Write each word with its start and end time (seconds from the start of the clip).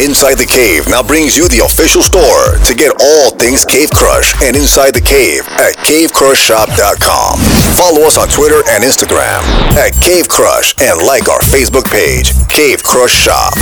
Inside 0.00 0.40
the 0.40 0.48
Cave 0.48 0.88
now 0.88 1.02
brings 1.02 1.36
you 1.36 1.46
the 1.52 1.60
official 1.60 2.00
store 2.00 2.56
to 2.64 2.72
get 2.72 2.96
all 3.04 3.28
things 3.36 3.68
Cave 3.68 3.92
Crush 3.92 4.32
and 4.40 4.56
Inside 4.56 4.96
the 4.96 5.04
Cave 5.04 5.44
at 5.60 5.76
cavecrushshop.com. 5.84 7.36
Follow 7.76 8.08
us 8.08 8.16
on 8.16 8.28
Twitter 8.32 8.64
and 8.72 8.80
Instagram 8.80 9.44
at 9.76 9.92
Cave 10.00 10.24
Crush 10.26 10.72
and 10.80 11.04
like 11.04 11.28
our 11.28 11.44
Facebook 11.52 11.84
page, 11.92 12.32
Cave 12.48 12.82
Crush 12.82 13.12
Shop. 13.12 13.52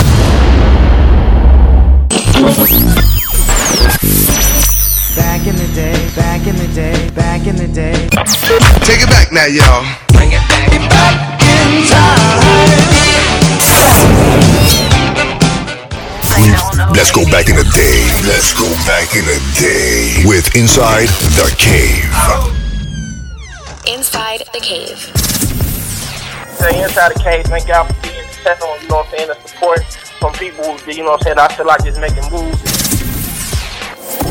Back 5.19 5.43
in 5.43 5.59
the 5.59 5.71
day, 5.75 5.99
back 6.15 6.47
in 6.47 6.55
the 6.55 6.71
day, 6.71 7.11
back 7.19 7.47
in 7.51 7.57
the 7.57 7.67
day. 7.67 7.99
Take 8.87 9.03
it 9.03 9.11
back 9.11 9.35
now, 9.35 9.51
y'all. 9.51 9.83
Bring 10.15 10.31
it 10.31 10.43
back, 10.47 10.71
back 10.87 11.43
in 11.43 11.83
time. 11.91 12.78
Let's 16.95 17.13
go 17.13 17.25
back 17.31 17.49
in 17.49 17.57
the 17.57 17.69
day. 17.75 18.09
Let's 18.27 18.53
go 18.57 18.69
back 18.87 19.15
in 19.15 19.25
the 19.25 19.39
day 19.61 20.23
with 20.27 20.57
Inside 20.57 21.09
the 21.37 21.55
Cave. 21.59 22.09
Inside 23.87 24.43
the 24.53 24.61
Cave. 24.61 24.99
Say 26.59 26.83
Inside 26.83 27.13
the 27.15 27.21
Cave, 27.21 27.45
thank 27.47 27.69
y'all 27.69 27.85
for 27.85 27.95
being 28.03 28.27
successful, 28.33 28.75
you 28.83 28.89
know 28.89 28.97
what 28.97 29.07
I'm 29.07 29.17
saying, 29.17 29.31
and 29.31 29.49
support 29.49 29.85
from 30.19 30.33
people 30.35 30.65
who, 30.65 30.91
you 30.91 31.05
know 31.05 31.13
what 31.13 31.27
I'm 31.27 31.37
saying, 31.37 31.39
I 31.39 31.49
feel 31.55 31.67
like 31.67 31.85
just 31.85 32.01
making 32.01 32.25
moves. 32.33 32.59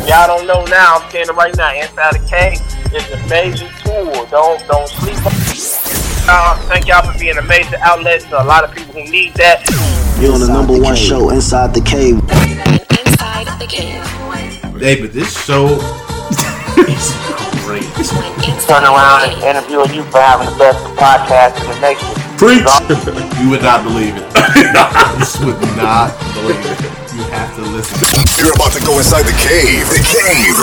Y'all 0.07 0.27
don't 0.27 0.47
know 0.47 0.65
now, 0.65 0.97
I'm 0.97 1.11
saying 1.11 1.27
it 1.29 1.35
right 1.35 1.55
now, 1.55 1.73
Inside 1.73 2.13
the 2.15 2.27
Cave 2.27 2.61
is 2.93 3.11
a 3.11 3.27
major 3.27 3.69
tool. 3.83 4.25
Don't 4.31 4.65
don't 4.67 4.89
sleep 4.89 5.25
on 5.25 6.06
uh, 6.27 6.57
thank 6.67 6.87
y'all 6.87 7.09
for 7.09 7.17
being 7.19 7.37
a 7.37 7.41
major 7.43 7.77
outlet 7.81 8.21
to 8.21 8.41
a 8.41 8.43
lot 8.43 8.63
of 8.63 8.75
people 8.75 8.93
who 8.93 9.09
need 9.09 9.33
that. 9.35 9.63
You're 10.19 10.33
on 10.33 10.41
the 10.41 10.47
number 10.47 10.79
one 10.79 10.95
show, 10.95 11.29
Inside 11.29 11.73
the 11.73 11.81
Cave. 11.81 12.17
Inside 13.05 13.59
the 13.59 13.67
Cave. 13.67 14.03
Hey, 14.79 15.01
but 15.01 15.13
this 15.13 15.33
show 15.45 15.65
is 16.77 17.13
great. 17.65 17.83
Turn 18.67 18.83
around 18.83 19.29
and 19.29 19.41
interviewing 19.43 19.93
you 19.93 20.03
for 20.11 20.19
having 20.19 20.49
the 20.51 20.57
best 20.57 20.83
podcast 20.99 21.59
in 21.61 21.67
the 21.71 21.79
nation. 21.79 22.07
Preach! 22.37 23.39
you 23.41 23.49
would 23.49 23.61
not 23.61 23.83
believe 23.83 24.15
it. 24.17 24.33
this 25.17 25.39
would 25.39 25.59
not 25.77 26.11
believe 26.35 26.59
it. 26.81 26.96
You 27.17 27.23
have 27.33 27.55
to 27.55 27.63
listen. 27.73 27.97
You're 28.37 28.53
about 28.53 28.73
to 28.73 28.85
go 28.85 28.99
inside 28.99 29.25
the 29.25 29.33
cave. 29.41 29.89
The 29.89 30.05
cave. 30.05 30.53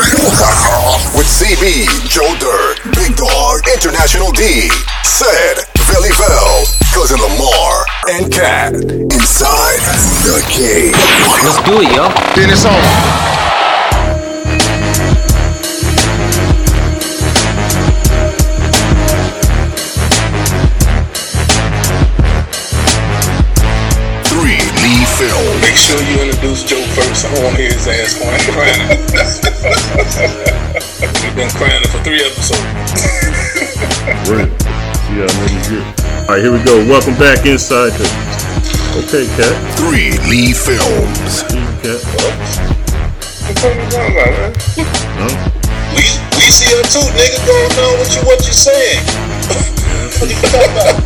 With 1.19 1.27
CB, 1.27 1.83
Joe 2.07 2.31
Dirt, 2.39 2.79
Big 2.95 3.17
Dawg, 3.17 3.67
International 3.67 4.31
D, 4.31 4.71
Ced, 5.03 5.67
Velle 5.91 6.15
Vel, 6.15 6.65
Cousin 6.95 7.19
Lamar, 7.19 7.87
and 8.09 8.33
Kat. 8.33 8.73
Inside 8.75 9.83
the 10.23 10.47
cave. 10.47 10.95
Let's 11.43 11.59
do 11.67 11.83
it, 11.83 11.91
yo. 11.91 12.07
Then 12.37 12.51
it's 12.51 12.65
on. 12.65 13.54
Sure 25.85 26.01
you 26.01 26.17
introduce 26.25 26.65
Joe 26.65 26.81
first. 26.97 27.29
I 27.29 27.35
don't 27.35 27.45
want 27.45 27.57
to 27.57 27.63
hear 27.63 27.69
his 27.69 27.85
ass 27.85 28.17
crying. 28.17 28.41
crying. 28.57 28.81
We've 31.21 31.37
been 31.37 31.53
crying 31.61 31.85
for 31.93 32.01
three 32.01 32.25
episodes. 32.25 32.65
Right. 34.25 34.49
See 35.05 35.21
how 35.21 35.29
many 35.29 35.61
get. 35.69 35.85
All 36.25 36.33
right, 36.33 36.41
here 36.41 36.57
we 36.57 36.65
go. 36.65 36.81
Welcome 36.89 37.13
back 37.21 37.45
inside 37.45 37.93
the. 38.01 38.09
Okay, 39.05 39.29
Kat. 39.37 39.53
Three 39.77 40.17
Lee 40.25 40.57
Films. 40.57 41.45
Kat. 41.85 42.01
What 42.01 42.33
the 43.45 43.61
fuck 43.61 43.77
you 43.77 43.85
talking 43.93 44.17
about, 44.17 44.33
man? 44.41 44.57
Huh? 45.21 45.37
We, 45.93 46.09
we 46.41 46.49
see 46.49 46.73
her 46.73 46.85
too, 46.89 47.05
nigga. 47.13 47.45
Going 47.45 47.77
on 47.85 48.01
what 48.01 48.09
you 48.17 48.25
what 48.25 48.41
you 48.41 48.57
saying? 48.57 49.05
what 50.17 50.33
you 50.33 50.37
talking 50.49 50.65
about? 50.65 50.97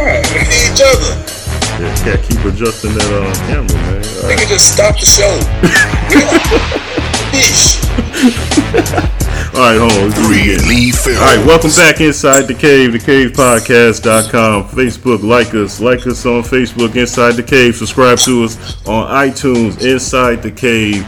Right. 0.00 0.24
We 0.32 0.48
need 0.48 0.72
each 0.72 0.80
other. 0.80 1.33
Yeah, 1.80 1.94
Kat. 2.04 2.22
Keep 2.22 2.44
adjusting 2.44 2.94
that 2.94 3.10
uh, 3.10 3.34
camera, 3.48 3.66
man. 3.66 3.94
All 3.94 3.98
right. 3.98 4.06
Nigga, 4.38 4.46
just 4.48 4.72
stop 4.74 4.94
the 4.94 5.06
show. 5.06 5.40
All 9.54 9.60
right, 9.60 9.78
hold 9.78 9.92
on. 9.92 10.10
Let's 10.10 10.14
do 10.14 10.32
it 10.32 10.60
Three. 10.60 10.68
Lee 10.68 10.92
All 11.16 11.36
right, 11.36 11.46
welcome 11.46 11.70
back 11.70 12.00
inside 12.00 12.42
the 12.42 12.54
cave, 12.54 12.90
thecavepodcast.com, 12.90 14.68
Facebook, 14.68 15.22
like 15.22 15.54
us, 15.54 15.80
like 15.80 16.06
us 16.06 16.26
on 16.26 16.42
Facebook, 16.42 16.96
Inside 16.96 17.32
the 17.32 17.42
Cave, 17.42 17.76
subscribe 17.76 18.18
to 18.18 18.44
us 18.44 18.86
on 18.86 19.08
iTunes, 19.10 19.82
Inside 19.84 20.42
the 20.42 20.50
Cave, 20.50 21.06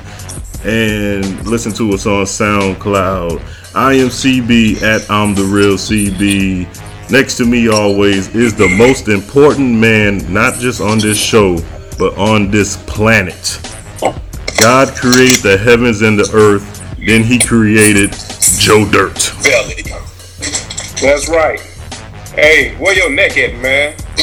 and 0.64 1.46
listen 1.46 1.72
to 1.74 1.92
us 1.92 2.06
on 2.06 2.24
SoundCloud. 2.24 3.40
I 3.74 3.94
am 3.94 4.08
CB 4.08 4.82
at 4.82 5.10
I'm 5.10 5.34
the 5.34 5.44
Real 5.44 5.74
CB. 5.74 6.66
Next 7.08 7.36
to 7.36 7.44
me 7.44 7.68
always 7.68 8.34
is 8.34 8.54
the 8.54 8.68
most 8.68 9.06
important 9.06 9.78
man, 9.78 10.32
not 10.32 10.54
just 10.54 10.80
on 10.80 10.98
this 10.98 11.16
show, 11.16 11.56
but 11.98 12.18
on 12.18 12.50
this 12.50 12.76
planet. 12.88 13.60
God 14.58 14.88
created 14.96 15.40
the 15.42 15.56
heavens 15.56 16.02
and 16.02 16.18
the 16.18 16.28
earth, 16.34 16.82
then 16.98 17.22
he 17.22 17.38
created 17.38 18.10
Joe 18.58 18.90
Dirt. 18.90 19.32
Belly. 19.44 19.84
That's 21.00 21.28
right. 21.28 21.60
Hey, 22.34 22.74
where 22.76 22.96
your 22.96 23.10
neck 23.10 23.38
at, 23.38 23.54
man? 23.60 23.94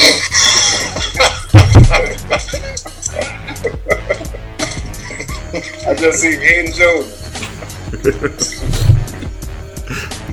I 5.86 5.94
just 5.94 6.20
see 6.20 6.58
and 6.58 6.74
shoulders. 6.74 8.73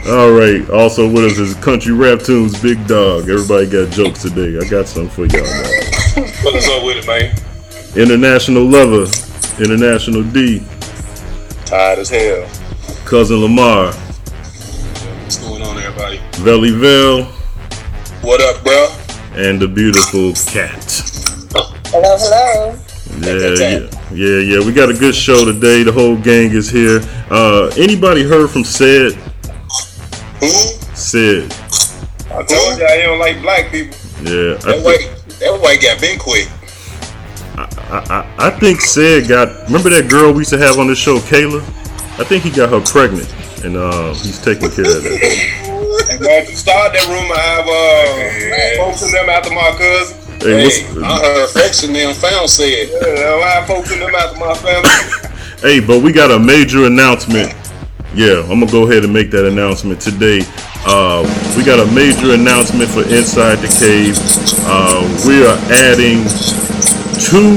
All 0.07 0.31
right. 0.31 0.67
Also 0.69 1.07
with 1.09 1.25
us 1.25 1.38
is 1.38 1.53
Country 1.56 1.94
Rap 1.94 2.19
Tunes 2.22 2.59
Big 2.62 2.85
Dawg. 2.88 3.29
Everybody 3.29 3.67
got 3.69 3.91
jokes 3.91 4.23
today. 4.23 4.57
I 4.57 4.67
got 4.67 4.88
some 4.88 5.07
for 5.09 5.25
y'all. 5.25 5.44
Man. 5.44 6.28
What's 6.44 6.67
up 6.69 6.84
with 6.84 6.97
it, 6.97 7.07
man? 7.07 7.35
International 7.95 8.63
Lover, 8.63 9.06
International 9.61 10.23
D, 10.23 10.61
Tired 11.66 12.00
as 12.00 12.09
hell. 12.09 12.47
Cousin 13.06 13.38
Lamar, 13.41 13.91
What's 13.94 15.38
going 15.38 15.61
on, 15.61 15.78
everybody? 15.78 16.19
Velle 16.38 16.72
Vel, 16.79 17.23
What 18.22 18.41
up, 18.41 18.63
bro? 18.63 18.88
and 19.35 19.61
the 19.61 19.67
beautiful 19.67 20.34
Kat. 20.51 20.84
Hello, 21.91 22.16
hello. 22.17 22.79
Yeah, 23.19 23.34
yeah, 23.59 23.90
yeah, 24.13 24.40
yeah. 24.59 24.66
We 24.66 24.72
got 24.73 24.90
a 24.90 24.94
good 24.94 25.13
show 25.13 25.44
today. 25.45 25.84
The 25.84 25.91
whole 25.91 26.16
gang 26.16 26.51
is 26.51 26.69
here. 26.69 27.01
Uh, 27.29 27.67
anybody 27.78 28.23
heard 28.23 28.50
from 28.50 28.63
Sid? 28.63 29.17
Who? 30.41 30.47
Sid. 30.96 31.53
I 32.31 32.44
told 32.44 32.78
you 32.79 32.85
I 32.85 32.97
don't 33.03 33.19
like 33.19 33.41
black 33.41 33.72
people. 33.72 33.96
Yeah, 34.24 34.56
That 34.59 34.62
thi- 34.78 34.84
white, 34.84 35.40
that 35.40 35.59
white 35.62 35.81
got 35.81 36.00
been 36.02 36.19
quick. 36.19 36.47
I, 37.57 38.25
I, 38.38 38.47
I 38.47 38.50
think 38.52 38.81
Sid 38.81 39.28
got. 39.28 39.66
Remember 39.68 39.90
that 39.90 40.09
girl 40.09 40.31
we 40.31 40.40
used 40.40 40.52
to 40.52 40.57
have 40.57 40.79
on 40.79 40.88
the 40.88 40.96
show, 40.96 41.18
Kaylah? 41.19 41.62
I 42.19 42.24
think 42.24 42.44
he 42.44 42.50
got 42.52 42.69
her 42.69 42.81
pregnant, 42.81 43.28
and 43.63 43.75
uh, 43.78 44.13
he's 44.13 44.40
taking 44.41 44.69
care 44.72 44.85
of 44.85 45.03
that. 45.03 46.07
And 46.09 46.19
going 46.19 46.46
to 46.46 46.56
start 46.56 46.94
that 46.94 47.06
rumor, 47.08 47.35
I 47.35 47.46
have 47.56 47.68
uh, 47.68 48.84
folks 48.85 49.03
in 49.03 49.12
them 49.12 49.29
after 49.29 49.52
my 49.53 49.72
cousin. 49.78 50.18
Hey, 50.41 50.69
Hey, 50.69 51.03
I 51.03 51.19
heard 51.22 51.50
folks 51.50 51.84
in 51.84 51.94
them 51.94 52.13
found 52.16 52.50
said. 52.50 52.90
Yeah, 52.90 53.41
I 53.46 53.50
have 53.62 53.68
folks 53.68 53.91
in 53.91 54.00
them 54.00 54.13
after 54.16 54.40
my 54.40 54.53
family. 54.56 54.90
Hey, 55.62 55.79
but 55.79 56.02
we 56.02 56.12
got 56.12 56.31
a 56.31 56.40
major 56.40 56.85
announcement. 56.85 57.53
Yeah, 58.13 58.44
I'm 58.51 58.59
gonna 58.59 58.67
go 58.67 58.83
ahead 58.91 59.07
and 59.07 59.13
make 59.13 59.31
that 59.31 59.47
announcement 59.47 60.01
today. 60.03 60.44
Uh, 60.83 61.23
we 61.55 61.63
got 61.63 61.79
a 61.79 61.88
major 61.95 62.35
announcement 62.35 62.91
for 62.91 63.07
Inside 63.07 63.63
the 63.63 63.72
Cave. 63.72 64.19
Uh, 64.67 64.99
we 65.23 65.39
are 65.47 65.55
adding 65.72 66.27
two 67.23 67.55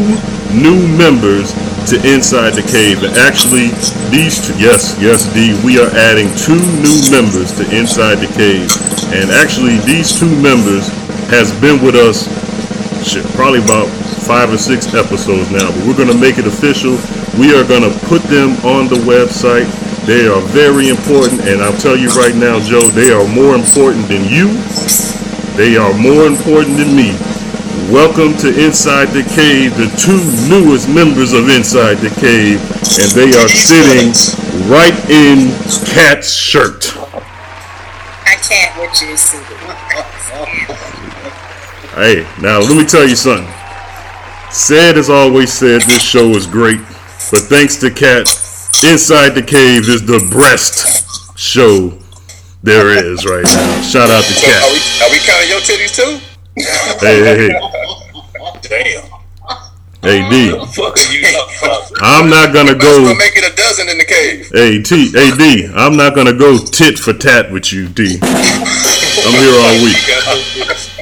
new 0.54 0.78
members 0.94 1.50
to 1.90 1.98
Inside 2.06 2.54
the 2.54 2.62
Cave. 2.70 3.02
And 3.02 3.10
actually, 3.18 3.74
these 4.14 4.38
two, 4.46 4.54
yes, 4.54 4.94
yes, 5.02 5.26
D, 5.34 5.58
we 5.66 5.82
are 5.82 5.90
adding 5.90 6.30
two 6.38 6.62
new 6.78 7.02
members 7.10 7.50
to 7.58 7.66
Inside 7.74 8.22
the 8.22 8.30
Cave. 8.38 8.70
And 9.10 9.34
actually, 9.34 9.82
these 9.82 10.14
two 10.14 10.30
members 10.38 10.86
has 11.34 11.50
been 11.58 11.82
with 11.82 11.98
us 11.98 12.30
shit, 13.02 13.26
probably 13.34 13.58
about 13.58 13.90
five 14.22 14.54
or 14.54 14.56
six 14.56 14.94
episodes 14.94 15.50
now, 15.50 15.66
but 15.74 15.82
we're 15.82 15.98
gonna 15.98 16.16
make 16.16 16.38
it 16.38 16.46
official. 16.46 16.96
We 17.42 17.52
are 17.52 17.66
gonna 17.66 17.90
put 18.06 18.22
them 18.30 18.54
on 18.62 18.86
the 18.86 19.02
website. 19.02 19.66
They 20.06 20.28
are 20.28 20.42
very 20.52 20.90
important, 20.90 21.40
and 21.48 21.62
I'll 21.62 21.78
tell 21.78 21.96
you 21.96 22.08
right 22.08 22.36
now, 22.36 22.60
Joe, 22.60 22.88
they 22.88 23.10
are 23.10 23.26
more 23.26 23.54
important 23.54 24.06
than 24.06 24.28
you. 24.28 24.52
They 25.56 25.78
are 25.78 25.96
more 25.96 26.26
important 26.26 26.76
than 26.76 26.94
me. 26.94 27.16
Welcome 27.90 28.36
to 28.44 28.52
Inside 28.52 29.16
the 29.16 29.24
Cave, 29.32 29.74
the 29.78 29.88
two 29.96 30.20
newest 30.52 30.90
members 30.90 31.32
of 31.32 31.48
Inside 31.48 32.04
the 32.04 32.12
Cave, 32.20 32.60
and 33.00 33.10
they 33.16 33.32
are 33.32 33.48
sitting 33.48 34.12
right 34.68 34.92
in 35.08 35.48
Kat's 35.96 36.34
shirt. 36.34 36.92
I 38.26 38.36
can't 38.44 38.76
with 38.78 39.00
you, 39.00 39.16
see. 39.16 39.38
Hey, 41.96 42.26
now 42.42 42.60
let 42.60 42.76
me 42.76 42.84
tell 42.84 43.08
you 43.08 43.16
something. 43.16 43.48
Ced 44.50 44.98
as 44.98 45.08
always 45.08 45.50
said, 45.50 45.80
this 45.80 46.02
show 46.02 46.28
is 46.36 46.46
great. 46.46 46.80
But 47.30 47.48
thanks 47.48 47.76
to 47.76 47.90
Kat, 47.90 48.28
Inside 48.82 49.30
the 49.30 49.42
Cave 49.42 49.88
is 49.88 50.04
the 50.04 50.18
breast 50.32 51.38
show 51.38 51.96
there 52.62 52.88
is 52.90 53.24
right 53.24 53.44
now. 53.44 53.82
Shout 53.82 54.10
out 54.10 54.24
to 54.24 54.32
So 54.32 54.46
are 54.46 54.50
Kat. 54.50 54.72
we 54.72 54.78
are 55.04 55.10
we 55.12 55.18
counting 55.20 55.48
your 55.48 55.60
titties 55.60 55.94
too? 55.94 56.18
Hey, 57.00 57.20
hey, 57.22 57.36
hey. 57.48 57.60
Damn. 58.62 59.04
Hey, 60.02 60.28
D. 60.28 60.50
Fuck 60.72 60.96
are 60.96 61.12
you 61.12 61.22
talking 61.22 61.56
about? 61.62 61.92
I'm 62.02 62.28
not 62.28 62.52
gonna 62.52 62.72
Might 62.72 62.82
as 62.84 62.98
well 62.98 63.12
go. 63.12 63.18
make 63.18 63.36
it 63.36 63.44
a 63.52 63.54
dozen 63.56 63.88
in 63.88 63.98
the 63.98 64.04
cave. 64.04 64.50
Hey, 64.52 64.82
T. 64.82 65.10
Hey, 65.12 65.30
D. 65.36 65.70
I'm 65.74 65.96
not 65.96 66.14
gonna 66.14 66.32
go 66.34 66.58
tit 66.58 66.98
for 66.98 67.12
tat 67.12 67.50
with 67.52 67.72
you, 67.72 67.88
D. 67.88 68.18
I'm 68.22 69.32
here 69.32 69.54
all 69.60 69.84
week. 69.84 69.96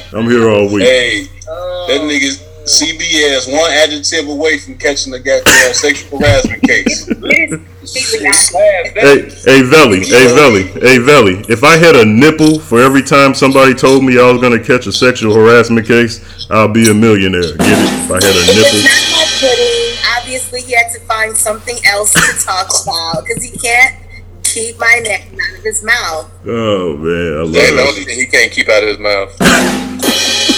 I'm 0.13 0.29
here 0.29 0.49
all 0.49 0.67
week. 0.71 0.83
Hey, 0.83 1.23
that 1.45 2.01
nigga's 2.01 2.42
CB's 2.65 3.47
one 3.47 3.71
adjective 3.71 4.29
away 4.29 4.57
from 4.57 4.77
catching 4.77 5.13
a 5.13 5.19
goddamn 5.19 5.73
sexual 5.73 6.19
harassment 6.19 6.61
case. 6.63 7.09
Hey, 7.83 9.29
hey, 9.43 9.61
Velle, 9.61 9.91
hey, 9.91 10.27
Velle, 10.33 10.63
hey, 10.81 10.97
Velle. 10.99 11.43
If 11.49 11.63
I 11.65 11.75
had 11.77 11.95
a 11.97 12.05
nipple 12.05 12.57
for 12.59 12.79
every 12.81 13.03
time 13.03 13.33
somebody 13.33 13.73
told 13.73 14.03
me 14.05 14.17
I 14.17 14.31
was 14.31 14.41
gonna 14.41 14.63
catch 14.63 14.87
a 14.87 14.91
sexual 14.93 15.33
harassment 15.35 15.85
case, 15.85 16.47
I'll 16.49 16.69
be 16.71 16.89
a 16.89 16.93
millionaire. 16.93 17.41
Get 17.41 17.59
it? 17.59 17.59
If 17.59 18.11
I 18.11 18.15
had 18.15 18.23
a 18.23 18.39
It's 18.39 18.55
nipple. 18.55 18.79
not 18.87 19.03
my 19.11 19.25
pudding. 19.39 19.97
Obviously, 20.17 20.61
he 20.61 20.71
had 20.73 20.91
to 20.93 20.99
find 21.01 21.35
something 21.35 21.77
else 21.85 22.13
to 22.13 22.45
talk 22.45 22.69
about 22.83 23.25
because 23.25 23.43
he 23.43 23.51
can't 23.59 23.95
keep 24.43 24.79
my 24.79 25.01
neck 25.03 25.27
out 25.33 25.57
of 25.57 25.63
his 25.63 25.83
mouth. 25.83 26.31
Oh 26.47 26.95
man, 26.95 27.33
I 27.33 27.41
love 27.43 27.53
That's 27.53 27.69
the 27.71 27.77
it. 27.83 27.87
only 27.89 28.03
thing 28.05 28.19
he 28.19 28.25
can't 28.27 28.51
keep 28.51 28.69
out 28.69 28.81
of 28.83 28.89
his 28.89 28.99
mouth. 28.99 30.52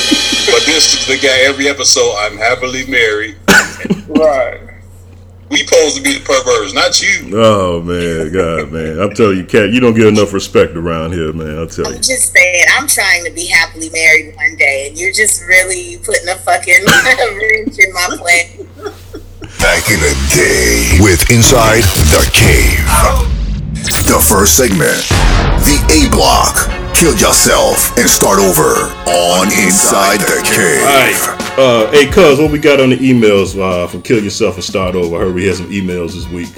But 0.52 0.64
this 0.66 0.94
is 0.94 1.08
the 1.08 1.18
guy 1.18 1.40
every 1.50 1.68
episode. 1.68 2.16
I'm 2.20 2.38
happily 2.38 2.86
married. 2.86 3.36
right. 4.08 4.62
We 5.50 5.58
supposed 5.58 5.96
to 5.98 6.02
be 6.02 6.18
the 6.18 6.26
perverts, 6.26 6.74
not 6.74 7.02
you. 7.02 7.38
Oh 7.38 7.82
man, 7.82 8.32
God, 8.34 8.72
man. 8.72 9.00
I'm 9.00 9.14
telling 9.14 9.38
you, 9.38 9.46
Kat, 9.46 9.70
you 9.70 9.80
don't 9.80 9.94
get 9.94 10.08
enough 10.08 10.34
respect 10.34 10.74
around 10.76 11.14
here, 11.14 11.32
man. 11.34 11.58
I'll 11.60 11.68
tell 11.68 11.86
you. 11.86 11.96
I'm 11.96 12.02
just 12.02 12.34
saying, 12.34 12.66
I'm 12.78 12.88
trying 12.88 13.26
to 13.26 13.32
be 13.32 13.46
happily 13.48 13.90
married 13.92 14.36
one 14.36 14.56
day, 14.56 14.88
and 14.90 14.98
you're 14.98 15.14
just 15.14 15.44
really 15.46 15.98
putting 16.04 16.28
a 16.28 16.36
fucking 16.36 16.84
wrench 16.86 17.78
in 17.78 17.94
my 17.94 18.08
plan. 18.18 18.66
Back 19.62 19.86
in 19.90 20.00
the 20.02 20.14
day 20.34 20.98
with 21.02 21.30
Inside 21.30 21.84
the 22.10 22.26
Cave. 22.34 22.82
The 24.10 24.20
first 24.20 24.58
segment, 24.58 24.98
the 25.62 25.78
A 25.94 26.10
block. 26.10 26.85
Kill 26.96 27.12
yourself 27.18 27.98
and 27.98 28.10
start 28.10 28.40
over 28.40 28.88
on 29.10 29.48
Inside 29.48 30.22
the 30.22 30.42
Cave. 30.46 30.82
Alright. 30.82 31.60
Uh, 31.60 31.92
hey, 31.92 32.10
cuz, 32.10 32.40
what 32.40 32.52
we 32.52 32.58
got 32.58 32.80
on 32.80 32.90
the 32.92 32.98
emails 32.98 33.60
uh, 33.60 33.86
from 33.86 34.02
Kill 34.02 34.24
Yourself 34.24 34.56
and 34.56 34.64
Start 34.64 34.96
Over? 34.96 35.18
I 35.18 35.20
heard 35.20 35.36
we 35.36 35.46
had 35.46 35.58
some 35.58 35.70
emails 35.70 36.14
this 36.14 36.26
week. 36.30 36.56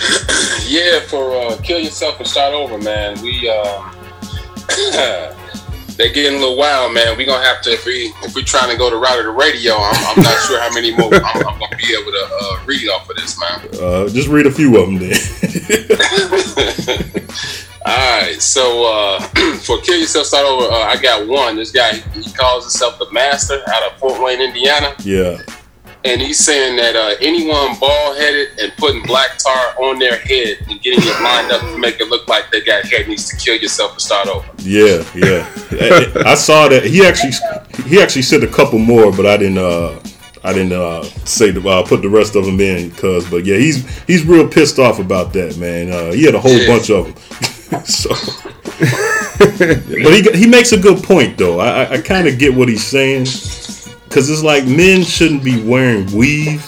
Yeah, 0.66 1.00
for 1.00 1.36
uh, 1.36 1.58
kill 1.62 1.78
yourself 1.80 2.18
and 2.18 2.26
start 2.26 2.54
over, 2.54 2.78
man. 2.78 3.20
We 3.20 3.46
um, 3.50 3.94
they 5.98 6.10
getting 6.10 6.38
a 6.38 6.40
little 6.40 6.56
wild, 6.56 6.94
man. 6.94 7.18
We 7.18 7.26
gonna 7.26 7.44
have 7.44 7.60
to 7.62 7.72
if 7.72 7.84
we 7.84 8.10
if 8.22 8.34
we 8.34 8.42
trying 8.42 8.70
to 8.70 8.78
go 8.78 8.88
the 8.88 8.96
route 8.96 9.18
of 9.18 9.26
the 9.26 9.32
radio. 9.32 9.74
I'm, 9.74 10.16
I'm 10.16 10.22
not 10.22 10.40
sure 10.46 10.58
how 10.58 10.72
many 10.72 10.96
more 10.96 11.14
I'm, 11.14 11.46
I'm 11.46 11.58
gonna 11.58 11.76
be 11.76 11.94
able 11.94 12.10
to 12.10 12.28
uh, 12.40 12.64
read 12.64 12.88
off 12.88 13.10
of 13.10 13.16
this, 13.16 13.38
man. 13.38 13.68
Uh, 13.74 14.08
just 14.08 14.28
read 14.28 14.46
a 14.46 14.50
few 14.50 14.78
of 14.78 14.86
them 14.86 14.98
then. 14.98 15.18
All 17.84 18.20
right, 18.20 18.40
so 18.40 18.84
uh, 18.92 19.20
for 19.64 19.80
kill 19.80 19.98
yourself, 19.98 20.26
start 20.26 20.46
over. 20.46 20.66
Uh, 20.72 20.84
I 20.84 20.96
got 21.02 21.26
one. 21.26 21.56
This 21.56 21.72
guy 21.72 21.94
he 22.14 22.30
calls 22.32 22.64
himself 22.64 22.98
the 22.98 23.10
Master 23.10 23.60
out 23.68 23.90
of 23.90 23.98
Fort 23.98 24.22
Wayne, 24.22 24.40
Indiana, 24.40 24.94
yeah. 25.00 25.38
and 26.04 26.20
he's 26.20 26.38
saying 26.38 26.76
that 26.76 26.94
uh, 26.94 27.16
anyone 27.20 27.76
bald 27.80 28.16
headed 28.18 28.48
and 28.60 28.72
putting 28.76 29.02
black 29.02 29.36
tar 29.38 29.74
on 29.82 29.98
their 29.98 30.16
head 30.18 30.58
and 30.70 30.80
getting 30.80 31.00
it 31.02 31.22
lined 31.22 31.50
up 31.50 31.60
to 31.60 31.76
make 31.78 31.98
it 32.00 32.08
look 32.08 32.28
like 32.28 32.50
they 32.52 32.60
got 32.60 32.84
hair 32.84 33.04
needs 33.08 33.28
to 33.30 33.36
kill 33.36 33.56
yourself 33.56 33.92
and 33.92 34.00
start 34.00 34.28
over. 34.28 34.46
Yeah, 34.58 35.04
yeah. 35.16 35.50
I, 36.24 36.30
I 36.32 36.34
saw 36.36 36.68
that 36.68 36.84
he 36.84 37.04
actually 37.04 37.32
he 37.88 38.00
actually 38.00 38.22
said 38.22 38.44
a 38.44 38.48
couple 38.48 38.78
more, 38.78 39.10
but 39.10 39.26
I 39.26 39.36
didn't 39.36 39.58
uh 39.58 39.98
I 40.44 40.52
didn't 40.52 40.72
uh 40.72 41.02
say 41.24 41.50
the, 41.50 41.68
uh, 41.68 41.82
put 41.84 42.02
the 42.02 42.08
rest 42.08 42.36
of 42.36 42.44
them 42.46 42.60
in 42.60 42.90
because 42.90 43.28
but 43.28 43.44
yeah 43.44 43.56
he's 43.56 43.84
he's 44.06 44.24
real 44.24 44.46
pissed 44.46 44.78
off 44.78 45.00
about 45.00 45.32
that 45.32 45.56
man. 45.58 45.90
Uh, 45.90 46.12
he 46.12 46.24
had 46.24 46.36
a 46.36 46.40
whole 46.40 46.56
Yeah. 46.56 46.68
bunch 46.68 46.88
of 46.88 47.06
them. 47.06 47.14
so, 47.84 48.10
but 49.48 50.12
he 50.12 50.22
he 50.32 50.46
makes 50.46 50.72
a 50.72 50.78
good 50.78 51.02
point 51.02 51.38
though. 51.38 51.60
I 51.60 51.84
I, 51.84 51.90
I 51.94 52.00
kind 52.00 52.26
of 52.28 52.38
get 52.38 52.54
what 52.54 52.68
he's 52.68 52.84
saying 52.84 53.24
because 54.04 54.28
it's 54.30 54.42
like 54.42 54.66
men 54.66 55.02
shouldn't 55.02 55.42
be 55.44 55.62
wearing 55.62 56.06
weave. 56.14 56.62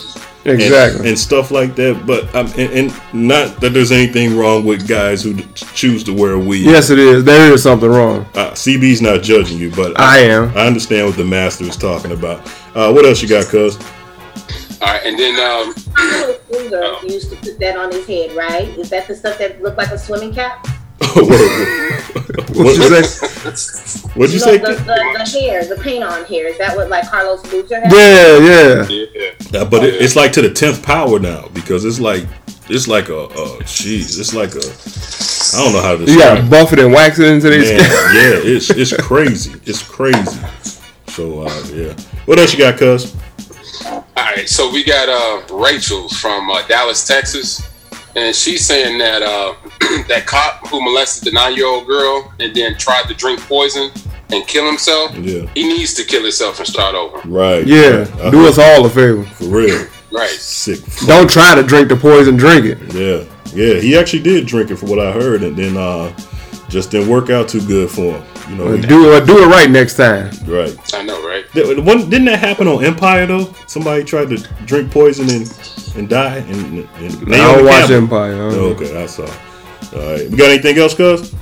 and- 0.45 0.61
Exactly. 0.61 1.09
and, 1.09 1.19
stuff 1.19 1.51
like 1.51 1.75
that, 1.77 2.05
but 2.07 2.23
um, 2.35 2.47
and, 2.59 2.71
and 2.73 2.93
not 3.15 3.61
that 3.63 3.71
there's 3.73 3.91
anything 3.91 4.37
wrong 4.37 4.67
with 4.67 4.87
guys 4.87 5.23
who 5.23 5.37
choose 5.55 6.05
to 6.05 6.13
wear 6.13 6.37
weave. 6.39 6.67
Yes, 6.67 6.91
it 6.91 6.99
is. 6.99 7.25
There 7.25 7.51
is 7.51 7.63
something 7.63 7.89
wrong. 7.89 8.27
Uh, 8.35 8.51
CB's 8.51 9.01
not 9.01 9.23
judging 9.23 9.57
you, 9.57 9.71
but 9.71 9.99
I 9.99 10.19
am. 10.19 10.51
I 10.55 10.67
understand 10.67 11.07
what 11.07 11.17
the 11.17 11.25
master 11.25 11.65
is 11.65 11.79
talking 11.79 12.13
about. 12.13 12.47
Uh, 12.75 12.93
what 12.93 13.07
else 13.07 13.23
you 13.23 13.29
got, 13.29 13.47
Cuz? 13.47 13.79
All 14.83 14.89
right, 14.93 15.01
and 15.07 15.19
then 15.19 15.35
um, 15.41 15.73
Singer 16.51 16.95
used 17.11 17.31
to 17.31 17.37
put 17.37 17.59
that 17.61 17.79
on 17.79 17.91
his 17.91 18.07
head, 18.07 18.33
right? 18.37 18.69
Is 18.77 18.91
that 18.91 19.09
the 19.09 19.15
stuff 19.17 19.39
that 19.39 19.63
looked 19.63 19.79
like 19.79 19.91
a 19.93 19.99
swimming 19.99 20.35
cap? 20.35 20.67
What'd 22.55 22.77
you 22.77 23.03
say? 23.03 24.09
What'd 24.15 24.35
you 24.35 24.41
No, 24.41 24.47
say? 24.47 24.59
The, 24.59 24.75
the, 24.75 25.25
the 25.25 25.41
hair, 25.41 25.65
the 25.65 25.77
paint 25.83 26.03
on 26.05 26.25
hair. 26.25 26.49
Is 26.49 26.59
that 26.59 26.77
what 26.77 26.89
like 26.89 27.09
Carlos 27.09 27.43
Boozer 27.49 27.81
had? 27.81 27.93
Yeah, 27.93 28.89
yeah. 28.89 29.61
Uh, 29.61 29.65
but 29.65 29.85
it, 29.85 30.01
it's 30.03 30.17
like 30.17 30.33
to 30.33 30.43
the 30.43 30.51
tenth 30.51 30.83
power 30.83 31.19
now 31.19 31.49
because 31.55 31.85
it's 31.85 32.01
like 32.01 32.25
it's 32.69 32.89
like 32.89 33.09
a 33.11 33.21
uh, 33.23 33.59
jeez, 33.63 34.19
it's 34.19 34.35
like 34.35 34.55
a 34.55 34.63
I 35.57 35.63
don't 35.65 35.73
know 35.73 35.83
how 35.83 35.97
to 35.97 36.11
You 36.11 36.19
gotta 36.19 36.43
buff 36.43 36.73
it 36.73 36.79
and 36.81 36.93
wax 36.93 37.19
it 37.19 37.27
into 37.29 37.51
Man, 37.51 37.61
these. 37.61 37.71
yeah, 37.71 38.55
it's 38.57 38.71
it's 38.71 38.97
crazy. 38.97 39.53
It's 39.65 39.83
crazy. 39.83 40.41
So 41.09 41.43
uh, 41.43 41.65
yeah, 41.73 41.93
what 42.27 42.39
else 42.39 42.53
you 42.53 42.59
got, 42.59 42.77
Cuz? 42.79 43.15
All 43.87 44.05
right, 44.17 44.49
so 44.49 44.71
we 44.71 44.85
got 44.85 45.09
uh, 45.09 45.55
Rachel 45.57 46.09
from 46.09 46.51
uh, 46.51 46.67
Dallas, 46.67 47.07
Texas, 47.07 47.63
and 48.17 48.35
she's 48.35 48.65
saying 48.65 48.99
that 48.99 49.23
uh, 49.23 49.55
that 50.09 50.25
cop 50.27 50.67
who 50.69 50.83
molested 50.83 51.25
the 51.29 51.33
nine-year-old 51.33 51.87
girl 51.87 52.33
and 52.41 52.55
then 52.55 52.77
tried 52.79 53.05
to 53.09 53.15
drink 53.15 53.41
poison 53.41 53.91
and 54.31 54.47
kill 54.47 54.67
himself, 54.67 55.15
Yeah, 55.17 55.47
he 55.55 55.67
needs 55.69 55.95
to 55.95 56.05
kill 56.05 56.23
himself 56.23 56.59
and 56.59 56.67
start 56.67 56.95
over. 56.95 57.19
right. 57.29 57.67
Yeah, 57.67 58.05
right. 58.23 58.31
do 58.33 58.47
us 58.47 58.59
all 58.59 58.85
a 58.87 58.89
favor. 58.91 59.23
for 59.25 59.45
real. 59.45 59.87
Right. 60.11 60.31
Sick. 60.31 60.79
Don't 61.07 61.29
try 61.29 61.55
to 61.57 61.63
drink 61.63 61.89
the 61.89 61.97
poison. 61.97 62.37
Drink 62.37 62.65
it. 62.67 62.79
Yeah, 62.95 63.25
yeah. 63.53 63.81
He 63.81 63.97
actually 63.97 64.23
did 64.23 64.47
drink 64.47 64.71
it, 64.71 64.77
from 64.77 64.89
what 64.91 65.01
I 65.01 65.11
heard, 65.13 65.43
and 65.43 65.57
then 65.57 65.77
uh, 65.77 66.17
just 66.69 66.91
didn't 66.93 67.09
work 67.09 67.31
out 67.31 67.49
too 67.49 67.61
good 67.67 67.91
for 67.91 68.13
him. 68.19 68.25
You 68.49 68.57
know, 68.57 68.77
Do 68.77 69.13
it. 69.15 69.27
Do 69.27 69.43
it 69.43 69.47
right 69.47 69.71
next 69.71 69.97
time. 69.97 70.31
right. 70.47 70.77
I 70.95 71.03
know, 71.03 71.27
right? 71.27 71.45
Th- 71.53 71.79
One, 71.79 72.11
didn't 72.11 72.27
that 72.27 72.39
happen 72.41 72.69
on 72.69 72.85
Empire 72.85 73.27
though? 73.27 73.53
Somebody 73.67 74.05
tried 74.05 74.29
to 74.31 74.37
drink 74.67 74.91
poison 74.91 75.31
and 75.31 75.47
and 75.97 76.09
die. 76.09 76.37
And, 76.39 76.87
and 76.99 77.35
I 77.35 77.39
don't 77.55 77.65
watch 77.65 77.87
Campbell. 77.89 77.97
Empire. 77.97 78.35
I 78.35 78.39
don't 78.39 78.53
know. 78.53 78.65
Okay, 78.75 79.03
I 79.03 79.07
saw. 79.07 79.23
All 79.25 80.11
right, 80.13 80.29
we 80.29 80.37
got 80.37 80.51
anything 80.51 80.77
else, 80.79 80.95
Cuz? 80.95 81.33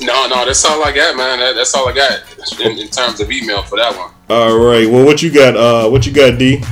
No, 0.00 0.26
no, 0.28 0.44
that's 0.46 0.64
all 0.64 0.82
I 0.84 0.92
got, 0.92 1.16
man. 1.16 1.40
That, 1.40 1.54
that's 1.56 1.74
all 1.74 1.88
I 1.88 1.92
got 1.92 2.22
in, 2.60 2.78
in 2.78 2.88
terms 2.88 3.20
of 3.20 3.30
email 3.32 3.62
for 3.62 3.76
that 3.78 3.96
one. 3.96 4.10
All 4.30 4.56
right. 4.58 4.88
Well, 4.88 5.04
what 5.04 5.22
you 5.22 5.30
got? 5.32 5.56
Uh, 5.56 5.88
what 5.90 6.06
you 6.06 6.12
got, 6.12 6.38
D? 6.38 6.62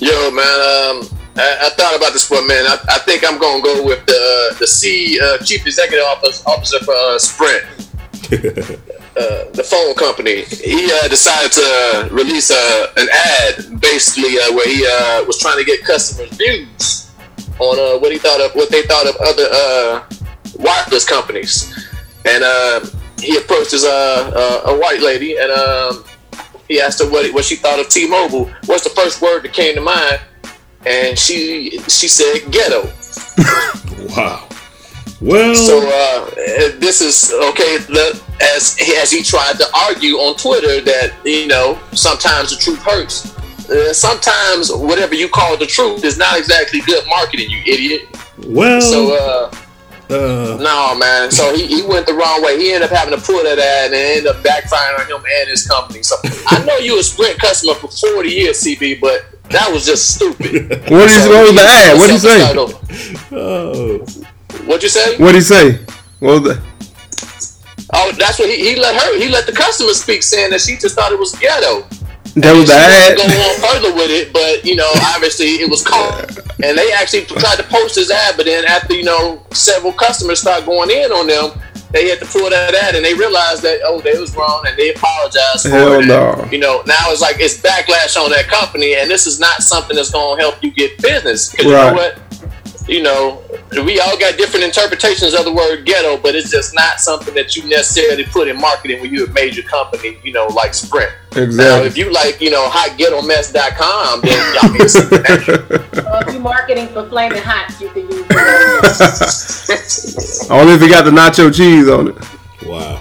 Yo, 0.00 0.30
man, 0.32 1.00
um, 1.00 1.08
I, 1.36 1.66
I 1.66 1.70
thought 1.70 1.96
about 1.96 2.12
this 2.12 2.30
one, 2.30 2.46
man. 2.46 2.66
I, 2.66 2.78
I 2.88 2.98
think 2.98 3.24
I'm 3.24 3.38
gonna 3.38 3.62
go 3.62 3.84
with 3.84 4.04
the 4.06 4.56
the 4.58 4.66
C 4.66 5.18
uh, 5.20 5.38
chief 5.38 5.66
executive 5.66 6.04
officer, 6.04 6.48
officer 6.48 6.78
for 6.84 6.94
uh, 6.94 7.18
Sprint, 7.18 7.64
uh, 9.16 9.50
the 9.52 9.64
phone 9.64 9.94
company. 9.94 10.42
He 10.42 10.92
uh, 10.92 11.08
decided 11.08 11.52
to 11.52 12.08
release 12.12 12.50
uh, 12.50 12.92
an 12.96 13.08
ad, 13.10 13.80
basically, 13.80 14.38
uh, 14.38 14.52
where 14.52 14.68
he 14.68 14.86
uh, 14.86 15.24
was 15.24 15.38
trying 15.38 15.58
to 15.58 15.64
get 15.64 15.82
customers' 15.84 16.36
views 16.36 17.10
on 17.58 17.78
uh, 17.78 17.98
what 17.98 18.12
he 18.12 18.18
thought 18.18 18.40
of 18.40 18.54
what 18.54 18.70
they 18.70 18.82
thought 18.82 19.06
of 19.06 19.16
other 19.16 19.48
uh, 19.50 20.04
wireless 20.56 21.08
companies, 21.08 21.72
and 22.26 22.44
uh, 22.44 22.80
he 23.18 23.38
approached 23.38 23.70
his 23.70 23.84
uh, 23.84 24.62
uh, 24.66 24.70
a 24.72 24.78
white 24.78 25.00
lady 25.00 25.36
and. 25.38 25.50
Um, 25.50 26.04
he 26.68 26.80
asked 26.80 27.02
her 27.02 27.10
what, 27.10 27.30
what 27.34 27.44
she 27.44 27.56
thought 27.56 27.80
of 27.80 27.88
T-Mobile. 27.88 28.50
What's 28.64 28.84
the 28.84 28.90
first 28.90 29.20
word 29.20 29.42
that 29.42 29.52
came 29.52 29.74
to 29.74 29.82
mind? 29.82 30.20
And 30.86 31.18
she 31.18 31.78
she 31.88 32.08
said 32.08 32.50
ghetto. 32.50 32.88
Wow. 34.16 34.46
Well, 35.20 35.54
So 35.54 35.78
uh, 35.78 36.24
this 36.80 37.00
is 37.00 37.32
okay. 37.50 37.78
the- 37.78 38.20
As 38.42 38.76
as 39.00 39.10
he 39.10 39.22
tried 39.22 39.56
to 39.58 39.66
argue 39.86 40.16
on 40.16 40.36
Twitter 40.36 40.80
that 40.84 41.12
you 41.24 41.46
know 41.46 41.78
sometimes 41.92 42.50
the 42.50 42.56
truth 42.56 42.82
hurts. 42.82 43.32
Uh, 43.70 43.92
sometimes 43.94 44.70
whatever 44.72 45.14
you 45.14 45.28
call 45.28 45.56
the 45.56 45.66
truth 45.66 46.04
is 46.04 46.18
not 46.18 46.36
exactly 46.36 46.80
good 46.80 47.04
marketing, 47.06 47.48
you 47.48 47.60
idiot. 47.64 48.02
well, 48.48 48.80
So 48.80 49.14
uh, 49.16 49.50
Uh, 50.12 50.58
No, 50.60 50.94
man. 50.98 51.30
So 51.30 51.54
he, 51.54 51.66
he 51.68 51.80
went 51.82 52.06
the 52.06 52.12
wrong 52.14 52.42
way. 52.42 52.58
He 52.58 52.72
ended 52.72 52.90
up 52.90 52.96
having 52.96 53.16
to 53.18 53.24
pull 53.24 53.42
that 53.44 53.58
ad 53.58 53.86
and 53.86 53.94
ended 53.94 54.26
up 54.26 54.42
backfiring 54.42 54.98
on 55.00 55.06
him 55.20 55.24
and 55.38 55.48
his 55.48 55.64
company. 55.66 56.02
So 56.02 56.16
I 56.48 56.62
know 56.66 56.76
you 56.78 56.98
a 56.98 57.02
Sprint 57.02 57.38
customer 57.38 57.74
for 57.74 57.88
40 57.88 58.28
years, 58.28 58.60
CB, 58.62 59.00
but 59.00 59.24
that 59.52 59.70
was 59.72 59.86
just 59.86 60.14
stupid. 60.16 60.70
What 60.90 61.08
is 61.08 61.28
what 61.28 61.42
was 61.44 61.54
the 61.54 61.62
ad? 61.62 61.98
What 61.98 62.06
did 62.08 62.14
he 62.14 62.18
say? 62.18 62.40
Oh. 63.32 63.98
What'd 64.66 64.82
you 64.82 64.88
say? 64.88 65.16
What 65.18 65.32
did 65.32 65.36
he 65.36 65.40
say? 65.40 65.78
What 66.20 66.42
was 66.42 66.42
the? 66.42 66.62
Oh, 67.94 68.12
that's 68.18 68.38
what 68.38 68.48
he, 68.48 68.56
he 68.56 68.76
let 68.76 68.94
her. 68.94 69.18
He 69.18 69.28
let 69.28 69.46
the 69.46 69.52
customer 69.52 69.92
speak, 69.92 70.22
saying 70.22 70.50
that 70.50 70.60
she 70.60 70.76
just 70.76 70.94
thought 70.94 71.12
it 71.12 71.18
was 71.18 71.34
ghetto. 71.36 71.86
That 72.36 72.56
was 72.56 72.68
the 72.68 72.74
ad. 72.74 73.16
Go 73.18 73.24
on 73.24 73.60
further 73.60 73.94
with 73.94 74.10
it, 74.10 74.32
but 74.32 74.64
you 74.64 74.76
know, 74.76 74.90
obviously 75.12 75.60
it 75.60 75.68
was 75.68 75.84
caught, 75.84 76.38
and 76.64 76.78
they 76.78 76.90
actually 76.92 77.26
tried 77.26 77.56
to 77.56 77.64
post 77.64 77.96
his 77.96 78.10
ad. 78.10 78.36
But 78.36 78.46
then 78.46 78.64
after 78.64 78.94
you 78.94 79.04
know 79.04 79.44
several 79.52 79.92
customers 79.92 80.40
start 80.40 80.64
going 80.64 80.90
in 80.90 81.12
on 81.12 81.26
them, 81.26 81.60
they 81.92 82.08
had 82.08 82.18
to 82.20 82.26
pull 82.26 82.48
that 82.50 82.74
ad, 82.74 82.94
and 82.94 83.04
they 83.04 83.14
realized 83.14 83.62
that 83.62 83.80
oh 83.84 84.00
they 84.00 84.18
was 84.18 84.34
wrong, 84.34 84.64
and 84.66 84.76
they 84.78 84.90
apologized 84.94 85.62
for 85.62 85.68
Hell 85.70 86.00
it. 86.00 86.06
no. 86.06 86.32
And, 86.32 86.52
you 86.52 86.58
know, 86.58 86.82
now 86.86 87.10
it's 87.12 87.20
like 87.20 87.36
it's 87.38 87.58
backlash 87.58 88.16
on 88.16 88.30
that 88.30 88.48
company, 88.48 88.94
and 88.96 89.10
this 89.10 89.26
is 89.26 89.38
not 89.38 89.62
something 89.62 89.94
that's 89.96 90.10
going 90.10 90.36
to 90.38 90.42
help 90.42 90.62
you 90.62 90.70
get 90.70 91.00
business. 91.02 91.50
'Cause 91.50 91.64
you 91.66 91.74
Right. 91.74 91.90
know 91.90 91.94
what? 91.94 92.18
You 92.88 93.02
know, 93.02 93.42
we 93.80 93.98
all 94.00 94.18
got 94.18 94.36
different 94.36 94.64
interpretations 94.64 95.32
of 95.34 95.44
the 95.44 95.52
word 95.52 95.84
ghetto, 95.86 96.16
but 96.18 96.34
it's 96.34 96.50
just 96.50 96.74
not 96.74 96.98
something 97.00 97.32
that 97.34 97.56
you 97.56 97.66
necessarily 97.68 98.24
put 98.24 98.48
in 98.48 98.60
marketing 98.60 99.00
when 99.00 99.12
you're 99.14 99.28
a 99.28 99.32
major 99.32 99.62
company, 99.62 100.18
you 100.22 100.32
know, 100.32 100.46
like 100.48 100.74
Sprint. 100.74 101.10
Now, 101.34 101.42
Exactly. 101.42 101.86
if 101.86 101.96
you 101.96 102.10
like, 102.12 102.38
you 102.40 102.50
know, 102.50 102.68
hotghettomess.com, 102.68 104.20
then 104.20 104.54
y'all 104.54 104.76
can 104.76 104.88
see 104.88 105.00
that. 105.08 105.48
Or 106.06 106.22
if 106.28 106.32
you're 106.34 106.42
marketing 106.42 106.88
for 106.88 107.08
flaming 107.08 107.40
Hot, 107.42 107.72
you 107.80 107.88
can 107.88 108.02
use 108.10 108.26
it. 108.28 110.50
Only 110.50 110.74
if 110.74 110.82
you 110.82 110.88
got 110.90 111.04
the 111.04 111.10
nacho 111.10 111.50
cheese 111.54 111.88
on 111.88 112.08
it. 112.08 112.16
Wow. 112.66 113.00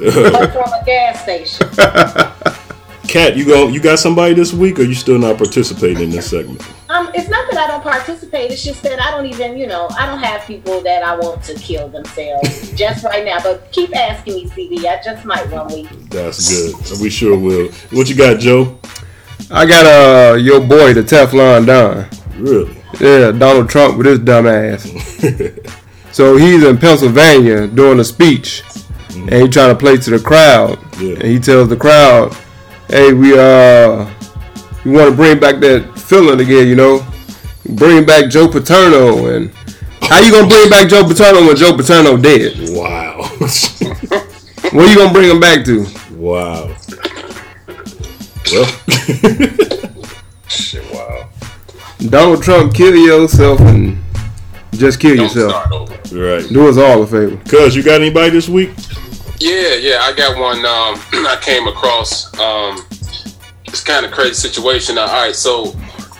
or 0.00 0.48
from 0.48 0.72
a 0.72 0.82
gas 0.86 1.22
station. 1.22 1.68
Kat, 3.12 3.36
you 3.36 3.44
go. 3.44 3.68
You 3.68 3.78
got 3.78 3.98
somebody 3.98 4.32
this 4.32 4.54
week, 4.54 4.78
or 4.78 4.84
you 4.84 4.94
still 4.94 5.18
not 5.18 5.36
participating 5.36 6.04
in 6.04 6.08
this 6.08 6.30
segment? 6.30 6.62
Um, 6.88 7.10
it's 7.14 7.28
not 7.28 7.46
that 7.50 7.60
I 7.60 7.66
don't 7.66 7.82
participate. 7.82 8.50
It's 8.50 8.64
just 8.64 8.82
that 8.84 9.02
I 9.02 9.10
don't 9.10 9.26
even, 9.26 9.58
you 9.58 9.66
know, 9.66 9.86
I 9.98 10.06
don't 10.06 10.18
have 10.20 10.46
people 10.46 10.80
that 10.80 11.02
I 11.02 11.14
want 11.18 11.42
to 11.42 11.54
kill 11.56 11.90
themselves 11.90 12.72
just 12.74 13.04
right 13.04 13.22
now. 13.22 13.38
But 13.42 13.70
keep 13.70 13.94
asking 13.94 14.36
me, 14.36 14.48
CD. 14.48 14.88
I 14.88 15.02
just 15.02 15.26
might 15.26 15.46
one 15.50 15.66
week. 15.66 15.90
That's 16.08 16.72
good. 16.88 17.02
We 17.02 17.10
sure 17.10 17.38
will. 17.38 17.70
What 17.90 18.08
you 18.08 18.16
got, 18.16 18.40
Joe? 18.40 18.78
I 19.50 19.66
got 19.66 19.84
uh 19.84 20.36
your 20.36 20.60
boy, 20.60 20.94
the 20.94 21.02
Teflon 21.02 21.66
Don. 21.66 22.08
Really? 22.42 22.74
Yeah, 22.98 23.30
Donald 23.32 23.68
Trump 23.68 23.98
with 23.98 24.06
his 24.06 24.20
dumb 24.20 24.46
ass. 24.46 24.84
so 26.12 26.38
he's 26.38 26.64
in 26.64 26.78
Pennsylvania 26.78 27.66
doing 27.66 28.00
a 28.00 28.04
speech, 28.04 28.62
and 29.14 29.34
he 29.34 29.48
trying 29.48 29.68
to 29.68 29.78
play 29.78 29.98
to 29.98 30.10
the 30.10 30.18
crowd. 30.18 30.78
And 30.98 31.22
he 31.24 31.38
tells 31.38 31.68
the 31.68 31.76
crowd, 31.76 32.34
"Hey, 32.92 33.12
we 33.12 33.32
uh, 33.38 34.06
we 34.84 34.92
want 34.92 35.10
to 35.10 35.16
bring 35.16 35.38
back 35.40 35.60
that 35.60 35.98
feeling 35.98 36.40
again. 36.40 36.66
You 36.68 36.76
know, 36.76 37.06
bring 37.70 38.04
back 38.04 38.30
Joe 38.30 38.48
Paterno. 38.48 39.26
And 39.34 39.50
how 40.02 40.20
you 40.20 40.30
gonna 40.30 40.48
bring 40.48 40.68
back 40.70 40.88
Joe 40.88 41.04
Paterno 41.06 41.46
when 41.46 41.56
Joe 41.56 41.76
Paterno 41.76 42.16
dead? 42.16 42.54
Wow. 42.70 43.22
Where 44.72 44.86
you 44.88 44.96
gonna 44.96 45.12
bring 45.12 45.30
him 45.30 45.40
back 45.40 45.64
to? 45.66 45.86
Wow. 46.14 46.74
Well, 48.52 48.66
Shit, 50.48 50.84
wow. 50.92 51.28
Donald 52.08 52.42
Trump, 52.42 52.74
kill 52.74 52.94
yourself 52.94 53.60
and 53.60 53.98
just 54.72 55.00
kill 55.00 55.16
yourself. 55.16 55.54
right. 56.12 56.46
Do 56.48 56.68
us 56.68 56.76
all 56.76 57.02
a 57.02 57.06
favor. 57.06 57.36
Cuz, 57.48 57.74
you 57.74 57.82
got 57.82 58.00
anybody 58.00 58.30
this 58.30 58.48
week? 58.48 58.70
Yeah, 59.42 59.74
yeah, 59.74 59.98
I 60.02 60.12
got 60.12 60.38
one. 60.38 60.58
Um, 60.58 61.02
I 61.26 61.36
came 61.42 61.66
across. 61.66 62.32
Um, 62.38 62.86
it's 63.64 63.82
kind 63.82 64.06
of 64.06 64.12
crazy 64.12 64.34
situation. 64.34 64.98
All 64.98 65.08
right, 65.08 65.34
so 65.34 65.74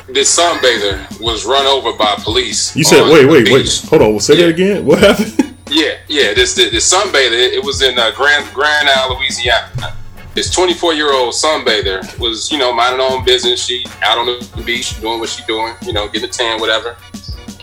this 0.09 0.37
sunbather 0.37 1.21
was 1.21 1.47
run 1.47 1.65
over 1.65 1.97
by 1.97 2.17
police. 2.19 2.75
You 2.75 2.83
said, 2.83 3.05
wait, 3.05 3.27
wait, 3.27 3.49
wait. 3.53 3.85
Hold 3.89 4.03
on. 4.03 4.11
We'll 4.11 4.19
Say 4.19 4.39
that 4.39 4.49
again. 4.49 4.85
What 4.85 4.99
happened? 4.99 5.57
Yeah, 5.71 5.99
yeah. 6.09 6.35
This 6.35 6.57
this, 6.57 6.73
this 6.73 6.93
sunbather. 6.93 7.31
It, 7.31 7.55
it 7.55 7.65
was 7.65 7.81
in 7.83 7.97
uh, 7.97 8.11
Grand 8.11 8.53
Grand 8.53 8.89
Isle, 8.89 9.17
Louisiana. 9.17 9.97
This 10.35 10.51
24 10.51 10.95
year 10.95 11.13
old 11.13 11.33
sunbather 11.33 12.19
was, 12.19 12.51
you 12.51 12.59
know, 12.59 12.73
minding 12.73 13.07
her 13.07 13.15
own 13.15 13.25
business. 13.25 13.65
She 13.65 13.87
out 14.03 14.19
on 14.19 14.27
the 14.27 14.63
beach 14.67 15.01
doing 15.01 15.21
what 15.21 15.29
she 15.29 15.45
doing, 15.45 15.75
you 15.83 15.93
know, 15.93 16.09
getting 16.09 16.29
a 16.29 16.33
tan, 16.33 16.61
whatever. 16.61 16.97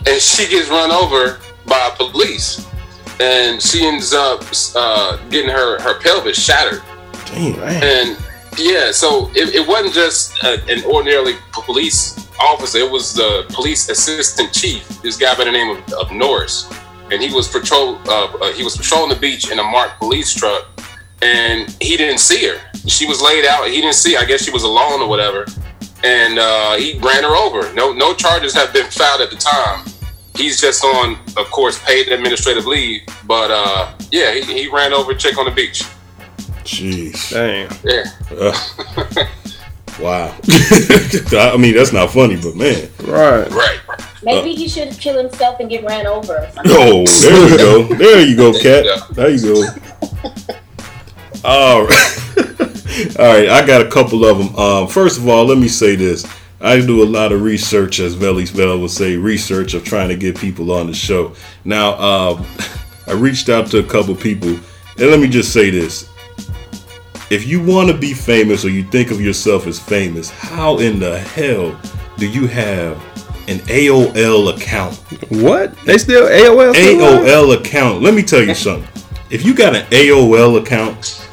And 0.07 0.21
she 0.21 0.47
gets 0.47 0.69
run 0.69 0.89
over 0.89 1.37
by 1.65 1.91
police, 1.97 2.65
and 3.19 3.61
she 3.61 3.85
ends 3.85 4.13
up 4.13 4.43
uh, 4.75 5.17
getting 5.29 5.49
her 5.49 5.79
her 5.81 5.99
pelvis 5.99 6.41
shattered. 6.41 6.81
Damn. 7.25 7.59
And 7.83 8.17
yeah, 8.57 8.91
so 8.91 9.29
it, 9.35 9.55
it 9.55 9.67
wasn't 9.67 9.93
just 9.93 10.43
uh, 10.43 10.57
an 10.67 10.83
ordinarily 10.85 11.33
police 11.51 12.29
officer; 12.39 12.79
it 12.79 12.91
was 12.91 13.13
the 13.13 13.45
police 13.49 13.89
assistant 13.89 14.53
chief. 14.53 14.87
This 15.01 15.17
guy 15.17 15.35
by 15.35 15.45
the 15.45 15.51
name 15.51 15.77
of, 15.77 15.93
of 15.93 16.11
Norris, 16.11 16.71
and 17.11 17.21
he 17.21 17.33
was 17.33 17.47
patrol. 17.47 17.97
Uh, 18.07 18.25
uh, 18.41 18.53
he 18.53 18.63
was 18.63 18.75
patrolling 18.75 19.09
the 19.09 19.19
beach 19.19 19.51
in 19.51 19.59
a 19.59 19.63
marked 19.63 19.99
police 19.99 20.33
truck, 20.33 20.67
and 21.21 21.75
he 21.81 21.97
didn't 21.97 22.19
see 22.19 22.47
her. 22.47 22.59
She 22.87 23.05
was 23.05 23.21
laid 23.21 23.45
out. 23.45 23.67
He 23.67 23.81
didn't 23.81 23.95
see. 23.95 24.15
Her. 24.15 24.21
I 24.21 24.25
guess 24.25 24.43
she 24.43 24.51
was 24.51 24.63
alone 24.63 25.01
or 25.01 25.07
whatever, 25.07 25.45
and 26.03 26.39
uh, 26.39 26.75
he 26.75 26.97
ran 26.99 27.23
her 27.23 27.35
over. 27.35 27.71
No, 27.73 27.93
no 27.93 28.13
charges 28.13 28.53
have 28.53 28.73
been 28.73 28.89
filed 28.89 29.21
at 29.21 29.29
the 29.29 29.37
time. 29.37 29.85
He's 30.39 30.61
just 30.61 30.85
on, 30.85 31.19
of 31.35 31.51
course, 31.51 31.83
paid 31.83 32.07
administrative 32.07 32.65
leave. 32.65 33.01
But 33.27 33.51
uh, 33.51 33.91
yeah, 34.09 34.31
he, 34.31 34.41
he 34.41 34.67
ran 34.69 34.93
over 34.93 35.11
a 35.11 35.17
chick 35.17 35.37
on 35.37 35.43
the 35.43 35.51
beach. 35.51 35.83
Jeez. 36.63 37.31
Damn. 37.31 37.69
Yeah. 37.83 38.05
Uh, 38.31 39.25
wow. 40.01 40.33
I 41.53 41.57
mean, 41.57 41.75
that's 41.75 41.91
not 41.91 42.11
funny, 42.11 42.37
but 42.37 42.55
man. 42.55 42.89
Right. 43.03 43.49
Right. 43.49 43.79
Maybe 44.23 44.55
he 44.55 44.69
should 44.69 44.91
kill 44.91 45.17
himself 45.17 45.59
and 45.59 45.69
get 45.69 45.83
ran 45.83 46.07
over. 46.07 46.49
Oh, 46.65 47.05
there 47.05 47.49
you 47.49 47.57
go. 47.57 47.95
There 47.97 48.25
you 48.25 48.35
go, 48.37 48.53
Kat. 48.53 48.85
There 49.11 49.29
you 49.29 49.41
go. 49.41 49.67
All 51.43 51.83
right. 51.83 52.39
all 53.19 53.25
right. 53.25 53.49
I 53.49 53.65
got 53.67 53.81
a 53.81 53.89
couple 53.89 54.23
of 54.23 54.37
them. 54.37 54.55
Um, 54.55 54.87
first 54.87 55.17
of 55.17 55.27
all, 55.27 55.43
let 55.45 55.57
me 55.57 55.67
say 55.67 55.97
this. 55.97 56.25
I 56.61 56.81
do 56.81 57.01
a 57.01 57.05
lot 57.05 57.31
of 57.31 57.41
research, 57.41 57.99
as 57.99 58.15
Velly's 58.15 58.49
Vela 58.49 58.77
would 58.77 58.91
say, 58.91 59.15
research 59.15 59.73
of 59.73 59.85
trying 59.85 60.09
to 60.09 60.17
get 60.17 60.37
people 60.37 60.71
on 60.71 60.87
the 60.87 60.93
show. 60.93 61.33
Now, 61.63 61.97
um, 61.99 62.45
I 63.07 63.13
reached 63.13 63.49
out 63.49 63.67
to 63.67 63.79
a 63.79 63.83
couple 63.83 64.13
people, 64.15 64.49
and 64.49 65.09
let 65.09 65.19
me 65.19 65.27
just 65.29 65.53
say 65.53 65.69
this. 65.69 66.09
If 67.29 67.47
you 67.47 67.63
want 67.63 67.89
to 67.89 67.97
be 67.97 68.13
famous 68.13 68.65
or 68.65 68.69
you 68.69 68.83
think 68.83 69.11
of 69.11 69.21
yourself 69.21 69.67
as 69.67 69.79
famous, 69.79 70.29
how 70.29 70.79
in 70.79 70.99
the 70.99 71.19
hell 71.19 71.79
do 72.17 72.27
you 72.27 72.47
have 72.47 72.97
an 73.47 73.59
AOL 73.67 74.55
account? 74.55 74.95
What? 75.31 75.75
They 75.85 75.97
still 75.97 76.27
AOL? 76.27 76.73
still? 76.73 77.23
AOL 77.23 77.59
account. 77.59 78.01
Let 78.01 78.13
me 78.13 78.23
tell 78.23 78.43
you 78.43 78.55
something. 78.55 78.87
If 79.29 79.45
you 79.45 79.53
got 79.53 79.75
an 79.75 79.85
AOL 79.91 80.61
account, 80.61 81.25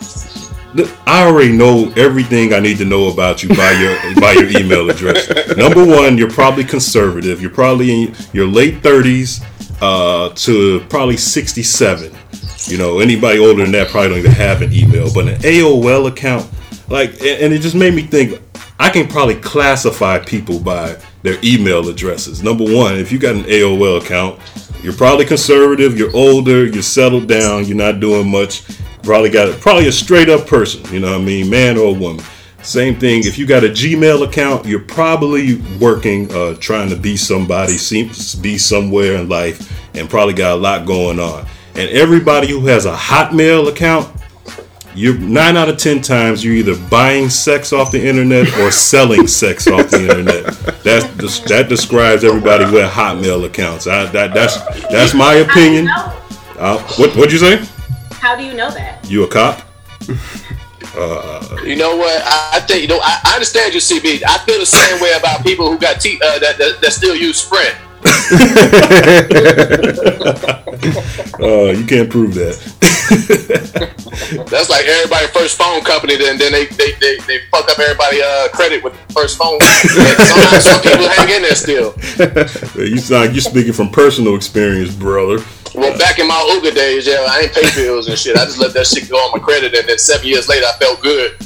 I 1.06 1.26
already 1.26 1.52
know 1.52 1.92
everything 1.96 2.52
I 2.52 2.60
need 2.60 2.78
to 2.78 2.84
know 2.84 3.08
about 3.10 3.42
you 3.42 3.48
by 3.50 3.72
your 3.72 3.96
by 4.20 4.32
your 4.32 4.48
email 4.60 4.88
address. 4.90 5.28
Number 5.56 5.84
one, 5.84 6.18
you're 6.18 6.30
probably 6.30 6.64
conservative. 6.64 7.40
You're 7.40 7.50
probably 7.50 7.90
in 8.04 8.14
your 8.32 8.46
late 8.46 8.82
30s 8.82 9.44
uh, 9.80 10.34
to 10.34 10.80
probably 10.88 11.16
67. 11.16 12.12
You 12.66 12.78
know, 12.78 12.98
anybody 12.98 13.38
older 13.38 13.62
than 13.62 13.72
that 13.72 13.88
probably 13.88 14.10
don't 14.10 14.18
even 14.18 14.32
have 14.32 14.62
an 14.62 14.72
email. 14.72 15.12
But 15.12 15.28
an 15.28 15.36
AOL 15.36 16.08
account, 16.08 16.50
like, 16.88 17.10
and 17.20 17.52
it 17.52 17.60
just 17.60 17.76
made 17.76 17.94
me 17.94 18.02
think. 18.02 18.42
I 18.78 18.90
can 18.90 19.08
probably 19.08 19.36
classify 19.36 20.18
people 20.18 20.60
by 20.60 21.00
their 21.22 21.38
email 21.42 21.88
addresses. 21.88 22.42
Number 22.42 22.64
one, 22.64 22.96
if 22.96 23.10
you 23.10 23.18
got 23.18 23.34
an 23.34 23.44
AOL 23.44 24.02
account, 24.02 24.38
you're 24.82 24.92
probably 24.92 25.24
conservative, 25.24 25.98
you're 25.98 26.14
older, 26.14 26.66
you're 26.66 26.82
settled 26.82 27.26
down, 27.26 27.64
you're 27.64 27.76
not 27.76 28.00
doing 28.00 28.30
much. 28.30 28.62
Probably 29.06 29.30
got 29.30 29.48
a, 29.48 29.52
probably 29.52 29.86
a 29.86 29.92
straight 29.92 30.28
up 30.28 30.48
person, 30.48 30.82
you 30.92 30.98
know 30.98 31.12
what 31.12 31.20
I 31.20 31.24
mean, 31.24 31.48
man 31.48 31.78
or 31.78 31.94
woman. 31.94 32.24
Same 32.64 32.98
thing. 32.98 33.20
If 33.24 33.38
you 33.38 33.46
got 33.46 33.62
a 33.62 33.68
Gmail 33.68 34.26
account, 34.26 34.66
you're 34.66 34.80
probably 34.80 35.62
working, 35.78 36.28
uh, 36.34 36.56
trying 36.56 36.90
to 36.90 36.96
be 36.96 37.16
somebody, 37.16 37.74
seem 37.74 38.08
be 38.42 38.58
somewhere 38.58 39.14
in 39.14 39.28
life, 39.28 39.94
and 39.94 40.10
probably 40.10 40.34
got 40.34 40.54
a 40.54 40.56
lot 40.56 40.86
going 40.86 41.20
on. 41.20 41.46
And 41.76 41.88
everybody 41.90 42.48
who 42.48 42.66
has 42.66 42.84
a 42.84 42.96
Hotmail 42.96 43.68
account, 43.68 44.12
you're 44.96 45.16
nine 45.16 45.56
out 45.56 45.68
of 45.68 45.78
ten 45.78 46.02
times 46.02 46.44
you're 46.44 46.54
either 46.54 46.76
buying 46.88 47.28
sex 47.28 47.72
off 47.72 47.92
the 47.92 48.04
internet 48.04 48.52
or 48.58 48.72
selling 48.72 49.26
sex 49.28 49.68
off 49.68 49.88
the 49.90 50.02
internet. 50.02 50.46
That's 50.82 51.38
that 51.42 51.68
describes 51.68 52.24
everybody 52.24 52.64
with 52.64 52.90
Hotmail 52.90 53.46
accounts. 53.46 53.86
I, 53.86 54.06
that 54.06 54.34
that's 54.34 54.56
that's 54.88 55.14
my 55.14 55.34
opinion. 55.34 55.86
Uh, 56.58 56.82
what 56.96 57.14
what'd 57.14 57.30
you 57.30 57.38
say? 57.38 57.64
How 58.20 58.34
do 58.36 58.42
you 58.44 58.54
know 58.54 58.70
that? 58.70 59.04
You 59.08 59.24
a 59.24 59.28
cop? 59.28 59.62
Uh, 60.96 61.58
You 61.62 61.76
know 61.76 61.94
what? 61.96 62.22
I, 62.24 62.50
I 62.54 62.60
think 62.60 62.80
you 62.80 62.88
know. 62.88 62.98
I, 63.02 63.20
I 63.24 63.34
understand 63.34 63.74
you, 63.74 63.80
CB. 63.80 64.22
I 64.26 64.38
feel 64.46 64.58
the 64.58 64.64
same 64.64 64.98
way 65.00 65.12
about 65.12 65.42
people 65.44 65.68
who 65.70 65.76
got 65.78 66.00
t- 66.00 66.18
uh, 66.24 66.38
that, 66.38 66.56
that 66.56 66.80
that 66.80 66.92
still 66.92 67.14
use 67.14 67.36
Sprint. 67.36 67.74
uh, 71.40 71.72
you 71.76 71.84
can't 71.84 72.08
prove 72.08 72.34
that. 72.34 72.56
That's 74.50 74.70
like 74.70 74.86
everybody 74.86 75.26
first 75.28 75.58
phone 75.58 75.82
company. 75.82 76.16
Then 76.16 76.38
then 76.38 76.52
they 76.52 76.64
they, 76.66 76.92
they, 77.00 77.18
they 77.26 77.38
fuck 77.50 77.68
up 77.70 77.78
everybody 77.78 78.22
uh, 78.22 78.48
credit 78.54 78.82
with 78.82 78.94
the 78.94 79.12
first 79.12 79.36
phone. 79.36 79.60
Sometimes 79.60 80.64
some 80.64 80.80
people 80.80 81.08
hang 81.08 81.28
in 81.28 81.42
there 81.42 81.54
still. 81.56 81.94
you 82.82 82.98
sound 82.98 83.34
you 83.34 83.40
speaking 83.42 83.72
from 83.74 83.90
personal 83.90 84.34
experience, 84.34 84.94
brother. 84.94 85.44
Well, 85.76 85.96
back 85.98 86.18
in 86.18 86.26
my 86.26 86.34
Ooga 86.54 86.74
days, 86.74 87.06
yeah, 87.06 87.26
I 87.28 87.40
ain't 87.42 87.52
pay 87.52 87.68
bills 87.74 88.08
and 88.08 88.18
shit. 88.18 88.36
I 88.36 88.46
just 88.46 88.58
let 88.58 88.72
that 88.72 88.86
shit 88.86 89.10
go 89.10 89.16
on 89.16 89.38
my 89.38 89.44
credit, 89.44 89.74
and 89.74 89.86
then 89.86 89.98
seven 89.98 90.26
years 90.26 90.48
later, 90.48 90.64
I 90.66 90.72
felt 90.78 91.02
good. 91.02 91.36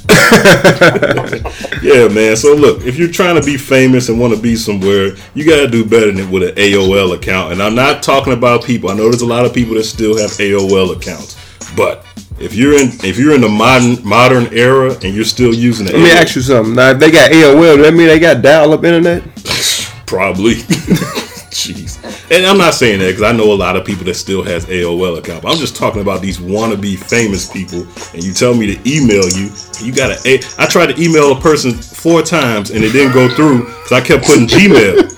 Yeah, 1.82 2.08
man. 2.08 2.36
So 2.36 2.54
look, 2.54 2.84
if 2.84 2.98
you're 2.98 3.10
trying 3.10 3.40
to 3.40 3.44
be 3.44 3.56
famous 3.56 4.10
and 4.10 4.20
want 4.20 4.34
to 4.34 4.40
be 4.40 4.54
somewhere, 4.54 5.16
you 5.34 5.46
got 5.46 5.56
to 5.60 5.66
do 5.66 5.84
better 5.84 6.12
than 6.12 6.30
with 6.30 6.42
an 6.42 6.54
AOL 6.54 7.14
account. 7.16 7.52
And 7.52 7.62
I'm 7.62 7.74
not 7.74 8.02
talking 8.02 8.34
about 8.34 8.64
people. 8.64 8.90
I 8.90 8.94
know 8.94 9.04
there's 9.04 9.22
a 9.22 9.26
lot 9.26 9.46
of 9.46 9.54
people 9.54 9.74
that 9.76 9.84
still 9.84 10.16
have 10.18 10.30
AOL 10.32 10.94
accounts, 10.94 11.36
but 11.74 12.04
if 12.38 12.54
you're 12.54 12.74
in 12.74 12.88
if 13.02 13.18
you're 13.18 13.34
in 13.34 13.40
the 13.40 13.48
modern 13.48 14.06
modern 14.06 14.52
era 14.52 14.92
and 15.02 15.14
you're 15.14 15.24
still 15.24 15.54
using 15.54 15.86
it, 15.86 15.94
Let 15.94 16.02
me 16.02 16.10
ask 16.10 16.36
you 16.36 16.42
something. 16.42 16.74
Now, 16.74 16.90
if 16.90 16.98
they 16.98 17.10
got 17.10 17.30
AOL, 17.30 17.76
does 17.76 17.86
that 17.86 17.94
mean 17.94 18.08
they 18.08 18.18
got 18.18 18.42
dial-up 18.42 18.84
internet? 18.84 19.22
Probably. 20.06 20.56
Jeez. 21.50 21.98
And 22.30 22.46
I'm 22.46 22.58
not 22.58 22.74
saying 22.74 23.00
that 23.00 23.08
because 23.08 23.22
I 23.22 23.32
know 23.32 23.52
a 23.52 23.54
lot 23.54 23.76
of 23.76 23.84
people 23.84 24.04
that 24.04 24.14
still 24.14 24.42
has 24.44 24.66
AOL 24.66 25.18
account. 25.18 25.44
I'm 25.44 25.58
just 25.58 25.74
talking 25.74 26.00
about 26.00 26.22
these 26.22 26.38
wannabe 26.38 26.96
famous 26.96 27.50
people. 27.50 27.80
And 28.14 28.22
you 28.22 28.32
tell 28.32 28.54
me 28.54 28.74
to 28.74 28.88
email 28.88 29.28
you. 29.28 29.50
You 29.82 29.92
got 29.92 30.16
to. 30.16 30.28
a. 30.28 30.38
Eh, 30.38 30.42
I 30.58 30.66
tried 30.66 30.94
to 30.94 31.02
email 31.02 31.36
a 31.36 31.40
person 31.40 31.72
four 31.72 32.22
times 32.22 32.70
and 32.70 32.84
it 32.84 32.92
didn't 32.92 33.14
go 33.14 33.28
through 33.34 33.64
because 33.64 33.92
I 33.92 34.00
kept 34.00 34.26
putting 34.26 34.46
Gmail. 34.46 35.10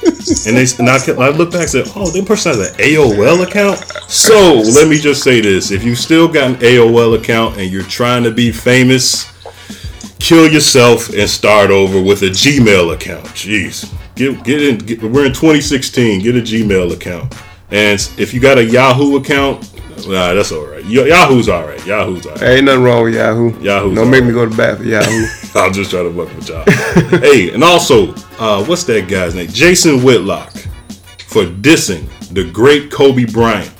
And 0.46 0.56
they 0.56 0.66
and 0.78 0.88
I, 0.88 0.98
kept, 1.04 1.18
I 1.18 1.30
looked 1.30 1.52
back 1.52 1.62
and 1.62 1.70
said, 1.70 1.88
"Oh, 1.96 2.08
that 2.10 2.26
person 2.26 2.52
has 2.52 2.70
an 2.70 2.76
AOL 2.76 3.42
account." 3.46 3.78
So 4.08 4.62
let 4.74 4.88
me 4.88 4.96
just 4.96 5.22
say 5.22 5.40
this: 5.40 5.70
if 5.72 5.82
you 5.82 5.96
still 5.96 6.28
got 6.28 6.50
an 6.50 6.56
AOL 6.56 7.18
account 7.18 7.58
and 7.58 7.70
you're 7.70 7.82
trying 7.82 8.22
to 8.22 8.30
be 8.30 8.52
famous, 8.52 9.26
kill 10.20 10.48
yourself 10.48 11.08
and 11.08 11.28
start 11.28 11.70
over 11.70 12.00
with 12.00 12.22
a 12.22 12.30
Gmail 12.30 12.94
account. 12.94 13.26
Jeez, 13.34 13.92
get 14.14 14.45
get 14.45 14.62
in. 14.62 14.78
Get, 14.78 15.02
we're 15.02 15.26
in 15.26 15.33
2016. 15.33 16.23
Get 16.23 16.37
a 16.37 16.40
Gmail 16.40 16.92
account, 16.92 17.35
and 17.71 18.00
if 18.19 18.33
you 18.35 18.40
got 18.40 18.59
a 18.59 18.64
Yahoo 18.64 19.16
account, 19.16 19.62
nah, 20.07 20.35
that's 20.35 20.52
all 20.52 20.66
right. 20.66 20.85
Yahoo's 20.85 21.49
all 21.49 21.66
right. 21.66 21.85
Yahoo's 21.87 22.26
all 22.26 22.33
right. 22.33 22.42
Ain't 22.42 22.64
nothing 22.64 22.83
wrong 22.83 23.04
with 23.04 23.14
Yahoo. 23.14 23.59
Yahoo's 23.61 23.95
Don't 23.95 24.11
make 24.11 24.25
me 24.25 24.33
go 24.33 24.49
to 24.49 24.57
bat 24.57 24.78
for 24.78 24.85
Yahoo. 24.85 25.26
I'll 25.54 25.71
just 25.71 25.90
try 25.90 26.02
to 26.02 26.12
fuck 26.12 26.35
with 26.37 26.49
y'all. 26.49 26.64
hey, 27.21 27.52
and 27.52 27.62
also, 27.62 28.14
uh, 28.38 28.64
what's 28.64 28.85
that 28.85 29.09
guy's 29.09 29.35
name? 29.35 29.49
Jason 29.49 30.02
Whitlock 30.02 30.52
for 31.26 31.45
dissing 31.45 32.09
the 32.33 32.50
great 32.50 32.90
Kobe 32.90 33.25
Bryant. 33.26 33.73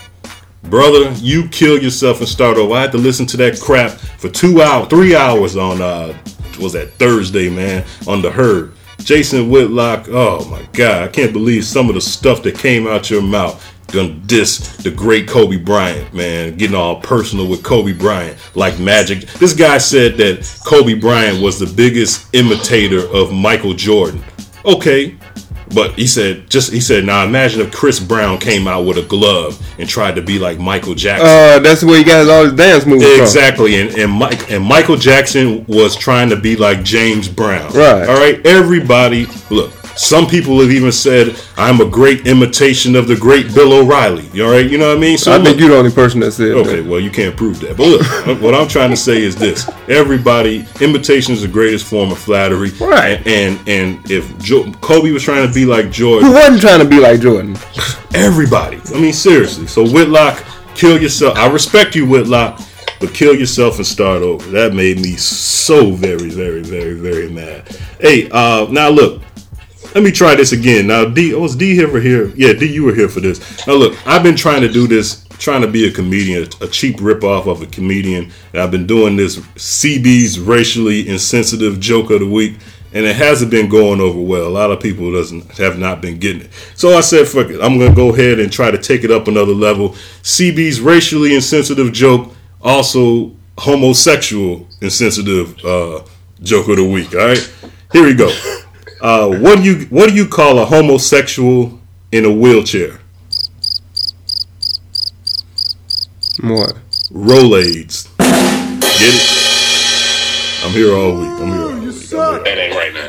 Brother, 0.65 1.11
you 1.19 1.49
kill 1.49 1.83
yourself 1.83 2.21
and 2.21 2.29
start 2.29 2.57
over. 2.57 2.75
I 2.75 2.83
had 2.83 2.93
to 2.93 2.99
listen 2.99 3.27
to 3.27 3.37
that 3.39 3.61
crap 3.61 3.91
for 3.91 4.29
two 4.29 4.63
hours, 4.63 4.89
three 4.89 5.15
hours 5.15 5.57
on 5.57 5.83
uh 5.83 6.17
was 6.61 6.73
that 6.75 6.93
Thursday, 6.93 7.51
man, 7.51 7.85
on 8.07 8.23
the 8.23 8.31
herd. 8.31 8.73
Jason 9.05 9.51
Whitlock, 9.51 10.07
oh 10.09 10.45
my 10.49 10.63
god, 10.73 11.03
I 11.03 11.09
can't 11.09 11.33
believe 11.33 11.65
some 11.65 11.89
of 11.89 11.95
the 11.95 12.01
stuff 12.01 12.43
that 12.45 12.59
came 12.59 12.87
out 12.87 13.11
your 13.11 13.23
mouth. 13.23 13.69
Gonna 13.89 14.15
diss 14.15 14.77
the 14.79 14.91
great 14.91 15.29
Kobe 15.29 15.59
Bryant, 15.59 16.15
man, 16.15 16.57
getting 16.57 16.77
all 16.77 17.01
personal 17.01 17.47
with 17.47 17.63
Kobe 17.63 17.93
Bryant, 17.93 18.39
like 18.55 18.79
magic. 18.79 19.27
This 19.33 19.53
guy 19.53 19.77
said 19.79 20.17
that 20.17 20.51
Kobe 20.65 20.95
Bryant 20.95 21.43
was 21.43 21.59
the 21.59 21.67
biggest 21.67 22.35
imitator 22.35 23.07
of 23.15 23.33
Michael 23.33 23.75
Jordan. 23.75 24.25
Okay, 24.65 25.17
but 25.75 25.93
he 25.95 26.07
said, 26.07 26.49
just 26.49 26.73
he 26.73 26.81
said, 26.81 27.05
now 27.05 27.25
imagine 27.25 27.61
if 27.61 27.73
Chris 27.73 27.99
Brown 28.01 28.39
came 28.39 28.67
out 28.69 28.83
with 28.83 28.99
a 28.99 29.03
glove 29.03 29.61
and 29.79 29.89
tried 29.89 30.15
to 30.17 30.23
be 30.23 30.39
like 30.39 30.59
Michael 30.59 30.95
Jackson. 30.95 31.27
Uh, 31.27 31.59
that's 31.59 31.83
where 31.83 31.99
he 31.99 32.05
got 32.05 32.29
all 32.29 32.45
his 32.45 32.53
dance 32.55 32.87
moves 32.87 33.05
from. 33.05 33.21
Exactly, 33.21 33.81
and 33.81 33.91
and 33.99 34.13
Mike 34.13 34.51
and 34.51 34.65
Michael 34.65 34.97
Jackson 34.97 35.65
was 35.67 35.97
trying 35.97 36.31
to 36.31 36.37
be 36.37 36.57
like 36.57 36.83
James 36.83 37.29
Brown. 37.29 37.73
Right. 37.73 38.09
All 38.09 38.17
right. 38.17 38.45
Everybody, 38.47 39.27
look. 39.51 39.73
Some 39.97 40.27
people 40.27 40.61
have 40.61 40.71
even 40.71 40.91
said 40.93 41.37
I'm 41.57 41.81
a 41.81 41.85
great 41.89 42.27
imitation 42.27 42.97
of 42.97 43.07
the 43.09 43.17
great 43.17 43.55
Bill 43.55 43.73
O'Reilly. 43.73 44.29
All 44.43 44.51
right. 44.51 44.69
You 44.69 44.79
know 44.79 44.89
what 44.89 44.97
I 44.97 45.01
mean? 45.01 45.19
So 45.19 45.33
I 45.33 45.43
think 45.43 45.61
you're 45.61 45.69
the 45.71 45.77
only 45.77 45.91
person 45.93 46.21
that 46.21 46.33
said 46.33 46.53
Okay, 46.53 46.81
that. 46.81 46.89
well, 46.91 46.99
you 47.01 47.11
can't 47.11 47.37
prove 47.37 47.61
that. 47.61 47.77
But 47.77 47.87
look, 47.89 48.41
what 48.43 48.55
I'm 48.55 48.69
trying 48.69 48.91
to 48.91 48.97
say 48.97 49.23
is 49.23 49.37
this: 49.37 49.69
everybody, 49.89 50.67
imitation 50.81 51.35
is 51.35 51.43
the 51.43 51.49
greatest 51.49 51.87
form 51.87 52.11
of 52.11 52.19
flattery. 52.19 52.71
Right. 52.81 53.19
And 53.27 53.43
and, 53.43 53.69
and 53.69 54.11
if 54.11 54.39
jo- 54.39 54.71
Kobe 54.81 55.11
was 55.11 55.23
trying 55.23 55.47
to 55.47 55.53
be 55.53 55.65
like 55.65 55.91
Jordan, 55.91 56.29
Who 56.29 56.35
wasn't 56.35 56.61
trying 56.61 56.79
to 56.81 56.89
be 56.89 56.99
like 57.01 57.21
Jordan? 57.21 57.57
everybody. 58.15 58.81
I 58.95 59.01
mean, 59.01 59.13
seriously. 59.13 59.67
So 59.67 59.87
Whitlock, 59.87 60.43
kill 60.75 61.01
yourself. 61.01 61.37
I 61.37 61.51
respect 61.51 61.95
you, 61.95 62.07
Whitlock, 62.07 62.61
but 63.01 63.13
kill 63.15 63.35
yourself 63.35 63.77
and 63.79 63.87
start 63.87 64.23
over. 64.23 64.49
That 64.51 64.75
made 64.75 64.99
me 65.01 65.17
so 65.17 65.93
very, 65.93 66.31
very, 66.31 66.63
very, 66.63 66.95
very 66.95 67.29
mad. 67.31 67.69
Hey, 68.01 68.29
uh, 68.31 68.67
now 68.71 68.89
look. 68.89 69.23
Let 69.95 70.05
me 70.05 70.11
try 70.11 70.35
this 70.35 70.53
again. 70.53 70.87
Now, 70.87 71.05
D, 71.05 71.35
was 71.35 71.55
D 71.55 71.83
ever 71.83 72.01
here? 72.01 72.29
Yeah, 72.35 72.55
D, 72.55 72.67
you 72.67 72.85
were 72.85 72.95
here 72.95 73.11
for 73.11 73.21
this. 73.21 73.67
Now, 73.67 73.75
look, 73.75 74.07
I've 74.07 74.23
been 74.23 74.37
trying 74.37 74.63
to 74.63 74.69
do 74.73 74.87
this, 74.87 75.27
trying 75.33 75.61
to 75.61 75.69
be 75.69 75.87
a 75.87 75.93
comedian, 75.93 76.49
a 76.63 76.67
cheap 76.67 76.97
ripoff 76.97 77.47
of 77.47 77.61
a 77.61 77.67
comedian. 77.67 78.33
And 78.53 78.63
I've 78.63 78.71
been 78.71 78.87
doing 78.87 79.17
this 79.17 79.37
CB's 79.39 80.41
racially 80.41 81.09
insensitive 81.09 81.79
joke 81.79 82.11
of 82.11 82.21
the 82.21 82.29
week, 82.29 82.57
and 82.95 83.05
it 83.05 83.17
hasn't 83.17 83.51
been 83.51 83.69
going 83.69 84.01
over 84.01 84.19
well. 84.19 84.47
A 84.47 84.49
lot 84.49 84.71
of 84.71 84.81
people 84.81 85.13
doesn't 85.13 85.59
have 85.59 85.79
not 85.79 86.01
been 86.01 86.19
getting 86.19 86.43
it. 86.43 86.51
So 86.75 86.97
I 86.97 87.03
said, 87.03 87.29
fuck 87.29 87.51
it, 87.51 87.61
I'm 87.61 87.79
gonna 87.79 87.95
go 87.95 88.15
ahead 88.15 88.41
and 88.41 88.51
try 88.51 88.71
to 88.71 88.79
take 88.79 89.05
it 89.05 89.11
up 89.11 89.29
another 89.29 89.53
level. 89.53 89.91
CB's 90.23 90.81
racially 90.81 91.35
insensitive 91.35 91.93
joke, 91.93 92.35
also 92.63 93.33
homosexual 93.59 94.67
insensitive 94.81 95.63
uh, 95.65 96.03
joke 96.43 96.69
of 96.69 96.77
the 96.77 96.89
week. 96.91 97.15
All 97.15 97.27
right, 97.27 97.53
here 97.93 98.05
we 98.05 98.15
go. 98.15 98.59
Uh, 99.03 99.29
what 99.41 99.59
do 99.59 99.65
you 99.65 99.85
what 99.87 100.09
do 100.09 100.15
you 100.15 100.29
call 100.29 100.61
a 100.61 100.65
homosexual 100.65 101.81
in 102.13 102.25
a 102.25 102.33
wheelchair? 102.33 103.01
What? 106.41 106.77
Rolades. 107.11 108.07
Get 108.19 109.03
it? 109.03 110.65
I'm 110.65 110.71
here 110.71 110.95
all 110.95 111.19
week. 111.19 111.31
I'm 111.31 111.49
here 111.49 111.63
all 111.63 111.81
week. 111.81 111.95
That 112.45 112.59
ain't 112.59 112.77
right 112.77 112.95
now. 112.95 113.09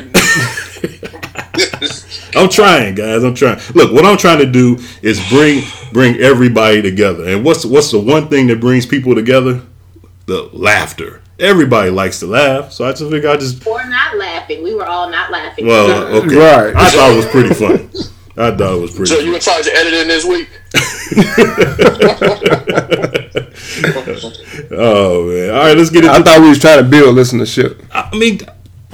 I'm 2.40 2.48
trying, 2.48 2.96
guys. 2.96 3.22
I'm 3.22 3.36
trying. 3.36 3.60
Look, 3.74 3.92
what 3.92 4.04
I'm 4.04 4.16
trying 4.16 4.40
to 4.40 4.46
do 4.46 4.78
is 5.00 5.20
bring 5.28 5.62
bring 5.92 6.16
everybody 6.16 6.82
together. 6.82 7.28
And 7.28 7.44
what's 7.44 7.64
what's 7.64 7.92
the 7.92 8.00
one 8.00 8.26
thing 8.28 8.48
that 8.48 8.58
brings 8.58 8.84
people 8.84 9.14
together? 9.14 9.62
The 10.26 10.50
laughter. 10.52 11.22
Everybody 11.38 11.90
likes 11.90 12.20
to 12.20 12.26
laugh, 12.26 12.70
so 12.72 12.84
I 12.84 12.92
just 12.92 13.10
think 13.10 13.24
I 13.24 13.36
just 13.36 13.66
Or 13.66 13.84
not 13.88 14.16
laughing. 14.16 14.62
We 14.62 14.72
were 14.74 14.86
all 14.86 15.10
not 15.10 15.30
laughing. 15.32 15.66
well, 15.66 15.90
okay. 16.18 16.36
Right. 16.36 16.76
I 16.76 16.90
thought 16.90 17.12
it 17.12 17.16
was 17.16 17.26
pretty 17.26 17.54
funny. 17.54 17.88
I 18.36 18.50
thought 18.56 18.74
it 18.76 18.80
was 18.80 18.90
pretty. 18.92 19.06
So 19.06 19.18
you 19.20 19.34
in 19.34 19.40
charge 19.40 19.66
of 19.66 19.72
editing 19.74 20.08
this 20.08 20.24
week? 20.24 20.48
Oh 24.70 25.26
man! 25.28 25.50
All 25.50 25.56
right, 25.62 25.76
let's 25.76 25.90
get 25.90 26.04
into. 26.04 26.16
I 26.16 26.22
thought 26.22 26.40
we 26.40 26.48
was 26.48 26.58
trying 26.58 26.82
to 26.82 26.88
build 26.88 27.16
listenership. 27.16 27.84
I 27.92 28.14
mean, 28.16 28.40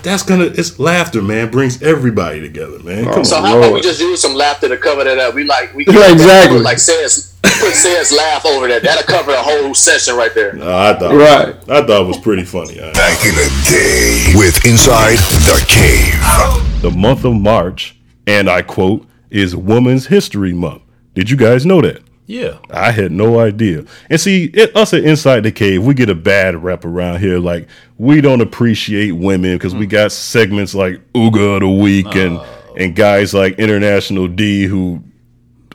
that's 0.03 0.23
gonna. 0.23 0.45
It's 0.45 0.79
laughter, 0.79 1.23
man. 1.23 1.51
Brings 1.51 1.83
everybody 1.83 2.41
together, 2.41 2.79
man. 2.81 3.07
Oh, 3.09 3.15
Come 3.15 3.25
So 3.25 3.37
on. 3.37 3.45
how 3.45 3.59
about 3.59 3.73
we 3.75 3.81
just 3.81 4.01
use 4.01 4.21
some 4.21 4.35
laughter 4.35 4.69
to 4.69 4.77
cover 4.77 5.05
that 5.05 5.19
up? 5.19 5.35
We 5.35 5.45
like 5.45 5.75
we 5.75 5.87
Yeah, 5.87 6.09
exactly. 6.13 6.61
like 6.61 6.79
says 6.79 7.30
put 7.43 7.75
says 7.75 8.13
laugh 8.13 8.45
over 8.47 8.69
there. 8.69 8.81
That'll 8.81 9.05
cover 9.05 9.33
a 9.33 9.43
whole 9.43 9.75
session 9.75 10.17
right 10.17 10.35
there. 10.35 10.53
No, 10.53 10.77
I 10.77 10.95
thought. 10.95 11.15
Right. 11.15 11.57
I 11.69 11.87
thought 11.87 12.03
it 12.03 12.07
was 12.07 12.19
pretty 12.19 12.45
funny. 12.45 12.79
all 12.81 12.87
right. 12.87 12.95
Back 12.95 13.25
in 13.25 13.35
the 13.35 13.69
day 13.71 14.33
with 14.37 14.65
Inside 14.65 15.19
the 15.47 15.65
Cave. 15.69 16.83
The 16.83 16.91
month 16.91 17.25
of 17.25 17.35
March, 17.35 17.97
and 18.27 18.49
I 18.49 18.63
quote, 18.63 19.07
is 19.31 19.55
Women's 19.55 20.07
History 20.07 20.53
Month. 20.53 20.83
Did 21.15 21.31
you 21.31 21.37
guys 21.37 21.65
know 21.65 21.81
that? 21.81 22.03
Yeah. 22.27 22.59
I 22.71 22.93
had 22.93 23.11
no 23.11 23.41
idea. 23.41 23.85
And 24.09 24.21
see, 24.21 24.45
it, 24.55 24.75
us 24.77 24.95
at 24.95 25.03
Inside 25.03 25.41
the 25.41 25.51
Cave, 25.51 25.85
we 25.85 25.95
get 25.95 26.09
a 26.09 26.15
bad 26.15 26.63
rep 26.63 26.85
around 26.85 27.19
here. 27.19 27.41
Like, 27.41 27.67
we 27.99 28.21
don't 28.21 28.41
appreciate 28.41 29.13
women 29.13 29.57
because 29.57 29.75
we 29.75 29.87
got 29.87 30.13
segments 30.13 30.73
like 30.75 31.01
Ooga 31.13 31.57
of 31.57 31.61
the 31.63 31.69
Week 31.69 32.07
and, 32.15 32.39
oh. 32.39 32.75
and 32.77 32.95
guys 32.95 33.35
like 33.35 33.59
International 33.59 34.29
D 34.29 34.65
who 34.65 35.03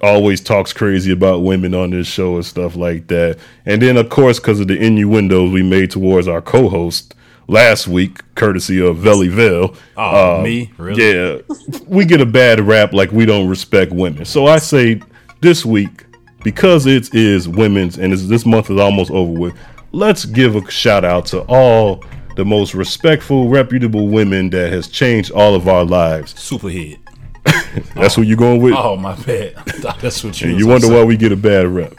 always 0.01 0.41
talks 0.41 0.73
crazy 0.73 1.11
about 1.11 1.43
women 1.43 1.73
on 1.73 1.91
this 1.91 2.07
show 2.07 2.35
and 2.35 2.45
stuff 2.45 2.75
like 2.75 3.07
that. 3.07 3.37
And 3.65 3.81
then, 3.81 3.97
of 3.97 4.09
course, 4.09 4.39
because 4.39 4.59
of 4.59 4.67
the 4.67 4.77
innuendos 4.77 5.51
we 5.51 5.63
made 5.63 5.91
towards 5.91 6.27
our 6.27 6.41
co 6.41 6.69
host 6.69 7.15
last 7.47 7.87
week, 7.87 8.19
courtesy 8.35 8.85
of 8.85 8.97
Velle 8.97 9.29
Vel. 9.29 9.75
Oh, 9.97 10.37
um, 10.37 10.43
me? 10.43 10.71
Really? 10.77 11.03
Yeah. 11.03 11.41
We 11.87 12.05
get 12.05 12.21
a 12.21 12.25
bad 12.25 12.59
rap 12.59 12.93
like 12.93 13.11
we 13.11 13.25
don't 13.25 13.47
respect 13.47 13.91
women. 13.91 14.25
So 14.25 14.47
I 14.47 14.57
say 14.57 15.01
this 15.41 15.65
week, 15.65 16.05
because 16.43 16.85
it 16.85 17.13
is 17.13 17.47
women's 17.47 17.97
and 17.97 18.13
this 18.13 18.45
month 18.45 18.69
is 18.69 18.79
almost 18.79 19.11
over 19.11 19.31
with, 19.31 19.55
let's 19.91 20.25
give 20.25 20.55
a 20.55 20.69
shout 20.69 21.05
out 21.05 21.25
to 21.27 21.41
all 21.47 22.03
the 22.35 22.45
most 22.45 22.73
respectful, 22.73 23.47
reputable 23.49 24.09
women 24.09 24.49
that 24.49 24.71
has 24.71 24.87
changed 24.87 25.31
all 25.31 25.55
of 25.55 25.67
our 25.67 25.85
lives. 25.85 26.33
Superhead. 26.33 26.99
That's 27.95 28.15
who 28.15 28.21
you're 28.23 28.37
going 28.37 28.61
with. 28.61 28.73
Oh 28.75 28.95
my 28.95 29.15
bad. 29.23 29.55
That's 30.01 30.23
what 30.23 30.39
you. 30.41 30.55
you 30.55 30.67
wonder 30.67 30.87
say. 30.87 30.93
why 30.93 31.03
we 31.03 31.15
get 31.17 31.31
a 31.31 31.35
bad 31.37 31.67
rep. 31.67 31.93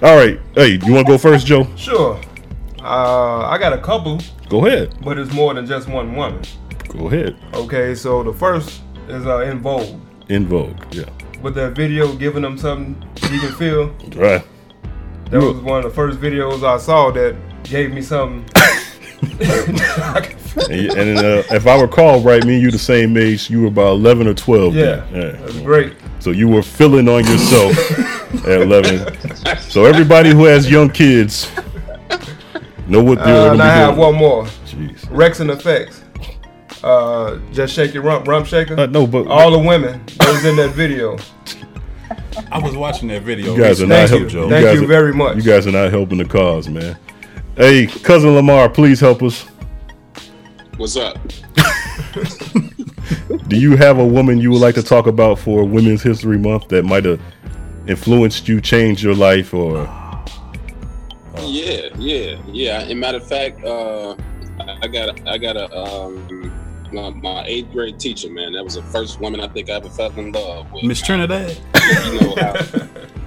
All 0.00 0.16
right, 0.16 0.38
hey, 0.54 0.78
you 0.84 0.92
want 0.92 1.06
to 1.06 1.12
go 1.12 1.18
first, 1.18 1.44
Joe? 1.46 1.66
Sure. 1.76 2.20
Uh, 2.80 3.46
I 3.48 3.58
got 3.58 3.72
a 3.72 3.78
couple, 3.78 4.20
Go 4.48 4.64
ahead. 4.66 4.94
but 5.04 5.18
it's 5.18 5.32
more 5.32 5.52
than 5.54 5.66
just 5.66 5.88
one 5.88 6.14
woman. 6.14 6.40
Go 6.88 7.08
ahead. 7.08 7.36
Okay, 7.52 7.94
so 7.96 8.22
the 8.22 8.32
first 8.32 8.80
is 9.08 9.26
uh, 9.26 9.38
En 9.38 9.58
Vogue 9.60 10.00
En 10.30 10.46
Vogue. 10.46 10.76
Yeah. 10.92 11.08
with 11.42 11.54
that 11.56 11.72
video 11.74 12.14
giving 12.14 12.42
them 12.42 12.56
something 12.56 12.94
you 13.32 13.40
can 13.40 13.52
feel. 13.56 13.88
Right. 14.14 14.44
That 15.30 15.42
was 15.42 15.56
one 15.56 15.78
of 15.78 15.84
the 15.84 15.90
first 15.94 16.18
videos 16.20 16.62
I 16.64 16.78
saw 16.78 17.10
that 17.10 17.36
gave 17.64 17.92
me 17.92 18.00
something. 18.00 18.48
And, 20.70 20.90
and 20.98 21.18
uh, 21.18 21.42
if 21.52 21.66
I 21.68 21.80
recall 21.80 22.20
right, 22.20 22.44
me 22.44 22.54
and 22.54 22.62
you 22.62 22.70
the 22.72 22.78
same 22.78 23.16
age. 23.16 23.48
You 23.48 23.62
were 23.62 23.66
about 23.68 23.92
eleven 23.92 24.26
or 24.26 24.34
twelve. 24.34 24.74
Yeah, 24.74 25.06
then. 25.12 25.40
that's 25.40 25.58
great. 25.60 25.94
So 26.18 26.30
you 26.30 26.48
were 26.48 26.62
filling 26.62 27.08
on 27.08 27.24
yourself 27.24 27.78
at 28.44 28.62
eleven. 28.62 29.16
So 29.60 29.84
everybody 29.84 30.30
who 30.30 30.44
has 30.46 30.68
young 30.68 30.90
kids 30.90 31.48
know 32.88 33.02
what 33.02 33.18
they're 33.18 33.26
Uh, 33.26 33.48
gonna 33.48 33.50
and 33.50 33.58
be 33.58 33.62
I 33.62 33.66
have 33.72 33.94
doing. 33.94 34.00
one 34.00 34.14
more. 34.16 34.44
Jeez. 34.66 35.06
Rex 35.10 35.38
and 35.40 35.50
Effects. 35.52 36.02
Uh, 36.82 37.38
just 37.52 37.72
shake 37.74 37.94
your 37.94 38.02
rump, 38.02 38.26
rump 38.26 38.46
shaker. 38.46 38.78
Uh, 38.80 38.86
no, 38.86 39.06
but 39.06 39.28
all 39.28 39.52
the 39.52 39.58
women 39.58 40.02
that 40.18 40.28
was 40.32 40.44
in 40.44 40.56
that 40.56 40.70
video. 40.70 41.18
I 42.50 42.58
was 42.58 42.74
watching 42.76 43.08
that 43.08 43.22
video. 43.22 43.54
You 43.54 43.62
guys 43.62 43.80
are 43.80 43.86
Thank 43.86 44.10
not 44.10 44.18
you. 44.20 44.26
helping. 44.38 44.50
Thank 44.50 44.64
guys 44.66 44.76
you 44.78 44.84
are- 44.84 44.88
very 44.88 45.12
much. 45.14 45.36
You 45.36 45.42
guys 45.42 45.66
are 45.68 45.72
not 45.72 45.90
helping 45.90 46.18
the 46.18 46.24
cause, 46.24 46.68
man. 46.68 46.96
Hey, 47.58 47.88
cousin 47.88 48.36
Lamar, 48.36 48.68
please 48.68 49.00
help 49.00 49.20
us. 49.20 49.44
What's 50.76 50.96
up? 50.96 51.18
Do 53.48 53.58
you 53.58 53.76
have 53.76 53.98
a 53.98 54.06
woman 54.06 54.38
you 54.38 54.52
would 54.52 54.60
like 54.60 54.76
to 54.76 54.82
talk 54.84 55.08
about 55.08 55.40
for 55.40 55.64
Women's 55.64 56.00
History 56.00 56.38
Month 56.38 56.68
that 56.68 56.84
might 56.84 57.04
have 57.04 57.20
influenced 57.88 58.46
you, 58.46 58.60
changed 58.60 59.02
your 59.02 59.16
life, 59.16 59.52
or 59.52 59.90
Yeah, 61.38 61.88
yeah, 61.98 62.40
yeah. 62.46 62.82
And 62.82 63.00
matter 63.00 63.18
of 63.18 63.26
fact, 63.26 63.64
uh, 63.64 64.14
I 64.60 64.78
I 64.82 64.86
got 64.86 65.18
a, 65.18 65.28
I 65.28 65.36
got 65.36 65.56
a 65.56 65.76
um, 65.76 66.52
my, 66.92 67.10
my 67.10 67.44
eighth 67.44 67.72
grade 67.72 67.98
teacher, 67.98 68.30
man. 68.30 68.52
That 68.52 68.62
was 68.62 68.74
the 68.74 68.82
first 68.82 69.18
woman 69.18 69.40
I 69.40 69.48
think 69.48 69.68
I 69.68 69.72
ever 69.72 69.88
fell 69.88 70.12
in 70.12 70.30
love 70.30 70.70
with. 70.70 70.84
Miss 70.84 71.02
Trinidad. 71.02 71.58
You 72.06 72.20
know 72.20 72.36
how, 72.36 72.52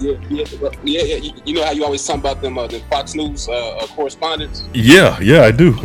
yeah, 0.02 0.18
yeah, 0.30 0.46
yeah, 0.84 1.04
yeah. 1.04 1.16
You, 1.16 1.32
you 1.46 1.54
know 1.54 1.64
how 1.66 1.72
you 1.72 1.84
always 1.86 2.06
talk 2.06 2.18
about 2.18 2.42
them, 2.42 2.58
uh, 2.58 2.68
the 2.68 2.80
Fox 2.90 3.16
News 3.16 3.48
uh, 3.48 3.78
uh, 3.78 3.88
correspondents. 3.88 4.64
yeah, 4.74 5.20
yeah, 5.22 5.42
I 5.44 5.52
do. 5.52 5.76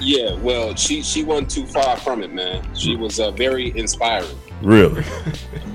Yeah, 0.00 0.34
well, 0.36 0.74
she 0.76 1.02
she 1.02 1.24
wasn't 1.24 1.50
too 1.50 1.66
far 1.66 1.96
from 1.96 2.22
it, 2.22 2.32
man. 2.32 2.62
She 2.74 2.96
was 2.96 3.18
uh, 3.20 3.30
very 3.32 3.76
inspiring. 3.76 4.36
really? 4.62 5.04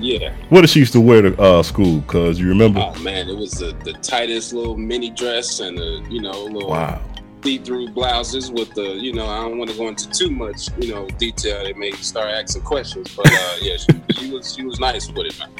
Yeah. 0.00 0.34
What 0.50 0.62
did 0.62 0.70
she 0.70 0.80
used 0.80 0.92
to 0.94 1.00
wear 1.00 1.22
to 1.22 1.40
uh, 1.40 1.62
school? 1.62 2.02
Cause 2.06 2.38
you 2.38 2.48
remember? 2.48 2.80
Oh 2.80 2.98
man, 3.00 3.28
it 3.28 3.36
was 3.36 3.52
the, 3.52 3.74
the 3.84 3.92
tightest 3.94 4.52
little 4.52 4.76
mini 4.76 5.10
dress 5.10 5.60
and 5.60 5.76
the 5.78 6.04
you 6.10 6.20
know 6.20 6.44
little 6.44 6.70
Wow. 6.70 7.00
see-through 7.44 7.88
blouses 7.90 8.50
with 8.50 8.72
the 8.74 8.94
you 8.96 9.12
know 9.12 9.26
I 9.26 9.42
don't 9.42 9.58
want 9.58 9.70
to 9.70 9.76
go 9.76 9.88
into 9.88 10.08
too 10.10 10.30
much 10.30 10.68
you 10.78 10.92
know 10.92 11.06
detail. 11.18 11.62
They 11.64 11.72
may 11.74 11.92
start 11.92 12.28
asking 12.30 12.62
questions, 12.62 13.14
but 13.14 13.26
uh, 13.30 13.56
yeah, 13.60 13.76
she, 13.76 14.14
she 14.18 14.30
was 14.32 14.54
she 14.54 14.64
was 14.64 14.80
nice 14.80 15.08
with 15.10 15.26
it, 15.26 15.38
man. 15.38 15.50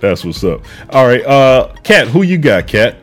That's 0.00 0.24
what's 0.24 0.42
up. 0.44 0.62
All 0.90 1.06
right, 1.06 1.24
uh, 1.24 1.74
Kat, 1.82 2.08
who 2.08 2.22
you 2.22 2.38
got, 2.38 2.66
Kat? 2.66 2.96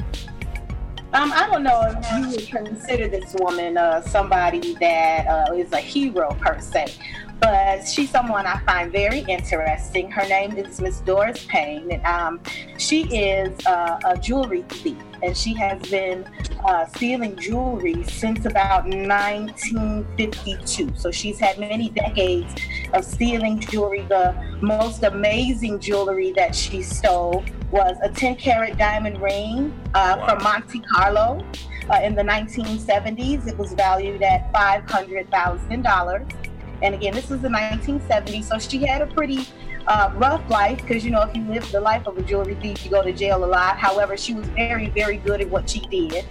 Um, 1.11 1.31
I 1.33 1.47
don't 1.49 1.63
know 1.63 1.81
if 1.87 2.11
you 2.11 2.29
would 2.29 2.67
consider 2.67 3.07
this 3.07 3.35
woman 3.39 3.77
uh, 3.77 4.01
somebody 4.01 4.75
that 4.75 5.25
uh, 5.27 5.53
is 5.53 5.71
a 5.73 5.79
hero 5.79 6.35
per 6.39 6.59
se, 6.59 6.93
but 7.39 7.87
she's 7.87 8.09
someone 8.09 8.45
I 8.45 8.59
find 8.65 8.91
very 8.91 9.19
interesting. 9.27 10.11
Her 10.11 10.27
name 10.27 10.57
is 10.57 10.81
Miss 10.81 10.99
Doris 11.01 11.45
Payne, 11.45 11.91
and 11.91 12.05
um, 12.05 12.41
she 12.77 13.03
is 13.15 13.57
uh, 13.65 13.99
a 14.05 14.17
jewelry 14.17 14.63
thief, 14.69 14.97
and 15.23 15.35
she 15.35 15.53
has 15.55 15.81
been 15.89 16.25
uh, 16.65 16.85
stealing 16.87 17.35
jewelry 17.37 18.03
since 18.03 18.45
about 18.45 18.85
1952. 18.85 20.91
So 20.95 21.11
she's 21.11 21.39
had 21.39 21.59
many 21.59 21.89
decades 21.89 22.53
of 22.93 23.05
stealing 23.05 23.59
jewelry. 23.59 24.05
The 24.09 24.35
most 24.61 25.03
amazing 25.03 25.79
jewelry 25.79 26.31
that 26.33 26.55
she 26.55 26.81
stole 26.81 27.43
was 27.71 27.97
a 28.03 28.09
10 28.09 28.35
carat 28.35 28.77
diamond 28.77 29.21
ring 29.21 29.73
uh, 29.93 30.25
from 30.25 30.43
Monte 30.43 30.81
Carlo 30.81 31.45
uh, 31.89 32.01
in 32.03 32.15
the 32.15 32.23
1970s. 32.23 33.47
It 33.47 33.57
was 33.57 33.73
valued 33.73 34.23
at 34.23 34.51
$500,000. 34.53 36.38
And 36.81 36.95
again, 36.95 37.13
this 37.13 37.29
was 37.29 37.41
the 37.41 37.49
1970s, 37.49 38.45
so 38.45 38.57
she 38.57 38.85
had 38.85 39.01
a 39.01 39.07
pretty 39.07 39.47
uh, 39.87 40.11
rough 40.15 40.47
life 40.49 40.81
because 40.81 41.03
you 41.03 41.11
know 41.11 41.21
if 41.21 41.35
you 41.35 41.43
live 41.43 41.69
the 41.71 41.79
life 41.79 42.07
of 42.07 42.17
a 42.17 42.21
jewelry 42.21 42.55
thief, 42.55 42.83
you 42.85 42.91
go 42.91 43.03
to 43.03 43.11
jail 43.11 43.43
a 43.43 43.45
lot. 43.45 43.77
However, 43.77 44.17
she 44.17 44.33
was 44.33 44.47
very, 44.49 44.89
very 44.89 45.17
good 45.17 45.41
at 45.41 45.49
what 45.49 45.69
she 45.69 45.81
did, 45.87 46.25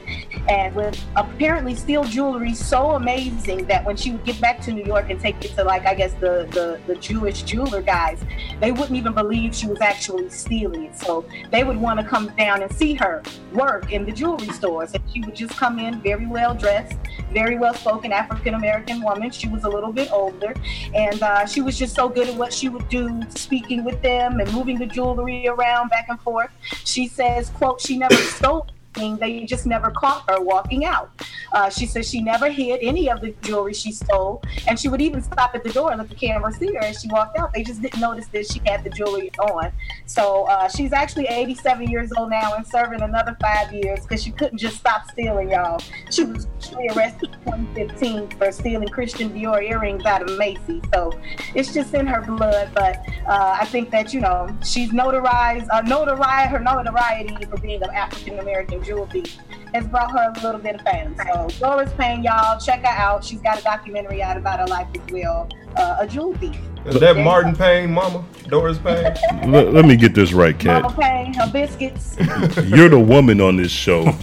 and 0.49 0.75
with 0.75 1.03
apparently 1.17 1.75
steal 1.75 2.05
jewelry 2.05 2.55
so 2.55 2.93
amazing 2.93 3.67
that 3.67 3.85
when 3.85 3.97
she 3.97 4.13
would 4.13 4.25
get 4.25 4.41
back 4.41 4.61
to 4.63 4.73
New 4.73 4.85
York 4.85 5.11
and 5.11 5.21
take 5.21 5.45
it 5.45 5.55
to 5.57 5.65
like 5.65 5.87
I 5.87 5.95
guess 5.95 6.13
the 6.15 6.49
the, 6.51 6.81
the 6.87 6.97
Jewish 6.97 7.43
jeweler 7.43 7.83
guys, 7.83 8.21
they 8.61 8.73
wouldn't 8.73 8.97
even 8.97 9.15
believe 9.15 9.55
she 9.55 9.67
was 9.67 9.81
actually 9.81 10.31
stealing 10.31 10.85
it. 10.85 10.99
So 10.99 11.25
they 11.51 11.65
would 11.65 11.77
want 11.77 12.01
to 12.01 12.07
come 12.07 12.33
down 12.39 12.63
and 12.63 12.73
see 12.73 12.95
her 12.95 13.23
work 13.53 13.93
in 13.93 14.05
the 14.05 14.13
jewelry 14.13 14.49
stores, 14.49 14.95
and 14.95 15.03
she 15.13 15.21
would 15.23 15.35
just 15.35 15.57
come 15.57 15.79
in 15.79 16.01
very 16.01 16.27
well 16.27 16.55
dressed, 16.55 16.99
very 17.33 17.59
well 17.59 17.75
spoken 17.75 18.13
African 18.13 18.55
American 18.55 19.03
woman. 19.03 19.31
She 19.31 19.49
was 19.49 19.65
a 19.65 19.69
little 19.69 19.93
bit 19.93 20.11
older, 20.13 20.55
and 20.95 21.23
uh, 21.23 21.47
she 21.47 21.61
was 21.61 21.79
just 21.79 21.95
so 21.95 22.09
good 22.09 22.29
at 22.29 22.35
what 22.37 22.53
she 22.53 22.69
would 22.69 22.89
do, 22.89 23.23
speaking 23.39 23.85
with 23.85 24.01
them 24.03 24.41
and 24.41 24.53
moving 24.53 24.79
the 24.79 24.87
jewelry 24.87 25.47
around 25.49 25.89
back 25.89 26.07
and 26.09 26.21
forth. 26.21 26.51
She 26.85 27.07
says, 27.09 27.51
"quote 27.51 27.81
She 27.81 27.99
never 27.99 28.15
stole." 28.37 28.67
They 28.99 29.45
just 29.45 29.67
never 29.67 29.91
caught 29.91 30.29
her 30.29 30.41
walking 30.41 30.85
out. 30.85 31.11
Uh, 31.53 31.71
she 31.71 31.87
says 31.87 32.09
she 32.09 32.21
never 32.21 32.51
hid 32.51 32.81
any 32.83 33.09
of 33.09 33.21
the 33.21 33.35
jewelry 33.43 33.73
she 33.73 33.93
stole, 33.93 34.43
and 34.67 34.79
she 34.79 34.89
would 34.89 35.01
even 35.01 35.23
stop 35.23 35.55
at 35.55 35.63
the 35.63 35.71
door 35.71 35.91
and 35.91 35.99
let 35.99 36.09
the 36.09 36.15
camera 36.15 36.53
see 36.53 36.73
her 36.75 36.81
as 36.81 37.01
she 37.01 37.09
walked 37.09 37.39
out. 37.39 37.53
They 37.55 37.63
just 37.63 37.81
didn't 37.81 38.01
notice 38.01 38.27
that 38.29 38.51
she 38.51 38.61
had 38.67 38.85
the 38.85 38.91
jewelry 38.91 39.31
on. 39.39 39.73
So 40.07 40.45
uh, 40.49 40.69
she's 40.69 40.93
actually 40.93 41.27
87 41.27 41.89
years 41.89 42.11
old 42.17 42.31
now 42.31 42.55
and 42.55 42.67
serving 42.67 43.03
another 43.03 43.37
five 43.41 43.73
years 43.73 44.01
because 44.01 44.23
she 44.23 44.31
couldn't 44.31 44.59
just 44.59 44.77
stop 44.77 45.11
stealing, 45.11 45.51
y'all. 45.51 45.81
She 46.11 46.25
was 46.25 46.47
arrested 46.91 47.31
in 47.47 47.67
2015 47.77 48.31
for 48.31 48.53
stealing 48.53 48.89
Christian 48.89 49.31
Dior 49.31 49.63
earrings 49.63 50.05
out 50.05 50.23
of 50.23 50.37
Macy's. 50.39 50.83
So 50.93 51.19
it's 51.55 51.73
just 51.73 51.95
in 51.95 52.07
her 52.07 52.21
blood. 52.21 52.71
But 52.75 52.99
uh, 53.27 53.59
I 53.61 53.65
think 53.67 53.91
that 53.91 54.13
you 54.13 54.21
know 54.21 54.49
she's 54.65 54.91
notarized, 54.91 55.69
uh, 55.73 55.83
notoriety, 55.83 56.51
her 56.51 56.61
notoriety 56.61 57.45
for 57.47 57.59
being 57.59 57.83
an 57.83 57.91
African 57.91 58.39
American 58.39 58.83
jewel 58.89 59.07
thief 59.07 59.37
has 59.75 59.87
brought 59.87 60.11
her 60.13 60.33
a 60.35 60.43
little 60.43 60.61
bit 60.61 60.77
of 60.77 60.81
fame. 60.83 61.15
So 61.27 61.49
Doris 61.61 61.93
Payne, 61.99 62.23
y'all 62.25 62.59
check 62.59 62.81
her 62.81 62.87
out. 62.87 63.23
She's 63.23 63.41
got 63.41 63.61
a 63.61 63.63
documentary 63.63 64.23
out 64.23 64.37
about 64.39 64.61
her 64.61 64.67
life 64.67 64.89
as 64.95 65.13
well. 65.13 65.49
Uh, 65.77 65.99
a 66.01 66.07
jewel 66.07 66.35
thief. 66.39 66.59
Is 66.87 66.99
that 67.01 67.17
Martin 67.19 67.55
Payne, 67.55 67.93
Mama? 67.93 68.25
Doris 68.49 68.79
Payne? 68.79 69.15
Let, 69.53 69.75
let 69.75 69.85
me 69.85 69.95
get 69.97 70.15
this 70.15 70.33
right, 70.33 70.55
Mama 70.65 70.89
Kat. 70.89 70.99
Payne, 70.99 71.35
her 71.35 71.51
biscuits. 71.53 72.17
You're 72.65 72.89
the 72.89 72.99
woman 72.99 73.41
on 73.43 73.57
this 73.57 73.71
show, 73.71 74.17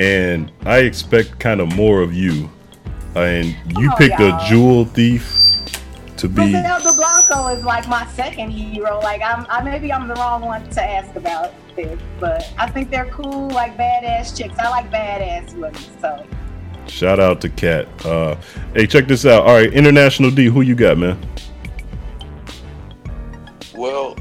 and 0.00 0.50
I 0.64 0.78
expect 0.78 1.38
kind 1.38 1.60
of 1.60 1.74
more 1.76 2.00
of 2.00 2.12
you. 2.12 2.50
And 3.14 3.46
you 3.78 3.90
Oh, 3.92 3.96
picked 3.96 4.18
y'all. 4.18 4.36
a 4.44 4.48
jewel 4.48 4.84
thief 4.84 5.32
to 6.16 6.28
be. 6.28 6.50
Griselda 6.50 6.90
Blanco 6.96 7.48
is 7.56 7.64
like 7.64 7.86
my 7.88 8.04
second 8.08 8.50
hero. 8.50 8.98
Like 9.00 9.22
I'm, 9.24 9.46
I 9.48 9.62
maybe 9.62 9.92
I'm 9.92 10.08
the 10.08 10.14
wrong 10.14 10.42
one 10.42 10.68
to 10.70 10.82
ask 10.82 11.14
about 11.14 11.52
this, 11.84 12.00
but 12.18 12.52
I 12.58 12.68
think 12.68 12.90
they're 12.90 13.10
cool, 13.10 13.48
like 13.50 13.76
badass 13.76 14.36
chicks. 14.36 14.58
I 14.58 14.68
like 14.68 14.90
badass 14.90 15.54
women, 15.54 15.74
so. 16.00 16.26
Shout 16.88 17.20
out 17.20 17.40
to 17.42 17.48
Kat. 17.48 17.86
Uh, 18.04 18.36
hey, 18.74 18.86
check 18.86 19.06
this 19.06 19.26
out. 19.26 19.44
All 19.46 19.54
right, 19.54 19.72
International 19.72 20.30
D, 20.30 20.46
who 20.46 20.62
you 20.62 20.74
got, 20.74 20.98
man? 20.98 21.18
Well, 23.74 24.16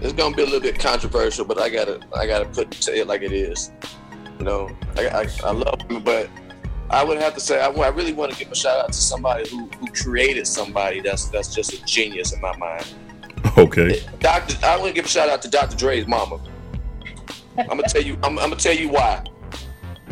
it's 0.00 0.12
gonna 0.14 0.34
be 0.34 0.42
a 0.42 0.46
little 0.46 0.60
bit 0.60 0.78
controversial, 0.78 1.44
but 1.44 1.60
I 1.60 1.68
gotta 1.68 2.00
I 2.16 2.26
gotta 2.26 2.46
put 2.46 2.72
say 2.74 3.00
it 3.00 3.06
like 3.06 3.22
it 3.22 3.32
is. 3.32 3.72
You 4.38 4.44
know, 4.44 4.70
I 4.96 5.08
I, 5.08 5.28
I 5.44 5.50
love 5.50 5.86
them, 5.88 6.02
but 6.02 6.30
I 6.88 7.04
would 7.04 7.18
have 7.18 7.34
to 7.34 7.40
say 7.40 7.60
I, 7.60 7.68
I 7.68 7.88
really 7.88 8.12
want 8.12 8.32
to 8.32 8.38
give 8.38 8.50
a 8.50 8.54
shout 8.54 8.78
out 8.78 8.92
to 8.92 8.98
somebody 8.98 9.48
who, 9.50 9.66
who 9.78 9.86
created 9.88 10.46
somebody 10.46 11.00
that's 11.00 11.26
that's 11.26 11.54
just 11.54 11.72
a 11.74 11.84
genius 11.84 12.32
in 12.32 12.40
my 12.40 12.56
mind. 12.56 12.86
Okay. 13.58 14.02
Doctor, 14.20 14.56
I 14.64 14.76
want 14.76 14.88
to 14.88 14.94
give 14.94 15.04
a 15.04 15.08
shout 15.08 15.28
out 15.28 15.42
to 15.42 15.48
Dr. 15.48 15.76
Dre's 15.76 16.06
mama. 16.06 16.40
I'm 17.58 17.66
gonna 17.66 17.82
tell 17.82 18.02
you. 18.02 18.14
I'm, 18.22 18.38
I'm 18.38 18.50
gonna 18.50 18.56
tell 18.56 18.74
you 18.74 18.88
why. 18.88 19.22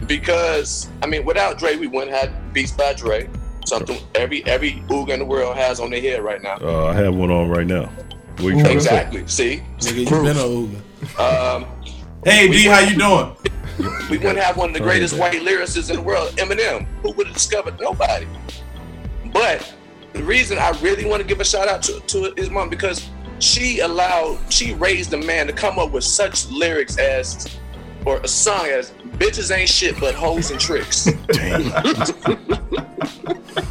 Because 0.06 0.88
I 1.02 1.06
mean, 1.06 1.24
without 1.24 1.58
Dre, 1.58 1.76
we 1.76 1.86
wouldn't 1.86 2.14
have 2.14 2.52
Beats 2.52 2.72
by 2.72 2.92
Dre. 2.92 3.28
Something 3.64 4.00
every 4.14 4.44
every 4.44 4.82
ooga 4.88 5.10
in 5.10 5.20
the 5.20 5.24
world 5.24 5.56
has 5.56 5.80
on 5.80 5.90
their 5.90 6.00
head 6.00 6.22
right 6.22 6.42
now. 6.42 6.58
Uh, 6.60 6.86
I 6.86 6.94
have 6.94 7.14
one 7.14 7.30
on 7.30 7.48
right 7.48 7.66
now. 7.66 7.84
What 8.38 8.54
you 8.54 8.60
trying 8.60 8.78
to 8.78 8.80
say? 8.80 9.02
Exactly. 9.02 9.26
See, 9.26 9.62
Nigga, 9.78 9.98
you 9.98 10.22
been 10.22 10.36
a 10.36 11.18
Ooga. 11.18 11.56
Um, 11.56 11.66
Hey, 12.24 12.48
D, 12.48 12.64
how 12.64 12.80
you 12.80 12.96
doing? 12.98 13.36
we 14.10 14.18
wouldn't 14.18 14.38
have 14.38 14.56
one 14.56 14.70
of 14.70 14.74
the 14.74 14.80
greatest 14.80 15.14
yeah. 15.14 15.20
white 15.20 15.40
lyricists 15.40 15.88
in 15.88 15.96
the 15.96 16.02
world, 16.02 16.30
Eminem. 16.32 16.84
Who 17.02 17.12
would 17.12 17.28
have 17.28 17.34
discovered? 17.34 17.78
Nobody. 17.80 18.26
But 19.32 19.72
the 20.12 20.22
reason 20.24 20.58
I 20.58 20.70
really 20.80 21.04
want 21.04 21.22
to 21.22 21.28
give 21.28 21.40
a 21.40 21.44
shout 21.44 21.68
out 21.68 21.82
to, 21.84 22.00
to 22.00 22.34
his 22.36 22.50
mom 22.50 22.68
because 22.70 23.08
she 23.38 23.80
allowed, 23.80 24.38
she 24.52 24.74
raised 24.74 25.12
a 25.12 25.16
man 25.16 25.46
to 25.46 25.52
come 25.52 25.78
up 25.78 25.92
with 25.92 26.04
such 26.04 26.48
lyrics 26.48 26.98
as, 26.98 27.58
or 28.04 28.18
a 28.18 28.28
song 28.28 28.66
as, 28.66 28.92
"Bitches 29.18 29.56
ain't 29.56 29.68
shit 29.68 29.98
but 30.00 30.14
hoes 30.14 30.50
and 30.50 30.60
tricks." 30.60 31.06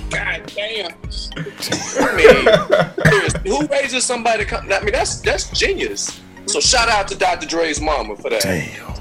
God 0.10 0.52
damn. 0.56 0.92
I 2.00 2.14
mean, 2.16 2.46
seriously, 3.06 3.50
who 3.50 3.68
raises 3.68 4.04
somebody? 4.04 4.44
To 4.44 4.50
come, 4.50 4.72
I 4.72 4.80
mean, 4.82 4.92
that's 4.92 5.22
that's 5.22 5.50
genius. 5.52 6.22
So 6.46 6.60
shout 6.60 6.88
out 6.90 7.08
to 7.10 7.16
Dr. 7.16 7.46
Dre's 7.46 7.82
mama 7.82 8.16
for 8.16 8.30
that. 8.30 8.42
Damn. 8.42 8.94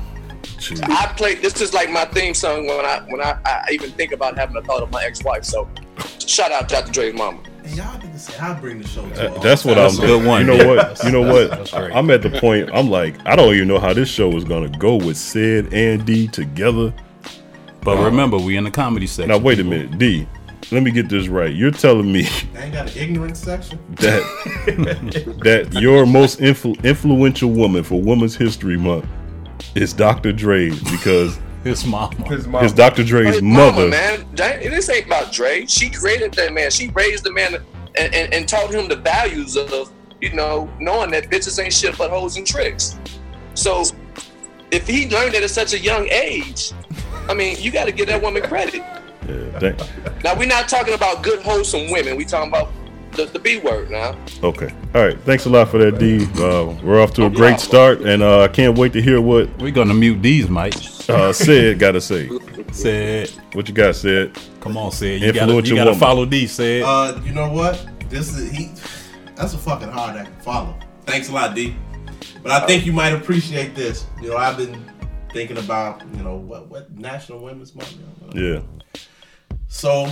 I 0.91 1.13
play 1.17 1.37
this 1.37 1.61
is 1.61 1.73
like 1.73 1.91
my 1.91 2.05
theme 2.07 2.35
song 2.35 2.67
when 2.67 2.85
I 2.85 3.01
when 3.09 3.21
I, 3.21 3.39
I 3.45 3.69
even 3.73 3.91
think 3.93 4.13
about 4.13 4.37
having 4.37 4.57
a 4.57 4.63
thought 4.63 4.83
of 4.83 4.91
my 4.91 5.05
ex-wife. 5.05 5.45
So 5.45 5.69
shout 6.19 6.51
out 6.51 6.69
to 6.69 6.75
Dr. 6.75 6.93
Dre's 6.93 7.15
mama. 7.15 7.41
And 7.63 7.77
y'all 7.77 7.99
niggas 8.17 8.21
say 8.21 8.39
I 8.39 8.55
bring 8.55 8.81
the 8.81 8.89
show 8.89 9.09
to 9.09 9.33
Uh, 9.35 9.41
that's 9.41 9.65
what 9.65 9.79
I'm. 9.79 9.91
a 9.97 9.97
good 10.01 10.25
one, 10.27 10.47
You 10.47 10.57
know 10.57 10.67
what? 10.69 11.05
You 11.05 11.11
know 11.13 11.23
what? 11.23 11.51
that's 11.51 11.71
great. 11.73 11.95
I'm 11.95 12.11
at 12.11 12.23
the 12.23 12.31
point. 12.31 12.71
I'm 12.73 12.91
like, 12.91 13.15
I 13.27 13.37
don't 13.37 13.55
even 13.55 13.69
know 13.69 13.79
how 13.79 13.93
this 13.93 14.09
show 14.09 14.35
is 14.37 14.45
gonna 14.45 14.69
go 14.79 14.97
with 14.97 15.17
Sid 15.17 15.73
and 15.73 16.05
D 16.05 16.27
together. 16.29 16.93
But 17.83 17.99
Uh, 17.99 18.05
remember, 18.05 18.37
we 18.39 18.57
in 18.57 18.65
the 18.65 18.71
comedy 18.71 19.07
section. 19.07 19.29
Now 19.29 19.39
wait 19.39 19.61
a 19.61 19.65
minute, 19.65 19.99
D. 19.99 20.27
Let 20.73 20.83
me 20.83 20.91
get 20.91 21.09
this 21.09 21.29
right. 21.29 21.55
You're 21.55 21.71
telling 21.71 22.11
me 22.13 22.23
They 22.53 22.63
ain't 22.65 22.73
got 22.73 22.91
an 22.91 22.99
ignorance 23.01 23.39
section. 23.39 23.79
that 23.97 24.23
that 25.45 25.73
your 25.81 26.07
most 26.07 26.41
influ- 26.41 26.83
influential 26.83 27.51
woman 27.51 27.85
for 27.85 28.01
Women's 28.01 28.35
History 28.35 28.77
Month 28.77 29.07
is 29.77 29.93
Dr. 29.93 30.33
Dre 30.33 30.71
because 30.91 31.39
his 31.63 31.85
mama, 31.87 32.15
his 32.29 32.47
Is 32.47 32.73
Dr. 32.73 33.05
Dre's 33.05 33.35
His 33.35 33.43
mother. 33.43 33.89
mama, 33.89 33.91
man. 33.91 34.25
This 34.35 34.89
ain't 34.91 35.07
about 35.07 35.33
Dre. 35.33 35.67
She 35.67 35.89
created 35.91 36.33
that 36.35 36.53
man. 36.53 36.71
She 36.71 36.89
raised 36.91 37.23
the 37.25 37.33
man 37.33 37.57
and, 37.97 38.15
and, 38.15 38.33
and 38.33 38.49
taught 38.49 38.73
him 38.73 38.89
the 38.89 38.97
values 38.97 39.57
of, 39.57 39.93
you 40.21 40.33
know, 40.33 40.71
knowing 40.81 41.11
that 41.11 41.31
bitches 41.31 41.63
ain't 41.63 41.73
shit 41.73 41.97
but 41.97 42.11
hoes 42.11 42.37
and 42.37 42.47
tricks. 42.47 42.99
So 43.55 43.85
if 44.71 44.87
he 44.87 45.09
learned 45.09 45.35
it 45.35 45.43
at 45.43 45.51
such 45.51 45.73
a 45.73 45.79
young 45.79 46.09
age, 46.09 46.73
I 47.29 47.35
mean, 47.35 47.57
you 47.59 47.71
got 47.71 47.87
to 47.87 47.93
give 47.93 48.07
that 48.09 48.23
woman 48.23 48.43
credit. 48.43 48.83
Yeah, 49.27 49.59
Now 50.23 50.39
we're 50.39 50.47
not 50.47 50.69
talking 50.69 50.95
about 50.95 51.23
good 51.23 51.43
wholesome 51.43 51.91
women. 51.91 52.17
We 52.17 52.25
talking 52.25 52.49
about 52.49 52.71
the, 53.17 53.27
the 53.27 53.39
B 53.39 53.59
word 53.59 53.91
now. 53.91 54.17
Okay. 54.43 54.73
All 54.95 55.05
right. 55.05 55.19
Thanks 55.23 55.47
a 55.47 55.51
lot 55.51 55.69
for 55.69 55.79
that, 55.79 55.99
D. 55.99 56.25
Uh, 56.41 56.75
we're 56.83 57.01
off 57.03 57.13
to 57.15 57.27
a 57.27 57.31
great 57.31 57.61
start, 57.61 58.01
and 58.01 58.23
uh, 58.23 58.41
I 58.43 58.49
can't 58.49 58.77
wait 58.79 58.93
to 58.95 59.03
hear 59.03 59.21
what 59.21 59.49
we're 59.59 59.71
gonna 59.71 59.95
mute 59.95 60.23
these, 60.23 60.49
Mike. 60.49 60.75
Uh, 61.09 61.33
Ced 61.33 61.79
got 61.79 61.93
to 61.93 62.01
say. 62.01 62.29
Ced, 62.73 63.31
what 63.55 63.69
you 63.69 63.75
got, 63.75 63.95
Ced? 63.95 64.37
Come 64.61 64.77
on, 64.77 64.91
Ced. 64.91 65.21
You 65.21 65.33
gotta, 65.33 65.55
you 65.67 65.75
gotta 65.75 65.95
follow 65.95 66.27
D. 66.27 66.45
Ced. 66.47 66.83
Uh, 66.85 67.21
you 67.25 67.33
know 67.33 67.51
what? 67.51 67.87
This 68.09 68.37
is 68.37 68.51
he. 68.51 68.71
That's 69.35 69.55
a 69.55 69.59
fucking 69.59 69.89
hard 69.89 70.17
act 70.17 70.37
to 70.37 70.43
follow. 70.45 70.79
Thanks 71.05 71.29
a 71.29 71.33
lot, 71.33 71.55
D. 71.55 71.75
But 72.43 72.51
I 72.53 72.67
think 72.67 72.87
you 72.87 72.93
might 72.93 73.13
appreciate 73.13 73.75
this. 73.75 74.07
You 74.21 74.31
know, 74.31 74.37
I've 74.37 74.57
been 74.57 74.85
thinking 75.33 75.59
about 75.59 76.03
you 76.17 76.23
know 76.23 76.37
what 76.37 76.69
what 76.69 76.91
National 76.97 77.39
Women's 77.41 77.75
Month. 77.75 77.97
you 78.35 78.43
know, 78.43 78.59
Yeah. 78.59 79.01
So 79.69 80.11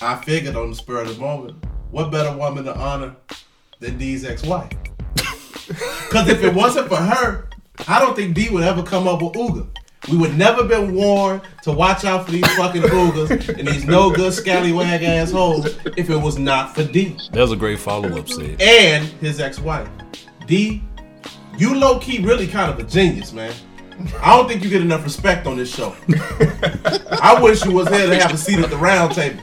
I 0.00 0.16
figured 0.16 0.56
on 0.56 0.70
the 0.70 0.76
spur 0.76 1.00
of 1.00 1.14
the 1.14 1.20
moment, 1.20 1.64
what 1.92 2.10
better 2.10 2.36
woman 2.36 2.64
to 2.64 2.76
honor 2.76 3.14
than 3.78 3.98
D's 3.98 4.24
ex-wife? 4.24 4.70
Because 5.68 6.28
if 6.28 6.42
it 6.42 6.52
wasn't 6.54 6.88
for 6.88 6.96
her, 6.96 7.48
I 7.86 8.00
don't 8.00 8.16
think 8.16 8.34
D 8.34 8.48
would 8.50 8.64
ever 8.64 8.82
come 8.82 9.06
up 9.06 9.22
with 9.22 9.32
Ooga. 9.34 9.66
We 10.10 10.16
would 10.16 10.36
never 10.36 10.64
been 10.64 10.94
warned 10.94 11.42
to 11.62 11.70
watch 11.70 12.04
out 12.04 12.26
for 12.26 12.32
these 12.32 12.46
fucking 12.56 12.82
Oogas 12.82 13.56
and 13.56 13.68
these 13.68 13.84
no 13.84 14.10
good 14.10 14.32
scallywag 14.32 15.02
assholes 15.04 15.66
if 15.96 16.10
it 16.10 16.16
was 16.16 16.38
not 16.38 16.74
for 16.74 16.82
D 16.84 17.16
That's 17.30 17.52
a 17.52 17.56
great 17.56 17.78
follow 17.78 18.08
up, 18.18 18.26
Ced. 18.26 18.60
and 18.60 19.04
his 19.20 19.38
ex-wife. 19.38 19.88
D, 20.46 20.82
you 21.56 21.74
low 21.74 21.98
key 22.00 22.18
really 22.24 22.48
kind 22.48 22.70
of 22.72 22.78
a 22.78 22.82
genius, 22.82 23.32
man. 23.32 23.52
I 24.20 24.36
don't 24.36 24.48
think 24.48 24.64
you 24.64 24.70
get 24.70 24.82
enough 24.82 25.04
respect 25.04 25.46
on 25.46 25.56
this 25.56 25.74
show. 25.74 25.94
I 27.20 27.38
wish 27.40 27.64
you 27.64 27.72
was 27.72 27.88
here 27.88 28.06
to 28.06 28.16
have 28.16 28.32
a 28.32 28.36
seat 28.36 28.58
at 28.58 28.70
the 28.70 28.76
round 28.76 29.14
table 29.14 29.42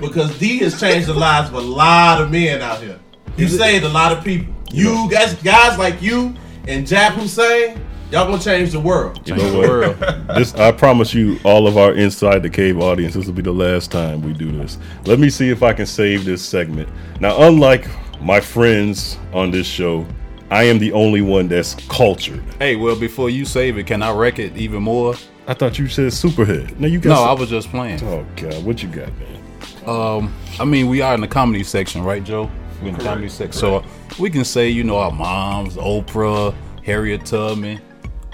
because 0.00 0.38
D 0.38 0.58
has 0.58 0.80
changed 0.80 1.08
the 1.08 1.14
lives 1.14 1.48
of 1.48 1.54
a 1.54 1.60
lot 1.60 2.20
of 2.20 2.30
men 2.30 2.62
out 2.62 2.80
here. 2.80 2.98
You 3.36 3.48
saved 3.48 3.84
a 3.84 3.88
lot 3.88 4.16
of 4.16 4.24
people. 4.24 4.54
You 4.72 5.08
guys, 5.10 5.34
guys 5.42 5.78
like 5.78 6.00
you 6.02 6.34
and 6.68 6.86
Jab 6.86 7.14
Hussein, 7.14 7.80
y'all 8.10 8.26
gonna 8.26 8.42
change 8.42 8.72
the 8.72 8.80
world. 8.80 9.26
You 9.26 9.36
know 9.36 9.94
what? 9.94 10.36
this 10.36 10.54
I 10.54 10.72
promise 10.72 11.14
you, 11.14 11.38
all 11.44 11.66
of 11.66 11.76
our 11.76 11.94
inside 11.94 12.42
the 12.42 12.50
cave 12.50 12.78
audience, 12.78 13.14
this 13.14 13.26
will 13.26 13.32
be 13.32 13.42
the 13.42 13.52
last 13.52 13.90
time 13.90 14.22
we 14.22 14.32
do 14.32 14.50
this. 14.52 14.78
Let 15.06 15.18
me 15.18 15.30
see 15.30 15.50
if 15.50 15.62
I 15.62 15.72
can 15.72 15.86
save 15.86 16.24
this 16.24 16.42
segment. 16.42 16.88
Now, 17.20 17.40
unlike 17.42 17.86
my 18.20 18.40
friends 18.40 19.18
on 19.32 19.50
this 19.50 19.66
show, 19.66 20.06
I 20.50 20.64
am 20.64 20.78
the 20.78 20.92
only 20.92 21.20
one 21.22 21.48
that's 21.48 21.74
cultured. 21.88 22.42
Hey, 22.58 22.74
well, 22.76 22.96
before 22.98 23.30
you 23.30 23.44
save 23.44 23.78
it, 23.78 23.86
can 23.86 24.02
I 24.02 24.10
wreck 24.12 24.38
it 24.38 24.56
even 24.56 24.82
more? 24.82 25.14
I 25.46 25.54
thought 25.54 25.78
you 25.78 25.88
said 25.88 26.06
superhead. 26.12 26.78
No, 26.78 26.86
you 26.88 26.98
got. 27.00 27.10
No, 27.10 27.16
some- 27.16 27.28
I 27.28 27.32
was 27.32 27.50
just 27.50 27.68
playing. 27.70 28.02
Oh 28.04 28.26
God, 28.36 28.64
what 28.64 28.82
you 28.82 28.88
got, 28.88 29.08
man? 29.18 29.88
Um, 29.88 30.34
I 30.58 30.64
mean, 30.64 30.88
we 30.88 31.00
are 31.02 31.14
in 31.14 31.20
the 31.20 31.28
comedy 31.28 31.62
section, 31.64 32.02
right, 32.02 32.22
Joe? 32.22 32.50
We're 32.82 32.88
in 32.88 32.94
the 32.96 33.04
comedy 33.04 33.28
section, 33.28 33.52
so 33.60 33.84
we 34.18 34.30
can 34.30 34.44
say, 34.44 34.68
you 34.68 34.84
know, 34.84 34.96
our 34.98 35.10
moms, 35.12 35.76
Oprah, 35.76 36.54
Harriet 36.84 37.24
Tubman, 37.26 37.80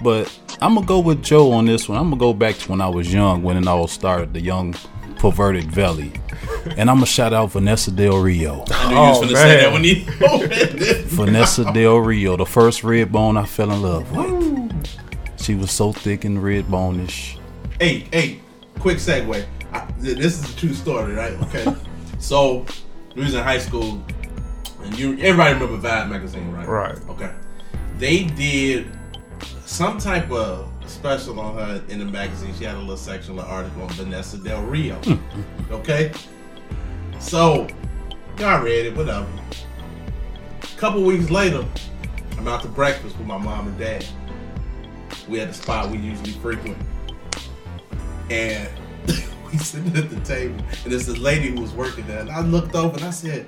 but 0.03 0.31
I'm 0.61 0.75
gonna 0.75 0.87
go 0.87 0.99
with 1.01 1.23
Joe 1.23 1.53
on 1.53 1.67
this 1.67 1.89
one. 1.89 1.99
I'm 1.99 2.05
gonna 2.11 2.17
go 2.21 2.33
back 2.33 2.57
to 2.59 2.71
when 2.71 2.81
I 2.81 2.89
was 2.89 3.13
young, 3.13 3.43
when 3.43 3.57
it 3.57 3.67
all 3.67 3.87
started, 3.87 4.33
the 4.33 4.41
young 4.41 4.75
perverted 5.19 5.71
Valley, 5.71 6.13
and 6.77 6.91
I'm 6.91 6.97
gonna 6.97 7.07
shout 7.07 7.33
out 7.33 7.53
Vanessa 7.53 7.91
Del 7.91 8.19
Rio. 8.19 8.65
I 8.71 8.89
knew 8.89 8.95
you 8.95 9.01
was 9.01 9.19
oh, 9.19 9.21
gonna 9.23 9.37
say 9.37 9.57
that 9.61 9.73
when 9.73 9.85
you 9.85 10.05
opened 10.29 10.53
it. 10.83 11.05
Vanessa 11.07 11.73
Del 11.73 11.99
Rio, 11.99 12.37
the 12.37 12.47
first 12.47 12.85
red 12.85 13.11
bone 13.11 13.37
I 13.37 13.45
fell 13.45 13.71
in 13.73 13.83
love 13.83 14.11
with. 14.13 15.41
She 15.41 15.55
was 15.55 15.71
so 15.71 15.93
thick 15.93 16.25
and 16.25 16.43
red 16.43 16.71
bone-ish. 16.71 17.39
Hey, 17.81 18.07
hey, 18.13 18.41
quick 18.79 18.99
segue. 18.99 19.47
I, 19.73 19.87
this 19.99 20.43
is 20.43 20.55
a 20.55 20.57
true 20.57 20.75
story, 20.75 21.15
right? 21.15 21.35
Okay. 21.43 21.75
so 22.19 22.65
we 23.15 23.23
was 23.23 23.35
in 23.35 23.43
high 23.43 23.59
school, 23.59 24.03
and 24.83 24.99
you 24.99 25.19
everybody 25.21 25.55
remember 25.55 25.77
Vibe 25.79 26.09
magazine, 26.11 26.51
right? 26.53 26.67
Right. 26.67 26.99
Okay. 27.09 27.33
They 27.99 28.25
did 28.25 28.87
some 29.65 29.99
type 29.99 30.31
of 30.31 30.71
special 30.88 31.40
on 31.40 31.55
her 31.57 31.83
in 31.88 31.99
the 31.99 32.05
magazine. 32.05 32.55
She 32.55 32.64
had 32.64 32.75
a 32.75 32.79
little 32.79 32.96
section, 32.96 33.38
an 33.38 33.44
article 33.44 33.83
on 33.83 33.88
Vanessa 33.90 34.38
Del 34.38 34.62
Rio. 34.62 34.96
Hmm. 34.96 35.72
okay. 35.72 36.12
So 37.18 37.66
y'all 38.38 38.62
read 38.62 38.87
it, 38.87 38.96
whatever. 38.96 39.27
A 40.62 40.79
couple 40.79 41.03
weeks 41.03 41.31
later, 41.31 41.64
I'm 42.38 42.49
out 42.49 42.62
to 42.62 42.68
breakfast 42.68 43.16
with 43.18 43.27
my 43.27 43.38
mom 43.38 43.68
and 43.68 43.79
dad. 43.79 44.05
We 45.29 45.40
at 45.40 45.49
the 45.49 45.55
spot 45.55 45.90
we 45.90 45.99
usually 45.99 46.33
frequent. 46.33 46.77
And 48.31 48.68
we 49.53 49.59
sitting 49.59 49.96
at 49.96 50.11
the 50.11 50.20
table, 50.20 50.57
and 50.85 50.92
there's 50.92 51.07
this 51.07 51.18
lady 51.18 51.49
who 51.49 51.61
was 51.61 51.72
working 51.72 52.07
there. 52.07 52.20
And 52.20 52.31
I 52.31 52.40
looked 52.40 52.75
over 52.75 52.96
and 52.96 53.05
I 53.07 53.11
said, 53.11 53.46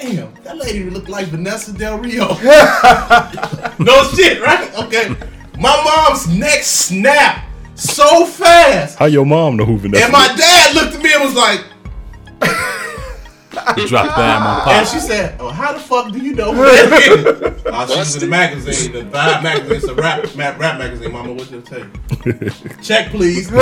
Damn, 0.00 0.34
that 0.42 0.56
lady 0.58 0.90
looked 0.90 1.08
like 1.08 1.28
Vanessa 1.28 1.72
Del 1.72 1.98
Rio. 1.98 2.26
no 3.78 4.02
shit, 4.14 4.42
right? 4.42 4.70
Okay. 4.76 5.14
My 5.58 5.82
mom's 5.84 6.26
neck 6.28 6.62
snapped 6.62 7.48
so 7.74 8.26
fast. 8.26 8.98
How 8.98 9.06
your 9.06 9.24
mom 9.26 9.56
know 9.56 9.64
who 9.64 9.78
Vanessa? 9.78 10.04
And 10.04 10.12
my 10.12 10.26
dad 10.36 10.74
looked 10.74 10.96
at 10.96 11.02
me 11.02 11.12
and 11.14 11.22
was 11.24 11.34
like, 11.34 11.64
Drop 13.88 14.16
down 14.16 14.42
on 14.42 14.60
pop. 14.62 14.68
and 14.68 14.88
she 14.88 14.98
said, 14.98 15.36
"Oh, 15.40 15.48
how 15.50 15.72
the 15.72 15.78
fuck 15.80 16.12
do 16.12 16.18
you 16.18 16.34
know 16.34 16.52
who 16.52 16.62
that 16.64 16.92
is?" 17.56 17.66
Uh, 17.66 17.86
she 17.86 17.98
was 17.98 18.14
in 18.16 18.20
the 18.20 18.26
magazine, 18.26 18.92
the 18.92 19.02
Vibe 19.02 19.42
magazine, 19.42 19.76
it's 19.76 19.84
a 19.88 19.94
rap, 19.94 20.24
rap, 20.36 20.58
rap 20.58 20.78
magazine. 20.78 21.12
Mama, 21.12 21.32
what 21.32 21.48
did 21.48 21.66
I 21.66 21.68
tell 21.68 21.78
you? 21.80 22.50
Check, 22.82 23.10
please. 23.10 23.50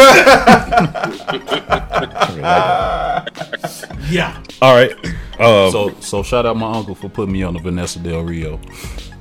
yeah. 4.10 4.42
All 4.60 4.74
right. 4.74 4.92
Um, 5.40 5.70
so, 5.72 5.94
so 6.00 6.22
shout 6.22 6.46
out 6.46 6.56
my 6.56 6.70
uncle 6.72 6.94
for 6.94 7.08
putting 7.08 7.32
me 7.32 7.42
on 7.42 7.54
the 7.54 7.60
Vanessa 7.60 7.98
Del 7.98 8.22
Rio. 8.22 8.60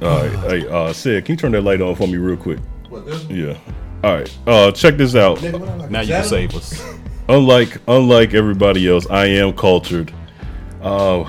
All 0.01 0.19
right. 0.27 0.31
Hey, 0.49 0.67
uh, 0.67 0.93
Sid, 0.93 1.25
can 1.25 1.33
you 1.33 1.37
turn 1.37 1.51
that 1.53 1.61
light 1.61 1.81
on 1.81 1.95
for 1.95 2.07
me 2.07 2.17
real 2.17 2.37
quick? 2.37 2.59
What, 2.89 3.05
this? 3.05 3.23
Yeah. 3.29 3.57
All 4.03 4.15
right. 4.15 4.37
Uh, 4.47 4.71
check 4.71 4.97
this 4.97 5.15
out. 5.15 5.37
Nigga, 5.39 5.77
like, 5.79 5.91
Now 5.91 6.01
you 6.01 6.07
can 6.09 6.23
save 6.23 6.55
us. 6.55 6.83
Unlike 7.29 7.77
unlike 7.87 8.33
everybody 8.33 8.89
else, 8.89 9.07
I 9.09 9.27
am 9.27 9.53
cultured. 9.53 10.11
Uh, 10.81 11.23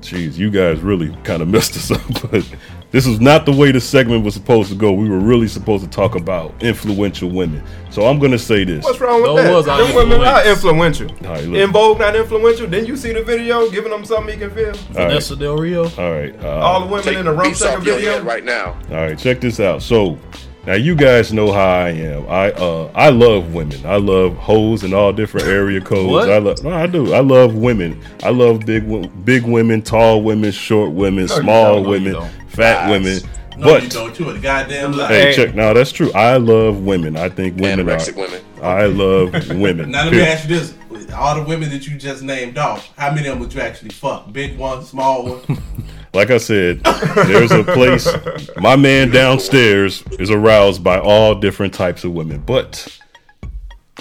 jeez, 0.00 0.36
you 0.38 0.50
guys 0.50 0.80
really 0.80 1.14
kind 1.24 1.42
of 1.42 1.48
messed 1.48 1.76
us 1.76 1.90
up. 1.92 2.30
But 2.30 2.44
this 2.92 3.06
is 3.06 3.20
not 3.20 3.44
the 3.46 3.52
way 3.52 3.72
the 3.72 3.80
segment 3.80 4.24
was 4.24 4.34
supposed 4.34 4.68
to 4.70 4.76
go. 4.76 4.92
We 4.92 5.08
were 5.08 5.18
really 5.18 5.48
supposed 5.48 5.82
to 5.84 5.90
talk 5.90 6.14
about 6.14 6.54
influential 6.62 7.28
women. 7.30 7.62
So 7.90 8.06
I'm 8.06 8.18
gonna 8.20 8.38
say 8.38 8.64
this. 8.64 8.84
What's 8.84 9.00
wrong 9.00 9.22
with 9.22 9.34
Those 9.36 9.44
that? 9.44 9.52
was 9.52 9.68
our 9.68 9.84
Them 9.86 9.96
women 9.96 10.20
are 10.20 10.46
influential. 10.48 11.10
All 11.26 11.32
right, 11.32 11.44
look. 11.44 11.56
En 11.60 11.72
Vogue, 11.72 11.98
not 11.98 12.14
influential. 12.14 12.66
Then 12.68 12.86
you 12.86 12.96
see 12.96 13.12
the 13.12 13.24
video 13.24 13.68
giving 13.70 13.90
them 13.90 14.04
something 14.04 14.32
he 14.32 14.38
can 14.40 14.50
feel. 14.54 14.66
All 14.68 14.72
right. 14.72 14.92
Vanessa 15.08 15.34
Del 15.36 15.56
Rio. 15.56 15.84
All 15.98 16.12
right. 16.12 16.34
Uh, 16.44 16.48
All 16.60 16.80
the 16.80 16.86
women 16.86 17.08
in 17.08 17.24
the 17.24 17.32
the 17.32 17.32
rump 17.36 17.48
beats 17.48 17.62
off 17.62 17.72
sucker 17.78 17.84
your 17.86 17.96
video. 17.98 18.22
right 18.22 18.44
now. 18.44 18.78
All 18.90 18.96
right, 18.96 19.18
check 19.18 19.40
this 19.40 19.58
out. 19.60 19.82
So, 19.82 20.18
Now 20.66 20.74
you 20.74 20.96
guys 20.96 21.32
know 21.32 21.52
how 21.52 21.64
I 21.64 21.90
am. 21.90 22.28
I 22.28 22.50
uh 22.50 22.90
I 22.92 23.10
love 23.10 23.54
women. 23.54 23.86
I 23.86 23.96
love 23.98 24.36
hoes 24.36 24.82
in 24.82 24.92
all 24.92 25.12
different 25.12 25.46
area 25.46 25.80
codes. 25.80 26.10
What? 26.10 26.28
I 26.28 26.38
love 26.38 26.64
no, 26.64 26.70
I 26.70 26.88
do. 26.88 27.14
I 27.14 27.20
love 27.20 27.54
women. 27.54 28.02
I 28.24 28.30
love 28.30 28.66
big 28.66 28.84
big 29.24 29.44
women, 29.44 29.80
tall 29.80 30.22
women, 30.22 30.50
short 30.50 30.90
women, 30.90 31.26
No, 31.26 31.40
small 31.40 31.74
don't. 31.74 31.84
No, 31.84 31.88
women, 31.90 32.30
fat 32.48 32.90
Lies. 32.90 32.90
women. 32.90 33.30
No, 33.58 33.66
but 33.66 33.82
you 33.84 33.88
don't. 33.88 34.18
You 34.18 34.30
a 34.30 34.38
goddamn 34.40 34.92
lie. 34.92 35.06
Hey, 35.06 35.32
check. 35.34 35.54
Now 35.54 35.72
that's 35.72 35.92
true. 35.92 36.10
I 36.12 36.36
love 36.36 36.80
women. 36.80 37.16
I 37.16 37.28
think 37.28 37.58
women 37.60 37.88
are. 37.88 37.96
Anorexic 37.96 38.16
women. 38.16 38.42
I 38.60 38.86
love 38.86 39.32
women. 39.50 39.92
Now 39.92 40.04
let 40.04 40.12
me 40.12 40.20
ask 40.20 40.48
you 40.48 40.56
this: 40.56 40.74
all 41.14 41.36
the 41.36 41.42
women 41.42 41.70
that 41.70 41.86
you 41.86 41.96
just 41.96 42.24
named 42.24 42.58
off, 42.58 42.92
how 42.98 43.14
many 43.14 43.28
of 43.28 43.34
them 43.34 43.38
would 43.38 43.54
you 43.54 43.60
actually 43.60 43.90
fuck? 43.90 44.32
Big 44.32 44.58
one, 44.58 44.84
small 44.84 45.24
one. 45.24 45.62
Like 46.16 46.30
I 46.30 46.38
said, 46.38 46.82
there's 47.26 47.52
a 47.52 47.62
place. 47.62 48.08
My 48.56 48.74
man 48.74 49.10
downstairs 49.10 50.02
is 50.12 50.30
aroused 50.30 50.82
by 50.82 50.98
all 50.98 51.34
different 51.34 51.74
types 51.74 52.04
of 52.04 52.12
women. 52.12 52.40
But 52.40 52.88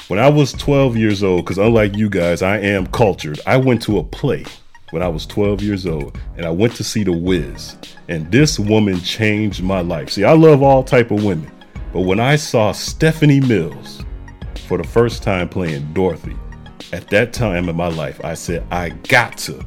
when 0.08 0.18
I 0.18 0.30
was 0.30 0.54
12 0.54 0.96
years 0.96 1.24
old, 1.24 1.44
because 1.44 1.58
unlike 1.58 1.98
you 1.98 2.10
guys, 2.10 2.42
I 2.42 2.60
am 2.60 2.88
cultured. 2.88 3.42
I 3.46 3.58
went 3.58 3.82
to 3.82 3.98
a 3.98 4.04
play 4.04 4.46
when 4.92 5.04
I 5.04 5.10
was 5.10 5.26
12 5.26 5.62
years 5.62 5.86
old, 5.86 6.18
and 6.38 6.46
I 6.46 6.52
went 6.52 6.74
to 6.76 6.86
see 6.86 7.04
The 7.04 7.12
Wiz. 7.12 7.76
And 8.08 8.32
this 8.32 8.58
woman 8.58 9.02
changed 9.02 9.62
my 9.62 9.82
life. 9.82 10.10
See, 10.10 10.24
I 10.24 10.32
love 10.32 10.64
all 10.64 10.86
type 10.86 11.12
of 11.12 11.22
women, 11.22 11.52
but 11.92 12.04
when 12.04 12.22
I 12.22 12.38
saw 12.38 12.72
Stephanie 12.72 13.42
Mills 13.42 14.06
for 14.68 14.78
the 14.78 14.88
first 14.88 15.22
time 15.22 15.50
playing 15.50 15.92
Dorothy, 15.92 16.38
at 16.94 17.10
that 17.10 17.34
time 17.34 17.68
in 17.68 17.76
my 17.76 17.90
life, 17.90 18.24
I 18.24 18.36
said, 18.36 18.66
I 18.72 18.92
got 19.10 19.38
to 19.40 19.66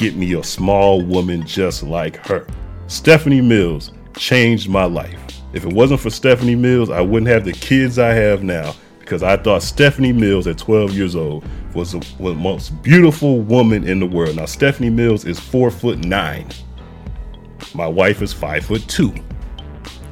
get 0.00 0.16
me 0.16 0.32
a 0.32 0.42
small 0.42 1.02
woman 1.02 1.46
just 1.46 1.82
like 1.82 2.16
her. 2.26 2.46
Stephanie 2.86 3.42
Mills 3.42 3.92
changed 4.16 4.66
my 4.66 4.84
life. 4.84 5.20
If 5.52 5.64
it 5.64 5.72
wasn't 5.74 6.00
for 6.00 6.08
Stephanie 6.08 6.54
Mills, 6.54 6.88
I 6.88 7.02
wouldn't 7.02 7.30
have 7.30 7.44
the 7.44 7.52
kids 7.52 7.98
I 7.98 8.14
have 8.14 8.42
now 8.42 8.74
because 8.98 9.22
I 9.22 9.36
thought 9.36 9.62
Stephanie 9.62 10.14
Mills 10.14 10.46
at 10.46 10.56
12 10.56 10.94
years 10.94 11.14
old 11.14 11.44
was 11.74 11.92
the, 11.92 11.98
was 12.18 12.34
the 12.34 12.40
most 12.40 12.82
beautiful 12.82 13.42
woman 13.42 13.86
in 13.86 14.00
the 14.00 14.06
world. 14.06 14.36
Now, 14.36 14.46
Stephanie 14.46 14.88
Mills 14.88 15.26
is 15.26 15.38
four 15.38 15.70
foot 15.70 15.98
nine. 15.98 16.48
My 17.74 17.86
wife 17.86 18.22
is 18.22 18.32
five 18.32 18.64
foot 18.64 18.88
two. 18.88 19.12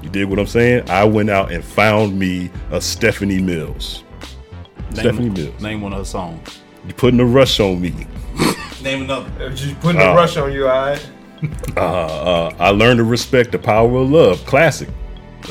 You 0.03 0.11
dig 0.11 0.29
what 0.29 0.39
I'm 0.39 0.47
saying? 0.47 0.91
I 0.91 1.05
went 1.05 1.31
out 1.31 1.51
and 1.51 1.65
found 1.65 2.19
me 2.19 2.51
a 2.71 2.81
Stephanie 2.81 3.41
Mills. 3.41 4.05
Stephanie 4.93 5.31
Mills. 5.31 5.63
Name 5.63 5.81
one 5.81 5.95
of 5.95 6.01
her 6.01 6.05
songs. 6.05 6.61
You're 6.85 6.93
putting 6.93 7.21
a 7.21 7.25
rush 7.25 7.59
on 7.59 7.81
me. 7.81 8.07
Name 8.83 9.03
another. 9.03 9.51
Just 9.51 9.79
putting 9.81 9.99
the 10.01 10.11
Uh, 10.11 10.15
rush 10.15 10.37
on 10.37 10.53
you, 10.53 10.69
all 10.69 10.91
right? 10.91 11.11
Uh, 11.77 11.81
uh, 11.81 12.55
I 12.59 12.71
learned 12.71 12.99
to 12.99 13.05
respect 13.05 13.53
the 13.53 13.59
power 13.59 13.97
of 13.99 14.11
love. 14.11 14.45
Classic. 14.45 14.89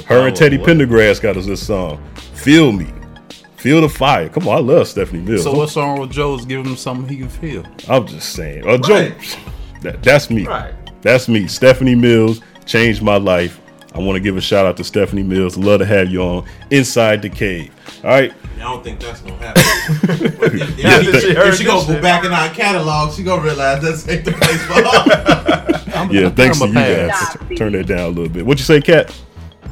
Her 0.05 0.27
and 0.27 0.35
Teddy? 0.35 0.57
Pendergrass 0.57 1.21
got 1.21 1.37
us 1.37 1.45
this 1.45 1.65
song. 1.65 2.03
Feel 2.33 2.71
me. 2.71 2.87
Feel 3.57 3.81
the 3.81 3.89
fire. 3.89 4.29
Come 4.29 4.47
on, 4.47 4.57
I 4.57 4.59
love 4.59 4.87
Stephanie 4.87 5.21
Mills. 5.21 5.43
So 5.43 5.53
what's 5.53 5.75
wrong 5.75 5.99
with 5.99 6.11
Joe's 6.11 6.45
giving 6.45 6.65
him 6.65 6.75
something 6.77 7.07
he 7.09 7.17
can 7.17 7.29
feel? 7.29 7.63
I'm 7.89 8.05
just 8.05 8.33
saying. 8.33 8.67
Uh, 8.67 8.77
Joe, 8.77 9.11
that, 9.81 10.03
that's 10.03 10.29
me. 10.29 10.45
Right. 10.45 10.73
That's 11.01 11.27
me. 11.27 11.47
Stephanie 11.47 11.95
Mills 11.95 12.41
changed 12.65 13.01
my 13.01 13.17
life. 13.17 13.59
I 13.93 13.99
want 13.99 14.15
to 14.15 14.19
give 14.19 14.37
a 14.37 14.41
shout 14.41 14.65
out 14.65 14.77
to 14.77 14.83
Stephanie 14.83 15.23
Mills. 15.23 15.57
Love 15.57 15.79
to 15.79 15.85
have 15.85 16.09
you 16.09 16.21
on 16.21 16.45
Inside 16.69 17.21
the 17.21 17.29
Cave. 17.29 17.73
All 18.03 18.09
right. 18.11 18.33
I 18.55 18.59
don't 18.59 18.83
think 18.83 18.99
that's 18.99 19.21
gonna 19.21 19.35
happen. 19.37 19.63
if, 20.09 20.41
if 20.53 20.79
Yeah, 20.79 21.01
she, 21.01 21.11
that 21.11 21.21
she 21.21 21.27
if 21.29 21.55
she 21.57 21.63
gonna 21.63 21.85
go 21.85 21.93
shit. 21.93 22.01
back 22.01 22.25
in 22.25 22.31
our 22.31 22.49
catalog, 22.49 23.13
she 23.13 23.23
gonna 23.23 23.41
realize 23.43 23.81
that's 23.81 24.07
ain't 24.07 24.25
the 24.25 24.31
place 24.33 24.61
for 24.65 24.73
her. 24.73 26.11
yeah, 26.11 26.29
thanks 26.29 26.59
to 26.59 26.67
you 26.67 26.73
guys. 26.73 27.09
pass. 27.11 27.37
Turn 27.57 27.73
that 27.73 27.85
down 27.87 27.99
a 27.99 28.07
little 28.09 28.29
bit. 28.29 28.45
What 28.45 28.57
you 28.57 28.65
say, 28.65 28.81
Kat? 28.81 29.15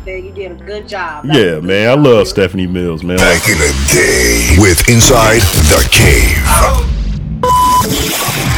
There, 0.06 0.18
you 0.18 0.32
did 0.32 0.52
a 0.52 0.56
good 0.64 0.88
job. 0.88 1.26
Yeah, 1.26 1.60
man. 1.62 1.90
I 1.90 1.94
love 1.96 2.28
Stephanie 2.28 2.68
Mills, 2.68 3.04
man. 3.04 3.18
Back 3.18 3.50
in 3.50 3.58
the 3.58 3.90
day 3.92 4.56
with 4.62 4.88
Inside 4.88 5.42
the 5.42 5.88
Cave. 5.92 6.95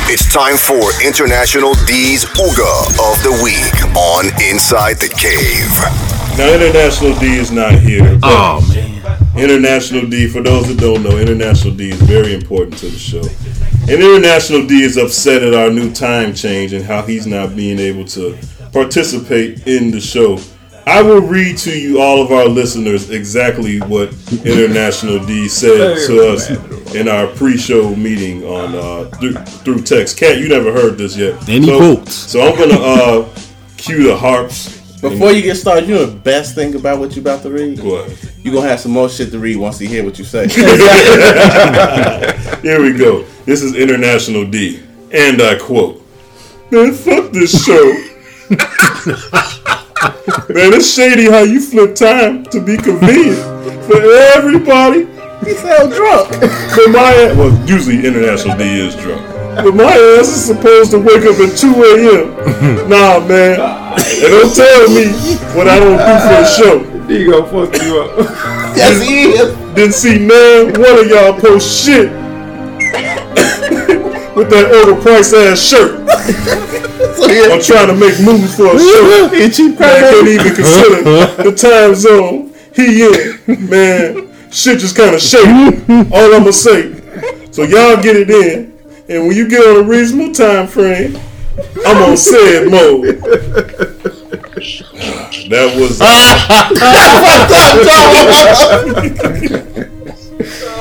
It's 0.09 0.31
time 0.31 0.55
for 0.55 0.79
International 1.05 1.73
D's 1.85 2.23
Ooga 2.39 2.87
of 3.11 3.21
the 3.23 3.41
Week 3.43 3.75
on 3.93 4.27
Inside 4.41 5.01
the 5.01 5.09
Cave. 5.09 5.67
Now, 6.37 6.47
International 6.53 7.13
D 7.19 7.35
is 7.35 7.51
not 7.51 7.73
here. 7.73 8.17
Oh, 8.23 8.65
man. 8.69 9.37
International 9.37 10.09
D, 10.09 10.29
for 10.29 10.41
those 10.41 10.69
that 10.69 10.79
don't 10.79 11.03
know, 11.03 11.17
International 11.17 11.75
D 11.75 11.89
is 11.89 12.01
very 12.03 12.33
important 12.33 12.77
to 12.77 12.85
the 12.87 12.97
show. 12.97 13.21
And 13.81 14.01
International 14.01 14.65
D 14.65 14.81
is 14.81 14.95
upset 14.95 15.43
at 15.43 15.53
our 15.53 15.69
new 15.69 15.91
time 15.91 16.33
change 16.33 16.71
and 16.71 16.85
how 16.85 17.01
he's 17.01 17.27
not 17.27 17.53
being 17.53 17.77
able 17.77 18.05
to 18.05 18.37
participate 18.71 19.67
in 19.67 19.91
the 19.91 19.99
show. 19.99 20.39
I 20.87 21.01
will 21.01 21.19
read 21.19 21.57
to 21.59 21.77
you, 21.77 22.01
all 22.01 22.21
of 22.21 22.31
our 22.31 22.45
listeners, 22.45 23.09
exactly 23.09 23.79
what 23.79 24.15
International 24.45 25.19
D 25.25 25.49
said 25.49 25.97
to 26.07 26.29
us 26.29 26.49
in 26.95 27.09
our 27.09 27.27
pre-show 27.27 27.93
meeting 27.93 28.45
on 28.45 28.73
uh, 28.73 29.09
through, 29.17 29.33
through 29.33 29.81
text. 29.81 30.17
Kat, 30.17 30.37
you 30.37 30.47
never 30.47 30.71
heard 30.71 30.97
this 30.97 31.17
yet. 31.17 31.33
And 31.49 31.65
he 31.65 31.65
so, 31.65 31.77
quotes. 31.77 32.13
So 32.13 32.39
I'm 32.39 32.57
gonna 32.57 32.79
uh, 32.79 33.29
cue 33.75 34.03
the 34.03 34.15
harps. 34.15 34.77
Before 35.01 35.33
you 35.33 35.41
get 35.41 35.55
started, 35.55 35.89
you 35.89 35.95
know 35.95 36.05
the 36.05 36.19
best 36.19 36.55
thing 36.55 36.73
about 36.73 36.99
what 36.99 37.17
you're 37.17 37.21
about 37.21 37.43
to 37.43 37.51
read? 37.51 37.83
What? 37.83 38.09
You 38.41 38.53
gonna 38.53 38.69
have 38.69 38.79
some 38.79 38.93
more 38.93 39.09
shit 39.09 39.29
to 39.31 39.39
read 39.39 39.57
once 39.57 39.81
you 39.81 39.89
hear 39.89 40.05
what 40.05 40.17
you 40.17 40.23
say. 40.23 40.47
Here 42.61 42.81
we 42.81 42.97
go. 42.97 43.23
This 43.43 43.61
is 43.61 43.75
International 43.75 44.49
D. 44.49 44.81
And 45.11 45.41
I 45.41 45.59
quote 45.59 46.01
Man, 46.71 46.93
fuck 46.93 47.33
this 47.33 47.65
show. 47.65 48.03
Man, 50.07 50.71
it's 50.73 50.87
shady 50.93 51.25
how 51.29 51.43
you 51.43 51.59
flip 51.59 51.93
time 51.95 52.43
to 52.45 52.61
be 52.61 52.77
convenient 52.77 53.37
for 53.85 54.01
everybody. 54.35 55.05
He 55.43 55.53
sound 55.53 55.91
drunk. 55.91 56.29
But 56.39 56.87
my 56.91 57.11
ass, 57.13 57.35
well, 57.35 57.51
usually 57.67 58.05
International 58.05 58.55
D 58.57 58.63
is 58.63 58.95
drunk. 58.95 59.21
But 59.55 59.73
my 59.75 59.83
ass 59.83 60.27
is 60.27 60.45
supposed 60.45 60.91
to 60.91 60.99
wake 60.99 61.25
up 61.25 61.37
at 61.39 61.57
2 61.57 61.67
a.m. 61.67 62.89
nah, 62.89 63.19
man. 63.27 63.59
And 63.59 64.31
don't 64.31 64.53
tell 64.55 64.87
me 64.89 65.11
what 65.57 65.67
I 65.67 65.79
don't 65.79 65.97
do 65.97 66.19
for 66.23 66.39
a 66.39 66.45
show. 66.47 66.79
He 67.07 67.25
gonna 67.25 67.45
fuck 67.47 67.73
you 67.81 68.01
up. 68.01 68.11
yes, 68.77 69.01
he 69.01 69.31
is. 69.31 69.55
Didn't 69.75 69.93
see 69.93 70.19
man 70.19 70.73
one 70.79 70.97
of 70.99 71.07
y'all 71.07 71.33
post 71.39 71.85
shit 71.85 72.11
with 74.35 74.49
that 74.49 74.71
overpriced 74.71 75.33
ass 75.33 75.59
shirt. 75.61 75.99
I'm 77.51 77.61
trying 77.61 77.87
to 77.87 77.95
make 77.95 78.19
moves 78.21 78.55
for 78.55 78.67
a 78.67 78.79
show. 78.79 79.25
I 79.25 79.29
can't 79.29 80.27
even 80.27 80.55
consider 80.55 81.03
the 81.43 81.53
time 81.55 81.95
zone 81.95 82.53
he 82.73 83.05
in. 83.05 83.69
Man, 83.69 84.51
shit 84.51 84.79
just 84.79 84.95
kind 84.95 85.15
of 85.15 85.21
shaky. 85.21 85.81
All 86.13 86.35
I'ma 86.35 86.51
say. 86.51 86.93
So 87.51 87.63
y'all 87.63 88.01
get 88.01 88.15
it 88.15 88.29
in, 88.29 88.77
and 89.09 89.27
when 89.27 89.35
you 89.35 89.49
get 89.49 89.65
on 89.65 89.83
a 89.83 89.87
reasonable 89.87 90.33
time 90.33 90.67
frame, 90.67 91.17
I'm 91.85 92.03
on 92.03 92.17
said 92.17 92.69
mode. 92.69 93.21
That 95.49 95.75
was. 95.75 95.99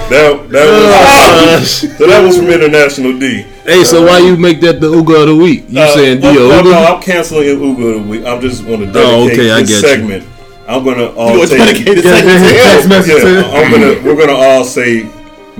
That 0.09 0.49
that 0.51 1.59
was 1.61 1.71
so 1.99 2.07
that 2.07 2.23
was 2.25 2.37
from 2.39 2.49
International 2.49 3.19
D. 3.19 3.43
Hey, 3.65 3.83
so 3.83 4.05
why 4.07 4.19
you 4.21 4.37
make 4.37 4.61
that 4.61 4.81
the 4.81 4.87
Ooga 4.87 5.23
of 5.23 5.29
the 5.29 5.37
week? 5.37 5.65
You 5.69 5.81
Uh, 5.81 5.95
saying 5.95 6.21
well, 6.21 6.33
Dio 6.33 6.49
well, 6.49 6.63
Ooga? 6.63 6.71
no, 6.71 6.95
I'm 6.95 7.03
canceling 7.03 7.49
an 7.51 7.57
Ooga 7.59 7.97
of 7.99 8.05
the 8.05 8.09
week. 8.11 8.25
I'm 8.25 8.41
just 8.41 8.65
going 8.65 8.81
to 8.81 8.87
dedicate 8.87 9.05
Oh, 9.05 9.25
okay, 9.27 9.51
I 9.51 9.61
this 9.63 9.71
get 9.71 9.83
you. 9.83 9.89
segment. 9.89 10.25
I'm 10.69 10.85
gonna 10.85 11.07
all 11.15 11.31
You 11.31 11.37
gonna 11.47 11.49
take 11.49 11.59
dedicate 11.59 11.95
this 11.97 12.05
segment 12.05 12.39
to 12.39 12.49
him? 12.49 12.55
Text 12.55 12.89
message 12.89 13.23
to 13.23 13.33
Yeah. 13.33 13.51
I'm 13.51 13.71
gonna 13.73 14.03
we're 14.07 14.17
gonna 14.27 14.39
all 14.39 14.65
say 14.65 15.09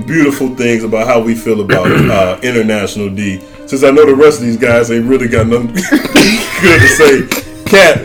beautiful 0.05 0.55
things 0.55 0.83
about 0.83 1.07
how 1.07 1.19
we 1.19 1.33
feel 1.35 1.59
about 1.61 1.87
uh, 1.91 2.39
International 2.41 3.09
D. 3.09 3.41
Since 3.67 3.83
I 3.83 3.91
know 3.91 4.05
the 4.05 4.15
rest 4.15 4.39
of 4.39 4.45
these 4.45 4.57
guys 4.57 4.91
ain't 4.91 5.05
really 5.05 5.27
got 5.27 5.47
nothing 5.47 5.67
good 6.61 6.79
to 6.81 6.87
say. 6.87 7.46
Kat, 7.69 8.03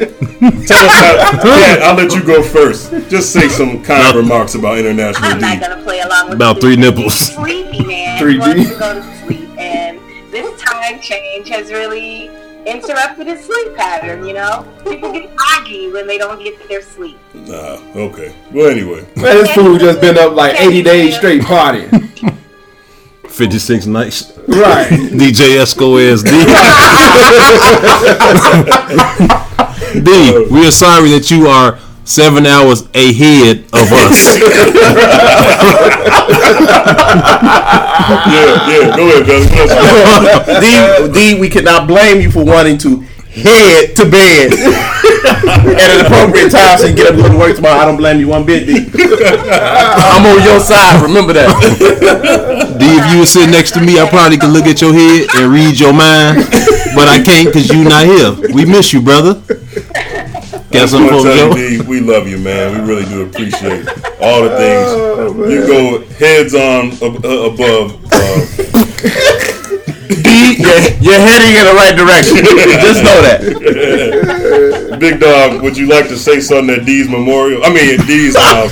tell 0.66 0.86
us 0.86 0.92
how. 0.94 1.42
Kat, 1.42 1.82
I'll 1.82 1.96
let 1.96 2.12
you 2.14 2.22
go 2.24 2.42
first. 2.42 2.90
Just 3.08 3.32
say 3.32 3.48
some 3.48 3.82
kind 3.82 4.16
remarks 4.16 4.54
about 4.54 4.78
International 4.78 5.30
I'm 5.30 5.38
D. 5.38 5.42
not 5.42 5.60
gonna 5.60 5.82
play 5.82 6.00
along 6.00 6.26
with 6.26 6.34
About 6.36 6.60
three 6.60 6.76
nipples. 6.76 7.14
Sleepy 7.34 7.84
man 7.84 8.20
3D. 8.22 8.72
to 8.72 8.78
go 8.78 8.94
to 8.94 9.16
sleep, 9.24 9.48
and 9.58 9.98
this 10.32 10.60
time 10.62 11.00
change 11.00 11.48
has 11.48 11.70
really 11.70 12.30
interrupted 12.66 13.26
his 13.26 13.44
sleep 13.44 13.74
pattern. 13.76 14.26
You 14.26 14.34
know, 14.34 14.66
people 14.84 15.12
get 15.12 15.30
foggy 15.38 15.90
when 15.90 16.06
they 16.06 16.18
don't 16.18 16.42
get 16.42 16.68
their 16.68 16.82
sleep. 16.82 17.18
Nah, 17.34 17.78
okay. 17.94 18.34
Well, 18.52 18.70
anyway. 18.70 19.00
Man, 19.16 19.36
this 19.36 19.52
fool 19.52 19.78
just 19.78 20.00
been 20.00 20.18
up 20.18 20.34
like 20.34 20.60
80 20.60 20.82
days 20.82 21.16
straight 21.16 21.42
partying. 21.42 22.38
56 23.32 23.86
nights. 23.86 24.32
Right. 24.46 24.88
DJ 24.90 25.56
Esco 25.58 25.98
is 26.00 26.22
D. 26.22 26.30
D, 30.02 30.46
we 30.50 30.66
are 30.66 30.70
sorry 30.70 31.10
that 31.10 31.30
you 31.30 31.46
are 31.46 31.78
seven 32.04 32.46
hours 32.46 32.82
ahead 32.94 33.64
of 33.72 33.90
us. 33.92 34.36
yeah, 38.28 38.68
yeah. 38.68 38.96
Go 38.96 39.08
ahead, 39.08 39.26
Gus. 39.26 39.46
D, 40.60 40.64
D, 41.34 41.40
we 41.40 41.48
cannot 41.48 41.86
blame 41.88 42.20
you 42.20 42.30
for 42.30 42.44
wanting 42.44 42.76
to 42.78 43.04
head 43.32 43.96
to 43.96 44.04
bed 44.04 44.52
at 44.52 45.88
an 45.88 46.04
appropriate 46.06 46.50
time 46.50 46.76
so 46.78 46.86
you 46.86 46.94
get 46.94 47.06
up 47.06 47.14
and 47.14 47.22
go 47.22 47.28
to 47.32 47.38
work 47.38 47.56
tomorrow. 47.56 47.80
I 47.80 47.84
don't 47.86 47.96
blame 47.96 48.20
you 48.20 48.28
one 48.28 48.44
bit, 48.44 48.68
I'm 48.68 50.26
on 50.26 50.42
your 50.44 50.60
side. 50.60 51.02
Remember 51.02 51.32
that. 51.32 51.48
D, 52.78 52.84
if 52.84 53.12
you 53.12 53.20
were 53.20 53.26
sitting 53.26 53.50
next 53.50 53.72
to 53.72 53.80
me, 53.80 53.98
I 53.98 54.08
probably 54.08 54.36
could 54.38 54.50
look 54.50 54.66
at 54.66 54.80
your 54.80 54.92
head 54.92 55.26
and 55.36 55.52
read 55.52 55.78
your 55.80 55.92
mind, 55.92 56.44
but 56.94 57.08
I 57.08 57.22
can't 57.24 57.46
because 57.48 57.68
you 57.70 57.84
not 57.84 58.04
here. 58.06 58.32
We 58.54 58.64
miss 58.64 58.92
you, 58.92 59.00
brother. 59.00 59.34
Got 60.72 60.88
Just 60.88 60.94
wanna 60.94 61.08
something 61.08 61.22
for 61.22 61.22
tell 61.24 61.58
you, 61.58 61.82
D, 61.82 61.88
we 61.88 62.00
love 62.00 62.26
you, 62.28 62.38
man. 62.38 62.72
We 62.80 62.80
really 62.94 63.04
do 63.06 63.22
appreciate 63.22 63.86
all 64.20 64.42
the 64.42 64.56
things. 64.56 65.50
you 65.52 65.66
go 65.66 66.00
heads 66.16 66.54
on 66.54 66.92
ab- 67.02 67.24
uh, 67.24 67.52
above. 67.52 68.00
Uh, 68.12 69.61
D, 70.20 70.56
you're, 70.58 70.80
you're 71.00 71.20
heading 71.20 71.56
in 71.56 71.64
the 71.64 71.74
right 71.74 71.96
direction. 71.96 72.36
Just 72.44 73.02
know 73.02 73.22
that. 73.22 74.96
Big 75.00 75.20
Dawg, 75.20 75.62
would 75.62 75.76
you 75.76 75.86
like 75.86 76.08
to 76.08 76.18
say 76.18 76.40
something 76.40 76.74
at 76.76 76.84
D's 76.84 77.08
memorial? 77.08 77.64
I 77.64 77.72
mean, 77.72 78.00
at 78.00 78.06
D's 78.06 78.36
uh, 78.36 78.68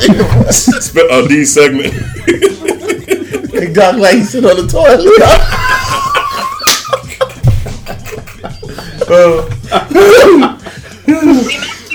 spe- 0.50 1.10
uh, 1.10 1.26
D's 1.28 1.52
segment. 1.52 1.92
Big 3.52 3.74
Dawg 3.74 3.96
like 3.96 4.16
he 4.16 4.24
sit 4.24 4.44
on 4.44 4.56
the 4.56 4.66
toilet. 4.66 5.04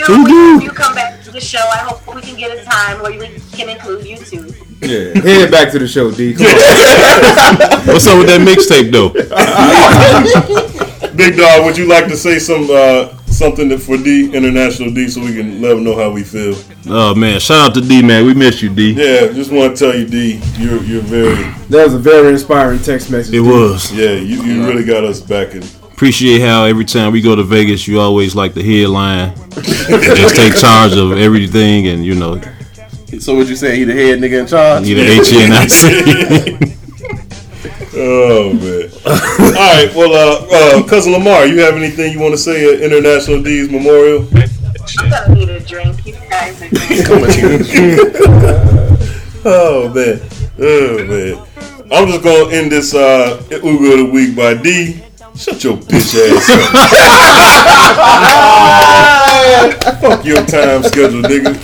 When 0.07 0.61
you 0.61 0.69
come 0.71 0.95
back 0.95 1.23
to 1.23 1.31
the 1.31 1.41
show, 1.41 1.59
I 1.59 1.77
hope 1.77 2.15
we 2.15 2.21
can 2.21 2.37
get 2.37 2.57
a 2.57 2.63
time 2.63 3.01
where 3.01 3.11
we 3.11 3.39
can 3.53 3.69
include 3.69 4.05
you 4.05 4.17
too. 4.17 4.64
Yeah. 4.81 5.19
Head 5.19 5.51
back 5.51 5.71
to 5.71 5.79
the 5.79 5.87
show, 5.87 6.11
D. 6.11 6.33
Come 6.33 6.45
on. 6.45 6.51
What's 7.87 8.05
up 8.07 8.17
with 8.17 8.27
that 8.27 8.41
mixtape 8.45 8.91
though? 8.91 9.09
Big 11.15 11.37
Dawg, 11.37 11.63
would 11.65 11.77
you 11.77 11.87
like 11.87 12.05
to 12.07 12.17
say 12.17 12.39
some 12.39 12.67
uh, 12.69 13.15
something 13.27 13.69
that- 13.69 13.79
for 13.79 13.97
D 13.97 14.31
International 14.33 14.91
D 14.91 15.07
so 15.07 15.21
we 15.21 15.33
can 15.33 15.61
let 15.61 15.69
them 15.69 15.83
know 15.83 15.95
how 15.95 16.11
we 16.11 16.23
feel? 16.23 16.55
Oh 16.87 17.15
man, 17.15 17.39
shout 17.39 17.69
out 17.69 17.73
to 17.75 17.81
D 17.81 18.01
man. 18.01 18.25
We 18.25 18.33
miss 18.33 18.61
you, 18.61 18.69
D. 18.69 18.91
Yeah, 18.93 19.31
just 19.31 19.51
want 19.51 19.75
to 19.77 19.85
tell 19.91 19.97
you, 19.97 20.05
D, 20.05 20.41
you're 20.57 20.81
you're 20.83 21.01
very. 21.01 21.35
That 21.69 21.85
was 21.85 21.93
a 21.93 21.99
very 21.99 22.29
inspiring 22.33 22.79
text 22.79 23.09
message. 23.09 23.33
It 23.33 23.41
D. 23.43 23.49
was. 23.49 23.91
Yeah, 23.93 24.11
you, 24.11 24.43
you 24.43 24.67
really 24.67 24.83
got 24.83 25.03
us 25.03 25.21
back 25.21 25.55
in. 25.55 25.63
Appreciate 25.93 26.41
how 26.41 26.65
every 26.65 26.83
time 26.85 27.13
we 27.13 27.21
go 27.21 27.35
to 27.35 27.43
Vegas, 27.43 27.87
you 27.87 28.01
always 28.01 28.35
like 28.35 28.53
the 28.53 28.61
headline. 28.61 29.33
Just 29.61 30.35
take 30.35 30.55
charge 30.57 30.93
of 30.97 31.13
everything, 31.13 31.87
and 31.87 32.05
you 32.05 32.15
know, 32.15 32.41
So 33.19 33.35
what 33.35 33.47
you 33.47 33.55
say? 33.55 33.77
He 33.77 33.83
the 33.83 33.93
head 33.93 34.19
nigga 34.19 34.39
in 34.41 34.47
charge? 34.47 34.87
you 34.87 34.95
the 34.95 35.01
HNIC. 35.01 36.71
Oh 37.97 38.51
man! 38.51 38.89
All 39.05 39.15
right, 39.53 39.89
well, 39.95 40.11
uh, 40.11 40.45
uh, 40.51 40.83
cousin 40.83 41.13
Lamar, 41.13 41.45
you 41.45 41.59
have 41.59 41.75
anything 41.75 42.11
you 42.11 42.19
want 42.19 42.33
to 42.33 42.37
say 42.37 42.73
at 42.73 42.81
International 42.81 43.41
D's 43.41 43.69
Memorial? 43.69 44.27
I'm 44.99 45.09
gonna 45.09 45.33
need 45.33 45.47
a 45.47 45.61
drink. 45.61 46.05
You 46.05 46.11
guys 46.29 46.61
are 46.61 46.67
oh 49.45 49.89
man, 49.95 50.19
oh 50.59 51.05
man! 51.07 51.37
I'm 51.89 52.07
just 52.09 52.21
gonna 52.21 52.49
end 52.51 52.69
this 52.73 52.93
uh, 52.93 53.41
Ooga 53.49 53.93
of 53.93 53.99
the 53.99 54.05
week 54.11 54.35
by 54.35 54.55
D. 54.55 54.99
Shut 55.37 55.63
your 55.63 55.77
bitch 55.77 56.15
ass 56.15 56.49
up. 56.49 56.57
Fuck 60.01 60.25
your 60.25 60.45
time 60.45 60.83
schedule, 60.83 61.21
nigga. 61.21 61.55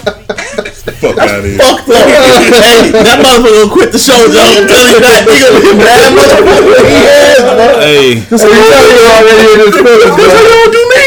Fuck 0.82 1.14
out 1.22 1.30
of 1.30 1.46
here. 1.46 1.62
Fucked 1.62 1.94
up. 1.94 2.10
hey, 2.10 2.90
that 2.90 3.22
motherfucker 3.22 3.54
gonna 3.54 3.70
quit 3.70 3.94
the 3.94 4.02
show, 4.02 4.18
Joe. 4.34 4.42
I'm 4.42 4.66
telling 4.66 4.98
you 4.98 5.02
that. 5.06 5.30
Nigga, 5.30 5.62
be 5.62 5.78
mad 5.78 6.10
motherfucker 6.18 6.82
he 6.82 7.06
is, 7.06 7.38
bro. 7.46 7.70
hey, 7.86 8.18
So 8.34 8.50
you 8.50 8.66
already 8.66 9.46
in 9.46 9.60
his 9.62 9.78
feelings, 9.78 10.14
bro. 10.18 10.26
You 10.26 10.42
gonna 10.42 10.74
do 10.74 10.84
me? 10.90 11.06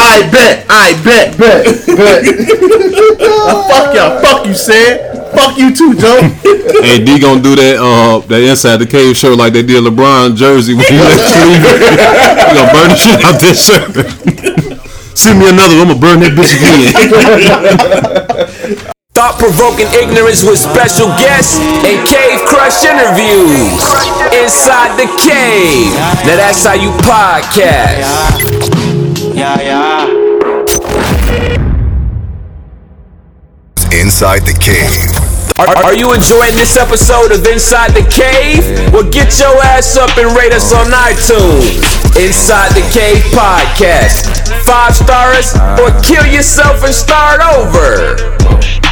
I 0.00 0.24
bet. 0.32 0.64
I 0.72 0.96
bet. 1.04 1.36
Bet. 1.36 1.68
Bet. 1.84 2.24
fuck 3.68 3.92
y'all. 3.92 4.24
Fuck 4.24 4.46
you, 4.48 4.54
Sam. 4.56 4.96
Fuck 5.36 5.58
you 5.58 5.74
too, 5.74 5.92
Joe. 6.00 6.24
hey, 6.80 7.04
D 7.04 7.18
gonna 7.20 7.42
do 7.42 7.56
that 7.56 7.76
uh 7.82 8.24
that 8.24 8.40
inside 8.40 8.78
the 8.78 8.86
cave 8.86 9.16
show 9.16 9.34
like 9.34 9.52
they 9.52 9.62
did 9.62 9.82
LeBron 9.82 10.36
jersey 10.36 10.72
when 10.72 10.86
he 10.86 10.96
left 10.96 11.20
Cleveland. 11.28 11.60
he 12.48 12.54
gonna 12.56 12.72
burn 12.72 12.88
the 12.88 12.96
shit 12.96 13.20
out 13.20 13.36
that 13.42 13.56
shirt. 13.58 13.92
Send 15.18 15.38
me 15.38 15.48
another. 15.48 15.74
I'm 15.76 15.88
gonna 15.88 15.98
burn 16.00 16.20
that 16.20 16.32
bitch 16.34 16.54
again. 16.54 18.30
Thought 19.24 19.40
provoking 19.40 19.88
ignorance 19.96 20.44
with 20.44 20.60
special 20.60 21.08
guests 21.16 21.56
and 21.56 21.96
cave 22.04 22.44
crush 22.44 22.84
interviews. 22.84 23.80
Inside 24.36 25.00
the 25.00 25.08
cave. 25.16 25.96
Now 26.28 26.36
that's 26.36 26.60
how 26.60 26.76
you 26.76 26.92
podcast. 27.00 28.04
Yeah, 29.32 29.56
yeah. 29.64 30.04
Inside 33.96 34.44
the 34.44 34.52
Cave. 34.60 35.08
Are, 35.56 35.72
are 35.88 35.94
you 35.94 36.12
enjoying 36.12 36.52
this 36.60 36.76
episode 36.76 37.32
of 37.32 37.46
Inside 37.46 37.96
the 37.96 38.04
Cave? 38.12 38.92
Well, 38.92 39.08
get 39.08 39.40
your 39.40 39.56
ass 39.64 39.96
up 39.96 40.18
and 40.18 40.36
rate 40.36 40.52
us 40.52 40.70
on 40.74 40.92
iTunes. 40.92 41.80
Inside 42.20 42.76
the 42.76 42.84
Cave 42.92 43.24
Podcast. 43.32 44.52
Five 44.68 44.94
stars 44.94 45.56
or 45.80 45.88
kill 46.02 46.26
yourself 46.26 46.84
and 46.84 46.92
start 46.92 47.40
over. 47.56 48.83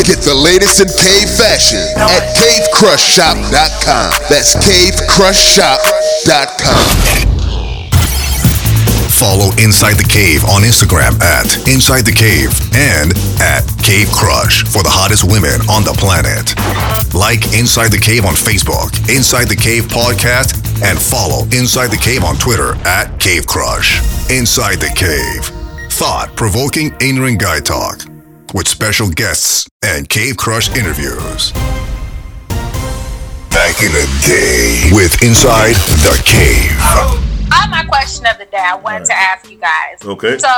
Get, 0.00 0.24
the 0.24 0.32
latest 0.34 0.80
in 0.80 0.88
cave 0.98 1.28
fashion 1.28 1.78
at 1.96 2.34
cavecrushshop.com. 2.34 4.12
That's 4.28 4.56
cavecrushshop.com. 4.56 7.30
Follow 9.20 9.52
Inside 9.62 9.98
the 10.00 10.08
Cave 10.08 10.42
on 10.44 10.62
Instagram 10.62 11.20
at 11.20 11.68
Inside 11.68 12.06
the 12.06 12.12
Cave 12.16 12.48
and 12.74 13.12
at 13.38 13.68
Cave 13.84 14.08
Crush 14.10 14.64
for 14.64 14.82
the 14.82 14.88
hottest 14.88 15.24
women 15.24 15.60
on 15.68 15.84
the 15.84 15.92
planet. 15.92 16.56
Like 17.12 17.52
Inside 17.52 17.92
the 17.92 18.00
Cave 18.00 18.24
on 18.24 18.32
Facebook, 18.32 18.96
Inside 19.14 19.50
the 19.52 19.60
Cave 19.60 19.84
Podcast, 19.84 20.56
and 20.82 20.98
follow 20.98 21.44
Inside 21.52 21.88
the 21.88 22.00
Cave 22.00 22.24
on 22.24 22.36
Twitter 22.36 22.72
at 22.88 23.20
Cave 23.20 23.46
Crush. 23.46 24.00
Inside 24.30 24.80
the 24.80 24.88
Cave. 24.96 25.59
Thought 26.00 26.32
provoking 26.34 26.94
ignorant 26.98 27.40
guy 27.40 27.60
talk 27.60 28.00
with 28.54 28.66
special 28.66 29.10
guests 29.10 29.68
and 29.84 30.08
Cave 30.08 30.38
Crush 30.38 30.74
interviews. 30.74 31.52
Back 33.52 33.82
in 33.84 33.92
the 33.92 34.08
day 34.24 34.88
with 34.94 35.22
Inside 35.22 35.74
the 36.00 36.22
Cave. 36.24 36.72
I 37.52 37.60
have 37.60 37.68
my 37.68 37.84
question 37.84 38.24
of 38.24 38.38
the 38.38 38.46
day. 38.46 38.56
I 38.64 38.76
wanted 38.76 39.04
to 39.08 39.12
ask 39.12 39.50
you 39.50 39.58
guys. 39.58 39.98
Okay. 40.02 40.38
So 40.38 40.48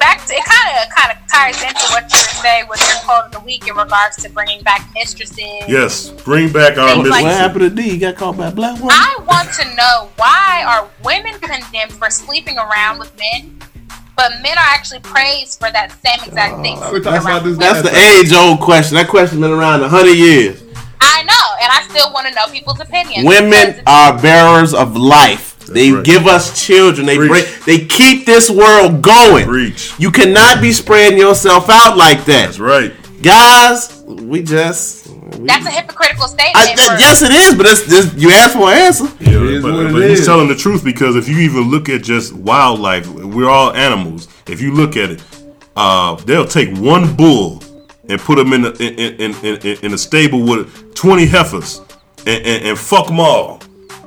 back 0.00 0.26
to 0.26 0.34
it, 0.34 0.44
kind 0.44 0.76
of 0.82 0.92
kind 0.92 1.12
of 1.12 1.18
ties 1.30 1.62
into 1.62 1.86
what 1.92 2.10
you 2.12 2.18
were 2.18 2.42
saying 2.42 2.66
with 2.68 2.80
your 2.80 2.98
quote 3.04 3.26
of 3.26 3.30
the 3.30 3.40
week 3.46 3.68
in 3.68 3.76
regards 3.76 4.16
to 4.24 4.28
bringing 4.30 4.60
back 4.64 4.88
mistresses. 4.92 5.38
Yes, 5.68 6.10
bring 6.24 6.52
back 6.52 6.76
our 6.78 6.94
Things 6.94 7.08
like- 7.10 7.22
What 7.22 7.32
happened 7.34 7.60
to 7.60 7.70
D? 7.70 7.90
He 7.90 7.98
got 7.98 8.16
caught 8.16 8.36
by 8.36 8.48
a 8.48 8.50
black 8.50 8.80
woman. 8.80 8.90
I 8.98 9.18
want 9.24 9.52
to 9.52 9.72
know 9.76 10.10
why 10.16 10.64
are 10.66 10.88
women 11.04 11.38
condemned 11.38 11.92
for 11.92 12.10
sleeping 12.10 12.58
around 12.58 12.98
with 12.98 13.16
men, 13.16 13.60
but 14.16 14.32
men 14.42 14.56
are 14.56 14.70
actually 14.72 15.00
praised 15.00 15.58
for 15.58 15.70
that 15.70 15.90
same 16.04 16.26
exact 16.26 16.54
oh, 16.54 16.62
thing. 16.62 16.76
sleeping 16.78 17.12
around 17.12 17.44
with 17.44 17.58
That's 17.58 17.82
the 17.82 17.94
age 17.94 18.32
old 18.32 18.60
question. 18.60 18.96
That 18.96 19.08
question 19.08 19.40
been 19.40 19.50
around 19.50 19.82
a 19.82 19.88
hundred 19.88 20.16
years. 20.16 20.62
I 21.00 21.22
know, 21.22 21.46
and 21.62 21.70
I 21.70 21.86
still 21.88 22.12
want 22.12 22.26
to 22.28 22.34
know 22.34 22.46
people's 22.50 22.80
opinions. 22.80 23.26
Women 23.26 23.82
are 23.86 24.20
bearers 24.20 24.74
of 24.74 24.96
life. 24.96 25.54
They 25.66 26.02
give 26.02 26.26
us 26.26 26.64
children. 26.64 27.06
They 27.06 27.16
bring, 27.16 27.44
they 27.66 27.86
keep 27.86 28.26
this 28.26 28.50
world 28.50 29.02
going. 29.02 29.74
You 29.98 30.10
cannot 30.10 30.60
be 30.60 30.72
spreading 30.72 31.18
yourself 31.18 31.68
out 31.68 31.96
like 31.96 32.24
that. 32.26 32.46
That's 32.46 32.58
right. 32.58 32.92
Guys, 33.22 34.02
we 34.04 34.42
just 34.42 35.06
That's 35.46 35.66
a 35.66 35.70
hypocritical 35.70 36.28
statement. 36.28 36.56
I, 36.56 36.74
that- 36.74 36.96
yes, 37.00 37.22
it 37.22 37.32
is. 37.32 37.56
But 37.56 37.66
it's, 37.66 37.90
it's, 37.90 38.14
you 38.14 38.30
asked 38.30 38.54
for 38.54 38.70
an 38.70 38.76
answer. 38.76 39.04
Yeah, 39.20 39.60
but, 39.62 39.92
but 39.92 40.10
he's 40.10 40.26
telling 40.26 40.48
the 40.48 40.54
truth 40.54 40.84
because 40.84 41.16
if 41.16 41.26
you 41.28 41.38
even 41.38 41.70
look 41.70 41.88
at 41.88 42.02
just 42.02 42.34
wildlife, 42.34 43.06
we're 43.34 43.48
all 43.48 43.72
animals. 43.72 44.28
If 44.46 44.60
you 44.60 44.72
look 44.72 44.96
at 44.96 45.10
it, 45.10 45.24
uh, 45.76 46.16
they'll 46.16 46.46
take 46.46 46.76
one 46.76 47.14
bull 47.16 47.62
and 48.08 48.20
put 48.20 48.38
him 48.38 48.52
in 48.52 48.64
a, 48.64 48.70
in, 48.70 49.14
in, 49.20 49.34
in, 49.44 49.78
in, 49.82 49.94
a 49.94 49.98
stable 49.98 50.42
with 50.42 50.94
twenty 50.94 51.26
heifers 51.26 51.80
and, 52.26 52.44
and, 52.44 52.64
and 52.64 52.78
fuck 52.78 53.06
them 53.06 53.20
all. 53.20 53.60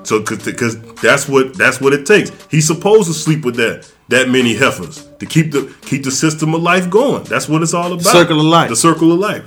So 0.03 0.21
because 0.21 0.79
that's 1.01 1.27
what 1.27 1.53
that's 1.55 1.81
what 1.81 1.93
it 1.93 2.05
takes. 2.05 2.31
He's 2.49 2.65
supposed 2.65 3.07
to 3.07 3.13
sleep 3.13 3.43
with 3.43 3.55
that 3.55 3.91
that 4.09 4.29
many 4.29 4.55
heifers 4.55 5.05
to 5.19 5.25
keep 5.25 5.51
the 5.51 5.75
keep 5.81 6.03
the 6.03 6.11
system 6.11 6.53
of 6.53 6.61
life 6.61 6.89
going. 6.89 7.23
That's 7.23 7.49
what 7.49 7.61
it's 7.61 7.73
all 7.73 7.91
about. 7.91 8.05
Circle 8.05 8.39
of 8.39 8.45
life. 8.45 8.69
The 8.69 8.75
circle 8.75 9.11
of 9.11 9.19
life. 9.19 9.43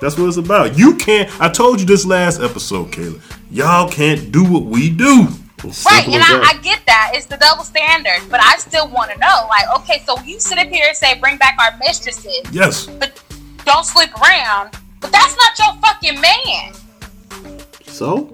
That's 0.00 0.18
what 0.18 0.26
it's 0.26 0.36
about. 0.36 0.76
You 0.76 0.96
can't. 0.96 1.30
I 1.40 1.48
told 1.48 1.80
you 1.80 1.86
this 1.86 2.04
last 2.04 2.40
episode, 2.40 2.90
Kaylah. 2.90 3.22
Y'all 3.50 3.88
can't 3.88 4.32
do 4.32 4.44
what 4.44 4.64
we 4.64 4.90
do. 4.90 5.28
Right, 5.64 6.06
and 6.08 6.22
I, 6.22 6.40
I 6.50 6.58
get 6.62 6.80
that. 6.86 7.12
It's 7.14 7.26
the 7.26 7.36
double 7.36 7.62
standard, 7.64 8.20
but 8.30 8.40
I 8.42 8.56
still 8.58 8.88
want 8.88 9.10
to 9.12 9.18
know, 9.18 9.46
like, 9.48 9.66
okay, 9.80 10.02
so 10.04 10.18
you 10.24 10.40
sit 10.40 10.58
up 10.58 10.66
here 10.68 10.86
and 10.88 10.96
say, 10.96 11.18
bring 11.20 11.36
back 11.38 11.56
our 11.62 11.76
mistresses, 11.78 12.40
Yes. 12.50 12.86
but 12.86 13.22
don't 13.64 13.84
sleep 13.86 14.10
around. 14.20 14.70
But 15.00 15.12
that's 15.12 15.36
not 15.36 15.58
your 15.58 15.80
fucking 15.82 16.20
man. 16.20 16.72
So 17.86 18.32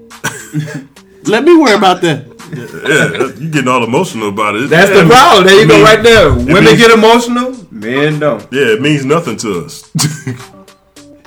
let 1.24 1.44
me 1.44 1.56
worry 1.56 1.74
about 1.74 2.00
that. 2.02 2.24
yeah, 2.50 3.38
you 3.42 3.50
getting 3.50 3.68
all 3.68 3.84
emotional 3.84 4.28
about 4.30 4.56
it. 4.56 4.70
That's 4.70 4.90
Yeah, 4.90 5.02
the 5.02 5.08
problem. 5.08 5.44
There 5.44 5.54
you 5.56 5.62
it 5.62 5.68
go, 5.68 5.74
means- 5.76 5.84
right 5.88 6.02
there. 6.02 6.28
it 6.32 6.36
Women 6.36 6.64
means- 6.64 6.78
get 6.78 6.90
emotional, 6.92 7.66
men 7.70 8.18
don't. 8.20 8.42
Yeah, 8.52 8.72
it 8.74 8.80
means 8.80 9.04
nothing 9.04 9.36
to 9.38 9.64
us. 9.66 9.90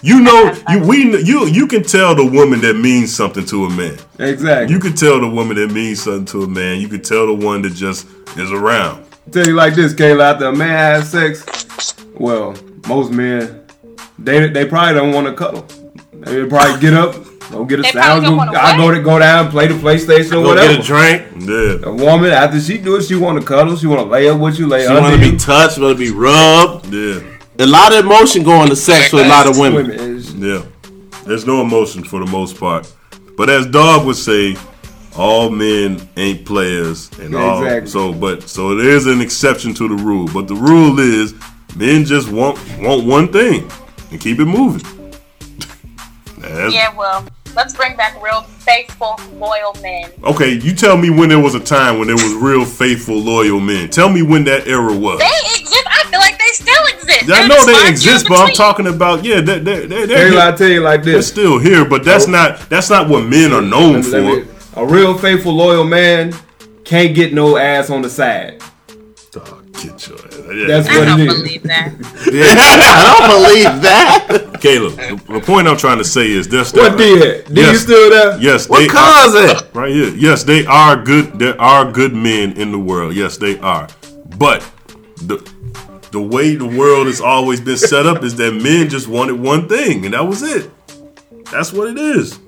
you 0.02 0.20
know, 0.20 0.54
you 0.70 0.80
we 0.84 1.24
you 1.24 1.48
you 1.48 1.68
can 1.68 1.84
tell 1.84 2.16
the 2.16 2.26
woman 2.26 2.62
that 2.62 2.76
means 2.76 3.14
something 3.16 3.46
to 3.46 3.66
a 3.66 3.70
man. 3.70 3.98
Exactly. 4.20 4.74
You 4.74 4.80
can 4.80 4.94
tell 4.96 5.20
the 5.20 5.30
woman 5.30 5.56
that 5.58 5.72
means 5.72 6.02
something 6.04 6.26
to 6.26 6.44
a 6.44 6.48
man. 6.48 6.80
You 6.82 6.88
can 6.88 7.02
tell 7.02 7.28
the 7.28 7.34
one 7.34 7.62
that 7.64 7.74
just 7.74 8.08
is 8.38 8.52
around. 8.52 9.06
Tell 9.32 9.46
you 9.46 9.54
like 9.54 9.76
this, 9.76 9.94
Kaylah. 9.94 10.34
After 10.34 10.46
a 10.48 10.56
man 10.56 10.70
has 10.70 11.10
sex, 11.12 11.96
well, 12.16 12.56
most 12.88 13.12
men 13.12 13.66
they 14.20 14.48
they 14.50 14.66
probably 14.66 14.94
don't 14.96 15.14
want 15.14 15.28
to 15.28 15.34
cuddle. 15.34 15.66
They 16.14 16.46
probably 16.46 16.80
get 16.80 16.94
up, 16.94 17.16
go 17.50 17.66
get 17.66 17.80
a 17.80 17.82
They 17.84 17.92
sound. 17.92 18.26
Go, 18.26 18.38
I 18.40 18.46
what? 18.46 18.78
go 18.78 18.92
to 18.92 19.02
go 19.02 19.18
down, 19.20 19.50
play 19.50 19.68
the 19.68 19.74
PlayStation 19.74 20.32
or 20.34 20.44
Go 20.44 20.48
whatever. 20.50 20.74
get 20.76 20.84
a 20.84 20.84
drink. 20.84 21.28
Yeah. 21.84 21.90
A 21.90 21.94
woman 21.94 22.30
after 22.32 22.60
she 22.60 22.78
do 22.78 22.96
it, 22.98 23.04
she 23.04 23.16
want 23.16 23.40
to 23.40 23.46
cuddle. 23.46 23.76
She 23.76 23.88
want 23.88 24.02
to 24.02 24.08
lay 24.08 24.30
up 24.30 24.40
with 24.40 24.60
you, 24.60 24.68
lay 24.68 24.86
up. 24.86 24.92
She 24.92 24.98
under 24.98 25.10
want 25.10 25.24
to 25.24 25.32
be 25.32 25.38
touched, 25.38 25.80
want 25.80 25.98
to 25.98 26.04
be 26.04 26.12
rubbed. 26.12 26.94
Yeah. 26.94 27.22
A 27.60 27.66
lot 27.66 27.94
of 27.94 28.06
emotion 28.06 28.44
going 28.44 28.70
to 28.70 28.76
sex 28.76 29.12
with 29.14 29.26
a 29.26 29.30
lot 29.30 29.48
of 29.48 29.58
women. 29.58 29.90
Yeah. 30.42 30.64
There's 31.26 31.46
no 31.46 31.62
emotion 31.62 32.04
for 32.04 32.20
the 32.20 32.26
most 32.32 32.60
part. 32.60 32.92
But 33.38 33.50
as 33.50 33.68
Dog 33.68 34.06
would 34.06 34.16
say, 34.16 34.56
all 35.16 35.50
men 35.50 36.08
ain't 36.18 36.46
players 36.46 37.12
and 37.20 37.36
all 37.36 37.64
Exactly. 37.64 37.90
so 37.90 38.14
but 38.14 38.44
so 38.48 38.76
there 38.76 38.90
is 38.92 39.08
an 39.08 39.20
exception 39.22 39.74
to 39.76 39.88
the 39.88 39.96
rule. 39.96 40.28
But 40.34 40.48
the 40.48 40.56
rule 40.56 41.00
is 41.00 41.34
men 41.76 42.06
just 42.06 42.30
want 42.32 42.58
want 42.80 43.06
one 43.06 43.32
thing 43.32 43.70
and 44.12 44.20
keep 44.20 44.40
it 44.40 44.46
moving. 44.46 44.86
Yeah, 46.44 46.94
well, 46.98 47.26
let's 47.56 47.74
bring 47.76 47.96
back 47.96 48.22
real 48.22 48.42
faithful, 48.42 49.18
loyal 49.36 49.74
men. 49.82 50.12
Okay, 50.24 50.54
you 50.54 50.74
tell 50.76 50.98
me 50.98 51.10
when 51.10 51.30
there 51.30 51.40
was 51.40 51.56
a 51.56 51.60
time 51.62 51.98
when 51.98 52.08
there 52.08 52.16
was 52.18 52.34
real 52.34 52.66
faithful, 52.66 53.16
loyal 53.16 53.60
men. 53.62 53.90
Tell 53.90 54.10
me 54.10 54.22
when 54.22 54.44
that 54.46 54.68
era 54.68 54.94
was. 54.94 55.20
They 55.20 55.62
exist. 55.62 55.86
I 55.88 56.01
feel 56.01 56.01
like 56.20 56.38
they 56.38 56.52
still 56.54 56.86
exist. 56.94 57.32
I 57.32 57.48
know 57.48 57.66
they 57.66 57.90
exist, 57.90 58.28
few 58.28 58.36
but 58.36 58.50
I'm 58.50 58.54
talking 58.54 58.88
about 58.88 59.24
yeah, 59.24 59.42
they 59.42 59.60
they 59.60 59.86
they 59.86 60.06
they're, 60.06 60.40
I 60.40 60.56
tell 60.56 60.70
you 60.70 60.82
like 60.82 61.04
they're 61.04 61.22
still 61.22 61.60
here, 61.60 61.86
but 61.86 62.04
that's 62.04 62.28
oh. 62.28 62.32
not 62.32 62.60
that's 62.70 62.90
not 62.90 63.10
what 63.10 63.26
men 63.26 63.54
are 63.54 63.62
known 63.62 64.02
Let 64.02 64.06
me- 64.06 64.12
let 64.12 64.46
for. 64.46 64.46
me- 64.46 64.52
a 64.74 64.86
real 64.86 65.18
faithful, 65.18 65.54
loyal 65.54 65.84
man 65.84 66.34
can't 66.86 67.14
get 67.14 67.34
no 67.34 67.58
ass 67.58 67.90
on 67.90 68.02
the 68.02 68.10
side. 68.10 68.62
Get 69.74 70.08
your 70.08 70.18
ass. 70.18 70.36
That's 70.68 70.90
I 70.90 71.00
what 71.00 71.06
don't 71.06 71.20
it 71.22 71.28
is. 71.28 71.34
believe 71.34 71.64
that. 71.64 71.94
I 72.28 73.18
don't 73.18 73.44
believe 73.44 73.82
that. 73.82 74.60
Caleb, 74.62 74.96
the, 74.96 75.34
the 75.34 75.40
point 75.40 75.68
I'm 75.68 75.78
trying 75.78 75.98
to 75.98 76.04
say 76.04 76.30
is 76.30 76.48
this. 76.48 76.72
What 76.74 76.98
did? 76.98 77.46
Did 77.46 77.58
you 77.58 77.76
still 77.76 78.10
there? 78.10 78.40
Yes. 78.40 78.70
What 78.70 78.80
they 78.80 78.88
cause 78.88 79.36
are, 79.36 79.58
it? 79.58 79.74
Right 79.74 79.92
here. 79.92 80.14
Yes, 80.16 80.44
they 80.44 80.66
are 80.66 81.02
good. 81.02 81.40
There 81.40 81.60
are 81.60 81.92
good 81.92 82.14
men 82.14 82.54
in 82.54 82.72
the 82.72 82.80
world. 82.80 83.16
Yes, 83.16 83.38
they 83.38 83.60
are. 83.60 83.88
But 84.38 84.62
the 85.18 85.38
the 86.12 86.22
way 86.22 86.56
the 86.56 86.66
world 86.66 87.08
has 87.08 87.22
always 87.22 87.62
been 87.62 87.78
set 87.78 88.06
up 88.06 88.24
is 88.24 88.36
that 88.36 88.54
men 88.54 88.90
just 88.90 89.08
wanted 89.08 89.40
one 89.40 89.68
thing, 89.68 90.06
and 90.06 90.14
that 90.14 90.28
was 90.28 90.44
it. 90.44 90.70
That's 91.52 91.72
what 91.72 91.88
it 91.88 91.98
is. 91.98 92.40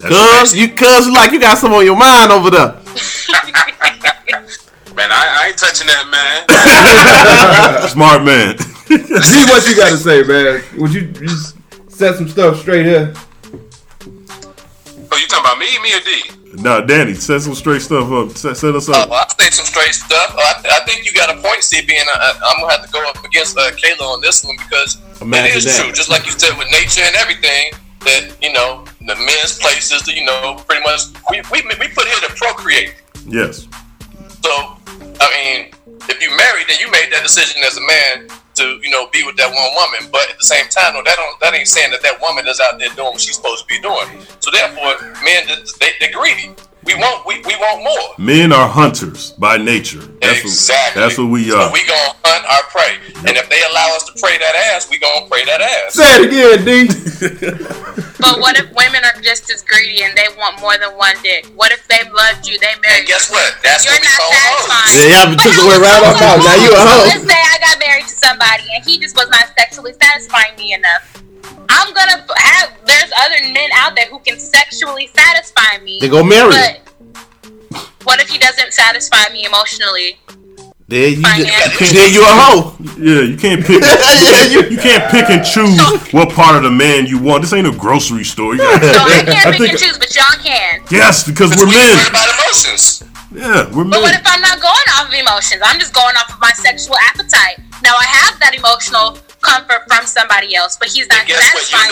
Cuz 0.00 0.54
you 0.54 0.68
cuz 0.68 1.08
like 1.08 1.32
you 1.32 1.40
got 1.40 1.58
some 1.58 1.72
on 1.72 1.84
your 1.84 1.96
mind 1.96 2.32
over 2.32 2.50
there. 2.50 2.76
Man, 4.96 5.10
I, 5.12 5.42
I 5.42 5.46
ain't 5.48 5.56
touching 5.56 5.86
that, 5.86 6.08
man. 6.10 7.88
Smart 7.88 8.22
man. 8.24 8.58
See 8.88 9.44
what 9.46 9.66
you 9.66 9.76
got 9.76 9.90
to 9.90 9.96
say, 9.96 10.22
man. 10.24 10.62
Would 10.78 10.92
you 10.92 11.06
just 11.12 11.56
set 11.88 12.16
some 12.16 12.28
stuff 12.28 12.60
straight 12.60 12.84
here? 12.84 13.14
Oh, 15.12 15.16
you 15.16 15.26
talking 15.28 15.44
about 15.44 15.58
me, 15.58 15.78
me 15.80 15.94
or 15.94 16.00
D? 16.00 16.39
Nah, 16.54 16.80
Danny, 16.80 17.14
set 17.14 17.42
some 17.42 17.54
straight 17.54 17.80
stuff 17.82 18.10
up. 18.10 18.36
Set, 18.36 18.56
set 18.56 18.74
us 18.74 18.88
Oh, 18.88 18.92
up. 18.92 19.08
well, 19.10 19.24
I 19.24 19.44
say 19.44 19.50
some 19.50 19.64
straight 19.66 19.94
stuff. 19.94 20.34
Oh, 20.36 20.42
I, 20.42 20.80
I 20.82 20.84
think 20.84 21.06
you 21.06 21.12
got 21.14 21.30
a 21.30 21.40
point, 21.40 21.60
CB, 21.62 21.90
and 21.92 22.08
I, 22.10 22.34
I'm 22.42 22.60
gonna 22.60 22.72
have 22.72 22.84
to 22.84 22.90
go 22.90 23.08
up 23.08 23.22
against 23.24 23.56
uh, 23.56 23.70
Kaylah 23.72 24.02
on 24.14 24.20
this 24.20 24.44
one 24.44 24.56
because 24.56 24.98
Imagine 25.22 25.52
it 25.52 25.56
is 25.56 25.64
that. 25.64 25.82
true. 25.84 25.92
Just 25.92 26.10
like 26.10 26.26
you 26.26 26.32
said 26.32 26.56
with 26.58 26.66
nature 26.72 27.02
and 27.06 27.14
everything, 27.16 27.70
that 28.00 28.34
you 28.42 28.52
know 28.52 28.84
the 29.00 29.14
men's 29.14 29.58
places. 29.60 30.08
you 30.08 30.24
know, 30.24 30.56
pretty 30.66 30.82
much 30.82 31.02
we, 31.30 31.40
we 31.52 31.62
we 31.78 31.86
put 31.94 32.06
here 32.08 32.20
to 32.28 32.34
procreate. 32.34 32.94
Yes. 33.26 33.68
So, 34.42 34.50
I 35.20 35.28
mean, 35.36 35.70
if 36.08 36.20
you 36.20 36.34
married, 36.36 36.66
then 36.68 36.78
you 36.80 36.90
made 36.90 37.12
that 37.12 37.22
decision 37.22 37.62
as 37.62 37.76
a 37.76 37.80
man 37.86 38.26
to, 38.60 38.78
you 38.84 38.90
know, 38.90 39.08
be 39.08 39.24
with 39.24 39.36
that 39.36 39.48
one 39.48 39.72
woman. 39.74 40.12
But 40.12 40.28
at 40.30 40.38
the 40.38 40.44
same 40.44 40.68
time, 40.68 40.94
no, 40.94 41.02
that 41.02 41.16
don't 41.16 41.40
that 41.40 41.54
ain't 41.54 41.68
saying 41.68 41.90
that 41.90 42.02
that 42.02 42.20
woman 42.20 42.46
is 42.46 42.60
out 42.60 42.78
there 42.78 42.92
doing 42.92 43.16
what 43.16 43.20
she's 43.20 43.36
supposed 43.36 43.64
to 43.64 43.68
be 43.68 43.80
doing. 43.80 44.06
So 44.40 44.52
therefore, 44.52 45.00
men 45.24 45.48
they 45.80 45.96
they're 45.98 46.12
greedy. 46.12 46.52
We 46.82 46.94
want 46.96 47.26
we, 47.26 47.36
we 47.44 47.54
want 47.60 47.84
more. 47.84 48.08
Men 48.24 48.52
are 48.52 48.66
hunters 48.68 49.32
by 49.36 49.58
nature. 49.58 50.00
That's 50.20 50.40
Exactly. 50.40 51.00
what 51.02 51.06
that's 51.08 51.18
what 51.18 51.28
we 51.28 51.52
are. 51.52 51.68
So 51.68 51.68
are. 51.68 51.72
we 51.72 51.84
gonna 51.86 52.16
hunt 52.24 52.44
our 52.48 52.64
prey, 52.72 52.96
and 53.28 53.36
if 53.36 53.48
they 53.52 53.60
allow 53.68 53.92
us 53.94 54.04
to 54.08 54.12
pray 54.16 54.38
that 54.40 54.54
ass, 54.72 54.88
we 54.88 54.98
gonna 54.98 55.28
pray 55.28 55.44
that 55.44 55.60
ass. 55.60 55.94
Say 55.94 56.08
it 56.24 56.32
again, 56.32 56.64
D. 56.64 56.88
But 58.20 58.36
what 58.36 58.52
if 58.60 58.68
women 58.76 59.00
are 59.00 59.16
just 59.24 59.48
as 59.50 59.64
greedy 59.64 60.04
and 60.04 60.12
they 60.12 60.28
want 60.36 60.60
more 60.60 60.76
than 60.76 60.92
one 61.00 61.16
dick? 61.24 61.46
What 61.56 61.72
if 61.72 61.88
they 61.88 62.04
loved 62.12 62.44
you, 62.46 62.58
they 62.60 62.68
married 62.84 63.00
And 63.00 63.06
guess 63.08 63.30
what? 63.32 63.56
That's 63.64 63.80
You're 63.84 63.96
what 63.96 64.04
we 64.04 64.08
not 64.12 64.20
call 64.20 64.28
hoes. 64.28 64.68
satisfying. 64.68 64.92
Yeah, 64.92 65.24
y'all 65.24 65.36
took 65.40 65.54
the 65.56 65.64
word 65.64 65.80
right 65.80 66.02
off 66.04 66.16
mouth. 66.20 66.44
Now 66.44 66.56
you 66.60 66.68
a 66.68 66.76
So 66.76 66.84
hoe. 66.84 67.04
let's 67.08 67.24
say 67.24 67.40
I 67.40 67.56
got 67.64 67.76
married 67.80 68.04
to 68.12 68.16
somebody 68.20 68.64
and 68.76 68.84
he 68.84 69.00
just 69.00 69.16
was 69.16 69.28
not 69.32 69.48
sexually 69.56 69.94
satisfying 69.96 70.52
me 70.60 70.74
enough. 70.76 71.24
I'm 71.70 71.94
gonna 71.94 72.26
have. 72.36 72.72
There's 72.86 73.12
other 73.20 73.52
men 73.52 73.70
out 73.74 73.94
there 73.96 74.06
who 74.06 74.18
can 74.20 74.38
sexually 74.38 75.06
satisfy 75.08 75.78
me. 75.84 75.98
They 76.00 76.08
go 76.08 76.24
marry 76.24 76.50
But 76.50 76.80
what 78.04 78.20
if 78.20 78.28
he 78.28 78.38
doesn't 78.38 78.72
satisfy 78.72 79.32
me 79.32 79.44
emotionally? 79.44 80.18
There 80.88 81.06
you 81.08 81.22
Financially. 81.22 81.86
there 81.94 82.08
you 82.10 82.22
a 82.22 82.34
hoe. 82.34 82.74
Yeah, 82.98 83.22
you 83.22 83.36
can't 83.36 83.62
pick. 83.64 83.78
you, 84.50 84.76
can't 84.78 85.06
pick 85.12 85.30
and 85.30 85.46
choose 85.46 85.78
what 86.12 86.30
part 86.34 86.56
of 86.56 86.64
the 86.64 86.70
man 86.70 87.06
you 87.06 87.16
want. 87.22 87.42
This 87.42 87.52
ain't 87.52 87.68
a 87.68 87.70
grocery 87.70 88.24
store. 88.24 88.54
You 88.54 88.58
gotta- 88.58 88.94
So 88.94 89.00
I 89.06 89.22
can't 89.22 89.46
I 89.46 89.50
pick 89.52 89.60
think- 89.60 89.70
and 89.70 89.78
choose, 89.78 89.98
but 89.98 90.10
y'all 90.16 90.42
can. 90.42 90.82
Yes, 90.90 91.22
because 91.22 91.54
we're 91.56 91.66
We 91.66 91.74
men. 91.78 91.94
about 92.10 92.26
emotions. 92.34 93.04
Yeah, 93.30 93.70
we're 93.70 93.84
But 93.84 94.02
what 94.02 94.14
if 94.18 94.22
I'm 94.26 94.40
not 94.40 94.58
going 94.58 94.88
off 94.98 95.06
of 95.06 95.14
emotions? 95.14 95.62
I'm 95.64 95.78
just 95.78 95.94
going 95.94 96.16
off 96.16 96.34
of 96.34 96.40
my 96.40 96.50
sexual 96.54 96.96
appetite. 97.08 97.60
Now 97.84 97.94
I 97.94 98.04
have 98.04 98.40
that 98.40 98.58
emotional 98.58 99.16
comfort 99.40 99.82
from 99.88 100.06
somebody 100.06 100.54
else, 100.54 100.76
but 100.76 100.88
he's 100.88 101.08
not 101.08 101.26
Guess 101.26 101.54
what? 101.54 101.62
satisfying 101.64 101.90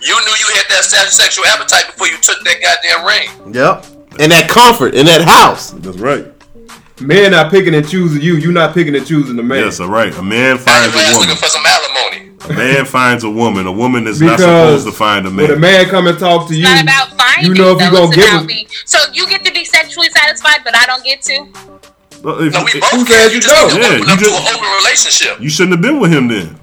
You 0.00 0.14
knew, 0.14 0.14
you 0.14 0.16
knew 0.24 0.36
you 0.40 0.54
had 0.54 0.66
that 0.70 0.84
sexual 0.84 1.44
appetite 1.46 1.86
before 1.86 2.08
you 2.08 2.18
took 2.18 2.42
that 2.44 2.60
goddamn 2.60 3.04
ring. 3.06 3.54
Yep. 3.54 3.86
And 4.20 4.30
that 4.32 4.48
comfort 4.48 4.94
in 4.94 5.06
that 5.06 5.22
house. 5.22 5.70
That's 5.70 5.98
right. 5.98 6.26
Man 7.00 7.32
not 7.32 7.50
picking 7.50 7.74
and 7.74 7.86
choosing 7.88 8.22
you. 8.22 8.36
You 8.36 8.52
not 8.52 8.72
picking 8.72 8.94
and 8.94 9.04
choosing 9.04 9.34
the 9.36 9.42
man. 9.42 9.64
Yes, 9.64 9.80
all 9.80 9.88
right. 9.88 10.16
A 10.16 10.22
man 10.22 10.58
finds 10.58 10.94
a 10.94 10.98
woman. 10.98 11.28
looking 11.28 11.36
for 11.36 11.48
some 11.48 11.64
alimony. 11.66 12.30
A 12.48 12.52
man 12.52 12.84
finds 12.98 13.24
a 13.24 13.30
woman. 13.30 13.66
A 13.66 13.72
woman 13.72 14.06
is 14.06 14.20
not 14.22 14.38
supposed 14.38 14.86
to 14.86 14.92
find 14.92 15.26
a 15.26 15.30
man. 15.30 15.48
when 15.48 15.58
a 15.58 15.58
man. 15.58 15.82
man 15.82 15.86
come 15.90 16.06
and 16.06 16.16
talk 16.16 16.46
to 16.48 16.54
you, 16.54 16.64
It's 16.64 16.84
not 16.84 17.08
about 17.08 17.18
finding. 17.20 17.50
you 17.50 17.54
know 17.60 17.72
if 17.74 17.82
you 17.82 17.90
though, 17.90 17.96
gonna 17.96 18.06
it's 18.08 18.16
give 18.16 18.24
about 18.28 18.40
him. 18.42 18.46
being- 18.46 18.68
So 18.84 18.98
you 19.12 19.28
get 19.28 19.44
to 19.44 19.52
be 19.52 19.64
sexually 19.64 20.08
satisfied, 20.10 20.60
but 20.62 20.76
I 20.76 20.86
don't 20.86 21.02
get 21.02 21.20
to. 21.22 21.48
Well, 22.22 22.40
if- 22.40 22.52
No, 22.52 22.62
we 22.62 22.78
both 22.78 22.90
Who 22.92 23.04
can. 23.04 23.28
You 23.30 23.34
you 23.36 23.40
just 23.40 23.72
don't? 23.72 23.82
Yeah, 23.82 23.96
you 23.96 24.04
just- 24.16 24.30
an 24.30 24.56
open 24.56 24.70
relationship. 24.84 25.40
you 25.40 25.50
shouldn't 25.50 25.72
have 25.72 25.82
been 25.82 25.98
with 25.98 26.12
him 26.12 26.28
then. 26.28 26.60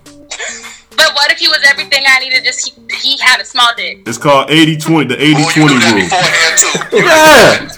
But 0.97 1.13
what 1.15 1.31
if 1.31 1.39
he 1.39 1.47
was 1.47 1.63
everything 1.67 2.03
I 2.07 2.19
needed? 2.19 2.43
Just 2.43 2.67
he, 2.67 2.73
he 3.01 3.17
had 3.21 3.39
a 3.41 3.45
small 3.45 3.69
dick. 3.75 4.01
It's 4.05 4.17
called 4.17 4.49
80-20, 4.49 5.07
the 5.09 5.15
80-20 5.15 6.91
rule. 6.91 6.99
You 6.99 7.05
Yeah. 7.09 7.69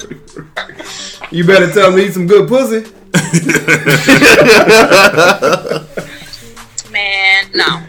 you 1.32 1.46
better 1.46 1.72
tell 1.72 1.92
me 1.92 2.06
eat 2.06 2.14
some 2.14 2.28
good 2.28 2.48
pussy. 2.50 2.84
Man, 6.92 7.46
no. 7.54 7.83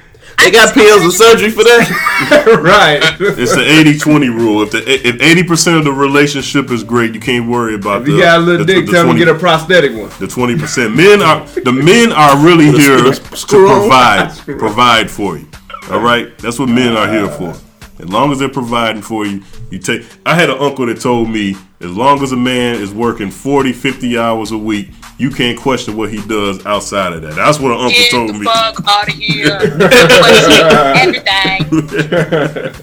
They 0.44 0.50
got 0.50 0.74
pills 0.74 1.02
and 1.02 1.12
surgery 1.12 1.48
for 1.50 1.64
that. 1.64 2.60
right. 2.62 3.00
It's 3.18 3.54
the 3.54 3.62
80-20 3.62 4.28
rule. 4.38 4.62
If 4.62 4.72
the 4.72 4.82
if 4.86 5.16
80% 5.16 5.78
of 5.78 5.84
the 5.84 5.92
relationship 5.92 6.70
is 6.70 6.84
great, 6.84 7.14
you 7.14 7.20
can't 7.20 7.48
worry 7.48 7.74
about 7.74 8.02
If 8.02 8.06
the 8.08 8.12
you 8.12 8.20
got 8.20 8.38
a 8.40 8.42
little 8.42 8.66
the- 8.66 8.74
dick, 8.74 8.86
the 8.86 8.92
tell 8.92 9.04
20 9.04 9.18
me 9.18 9.24
get 9.24 9.34
a 9.34 9.38
prosthetic 9.38 9.92
one. 9.92 10.10
the 10.20 10.26
20%. 10.26 10.94
Men 10.94 11.22
are 11.22 11.46
the 11.62 11.72
men 11.72 12.12
are 12.12 12.36
really 12.44 12.66
here 12.78 12.98
to 12.98 13.20
provide 13.48 14.36
provide 14.58 15.10
for 15.10 15.38
you. 15.38 15.48
All 15.90 16.00
right? 16.00 16.36
That's 16.38 16.58
what 16.58 16.68
men 16.68 16.94
are 16.94 17.10
here 17.10 17.28
for. 17.28 17.54
As 18.02 18.08
long 18.10 18.30
as 18.32 18.38
they're 18.40 18.48
providing 18.50 19.00
for 19.02 19.24
you, 19.24 19.42
you 19.70 19.78
take 19.78 20.04
I 20.26 20.34
had 20.34 20.50
an 20.50 20.58
uncle 20.58 20.84
that 20.86 21.00
told 21.00 21.30
me 21.30 21.56
as 21.80 21.90
long 21.90 22.22
as 22.22 22.32
a 22.32 22.36
man 22.36 22.76
is 22.76 22.92
working 22.92 23.30
40, 23.30 23.72
50 23.72 24.18
hours 24.18 24.50
a 24.50 24.58
week, 24.58 24.88
you 25.18 25.30
can't 25.30 25.58
question 25.58 25.96
what 25.96 26.10
he 26.12 26.20
does 26.26 26.64
outside 26.66 27.12
of 27.12 27.22
that. 27.22 27.34
That's 27.34 27.58
what 27.60 27.70
an 27.72 27.78
uncle 27.78 27.90
Get 27.90 28.10
told 28.10 28.28
the 28.30 28.34
me. 28.34 28.44
fuck 28.44 28.82
out 28.88 29.08
of 29.08 29.14
here. 29.14 29.58
Everything. 30.96 32.74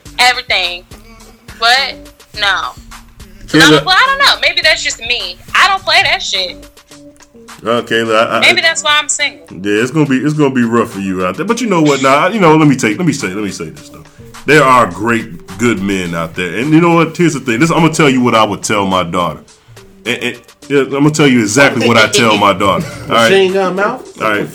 Everything. 0.18 0.84
But 1.58 1.96
no. 2.38 2.72
I'm- 3.52 3.84
well, 3.84 3.96
I 3.96 4.04
don't 4.06 4.18
know. 4.26 4.40
Maybe 4.40 4.60
that's 4.62 4.82
just 4.82 5.00
me. 5.00 5.36
I 5.54 5.66
don't 5.68 5.82
play 5.82 6.02
that 6.02 6.22
shit. 6.22 6.66
Uh, 7.64 7.70
okay, 7.82 8.00
I, 8.02 8.40
Maybe 8.40 8.60
that's 8.62 8.82
why 8.82 8.98
I'm 8.98 9.08
single. 9.08 9.46
Yeah, 9.50 9.82
it's 9.82 9.90
gonna 9.90 10.06
be 10.08 10.16
it's 10.18 10.32
gonna 10.34 10.54
be 10.54 10.62
rough 10.64 10.92
for 10.92 11.00
you 11.00 11.26
out 11.26 11.36
there. 11.36 11.44
But 11.44 11.60
you 11.60 11.66
know 11.68 11.82
what? 11.82 12.00
Now, 12.02 12.28
you 12.28 12.40
know, 12.40 12.56
let 12.56 12.68
me 12.68 12.76
take 12.76 12.96
let 12.96 13.06
me 13.06 13.12
say 13.12 13.28
let 13.34 13.44
me 13.44 13.50
say 13.50 13.68
this 13.70 13.90
though. 13.90 14.04
There 14.46 14.62
are 14.62 14.90
great 14.90 15.46
good 15.58 15.82
men 15.82 16.14
out 16.14 16.34
there. 16.36 16.58
And 16.58 16.72
you 16.72 16.80
know 16.80 16.94
what? 16.94 17.14
Here's 17.16 17.34
the 17.34 17.40
thing. 17.40 17.60
This, 17.60 17.70
I'm 17.70 17.80
gonna 17.82 17.92
tell 17.92 18.08
you 18.08 18.22
what 18.22 18.34
I 18.34 18.44
would 18.44 18.62
tell 18.62 18.86
my 18.86 19.02
daughter. 19.02 19.44
And, 20.06 20.22
and 20.22 20.42
yeah, 20.70 20.82
I'm 20.82 20.90
gonna 20.90 21.10
tell 21.10 21.26
you 21.26 21.40
exactly 21.40 21.88
what 21.88 21.96
I 21.96 22.08
tell 22.08 22.38
my 22.38 22.52
daughter. 22.52 22.86
All 23.02 23.08
right. 23.08 23.30
Machine 23.30 23.52
gun 23.52 23.74
mouth. 23.74 24.22
All 24.22 24.30
right. 24.30 24.48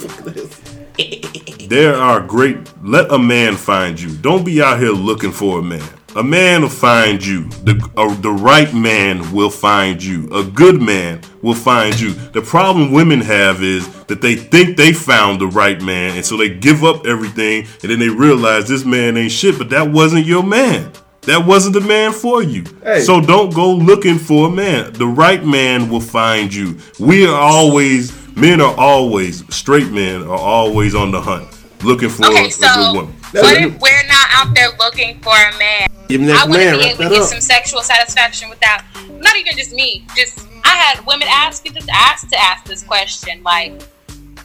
There 1.68 1.94
are 1.94 2.20
great. 2.20 2.56
Let 2.82 3.12
a 3.12 3.18
man 3.18 3.54
find 3.54 4.00
you. 4.00 4.16
Don't 4.16 4.44
be 4.44 4.62
out 4.62 4.78
here 4.78 4.92
looking 4.92 5.30
for 5.30 5.58
a 5.58 5.62
man. 5.62 5.86
A 6.14 6.22
man 6.22 6.62
will 6.62 6.70
find 6.70 7.24
you. 7.24 7.46
The 7.64 7.90
uh, 7.98 8.14
the 8.22 8.30
right 8.32 8.72
man 8.72 9.30
will 9.30 9.50
find 9.50 10.02
you. 10.02 10.26
A 10.34 10.42
good 10.42 10.80
man 10.80 11.20
will 11.42 11.54
find 11.54 12.00
you. 12.00 12.14
The 12.14 12.40
problem 12.40 12.92
women 12.92 13.20
have 13.20 13.62
is 13.62 13.86
that 14.04 14.22
they 14.22 14.36
think 14.36 14.78
they 14.78 14.94
found 14.94 15.42
the 15.42 15.48
right 15.48 15.82
man, 15.82 16.16
and 16.16 16.24
so 16.24 16.38
they 16.38 16.48
give 16.48 16.82
up 16.82 17.04
everything, 17.04 17.66
and 17.82 17.90
then 17.90 17.98
they 17.98 18.08
realize 18.08 18.66
this 18.66 18.86
man 18.86 19.18
ain't 19.18 19.32
shit. 19.32 19.58
But 19.58 19.68
that 19.68 19.90
wasn't 19.90 20.24
your 20.24 20.42
man. 20.42 20.90
That 21.26 21.44
wasn't 21.44 21.74
the 21.74 21.80
man 21.80 22.12
for 22.12 22.42
you. 22.42 22.64
Hey. 22.82 23.00
So 23.00 23.20
don't 23.20 23.52
go 23.52 23.72
looking 23.72 24.18
for 24.18 24.48
a 24.48 24.50
man. 24.50 24.92
The 24.92 25.06
right 25.06 25.44
man 25.44 25.88
will 25.88 26.00
find 26.00 26.52
you. 26.54 26.78
We 27.00 27.26
are 27.26 27.34
always 27.38 28.12
men 28.36 28.60
are 28.60 28.74
always 28.78 29.42
straight 29.54 29.90
men 29.90 30.22
are 30.22 30.38
always 30.38 30.94
on 30.94 31.10
the 31.10 31.20
hunt 31.20 31.48
looking 31.82 32.08
for 32.10 32.26
Okay, 32.26 32.46
a 32.46 32.50
so 32.50 32.66
good 32.74 32.96
woman. 32.96 33.14
what 33.32 33.56
if 33.62 33.78
we're 33.80 34.06
not 34.08 34.28
out 34.32 34.54
there 34.54 34.68
looking 34.78 35.18
for 35.20 35.32
a 35.34 35.58
man? 35.58 35.88
Give 36.08 36.20
me 36.20 36.28
next 36.28 36.42
I 36.42 36.46
want 36.46 36.58
man, 36.60 36.72
to 36.74 36.78
be 36.78 36.84
wrap 36.84 36.94
able 36.94 37.02
to 37.04 37.08
get 37.10 37.22
up. 37.22 37.28
some 37.28 37.40
sexual 37.40 37.80
satisfaction 37.82 38.48
without, 38.50 38.82
not 39.08 39.36
even 39.36 39.56
just 39.56 39.72
me. 39.72 40.06
Just 40.16 40.46
I 40.64 40.68
had 40.68 41.04
women 41.06 41.26
ask 41.30 41.64
me 41.64 41.70
just 41.70 41.88
ask 41.90 42.28
to 42.28 42.38
ask 42.38 42.64
this 42.66 42.82
question, 42.84 43.42
like 43.42 43.82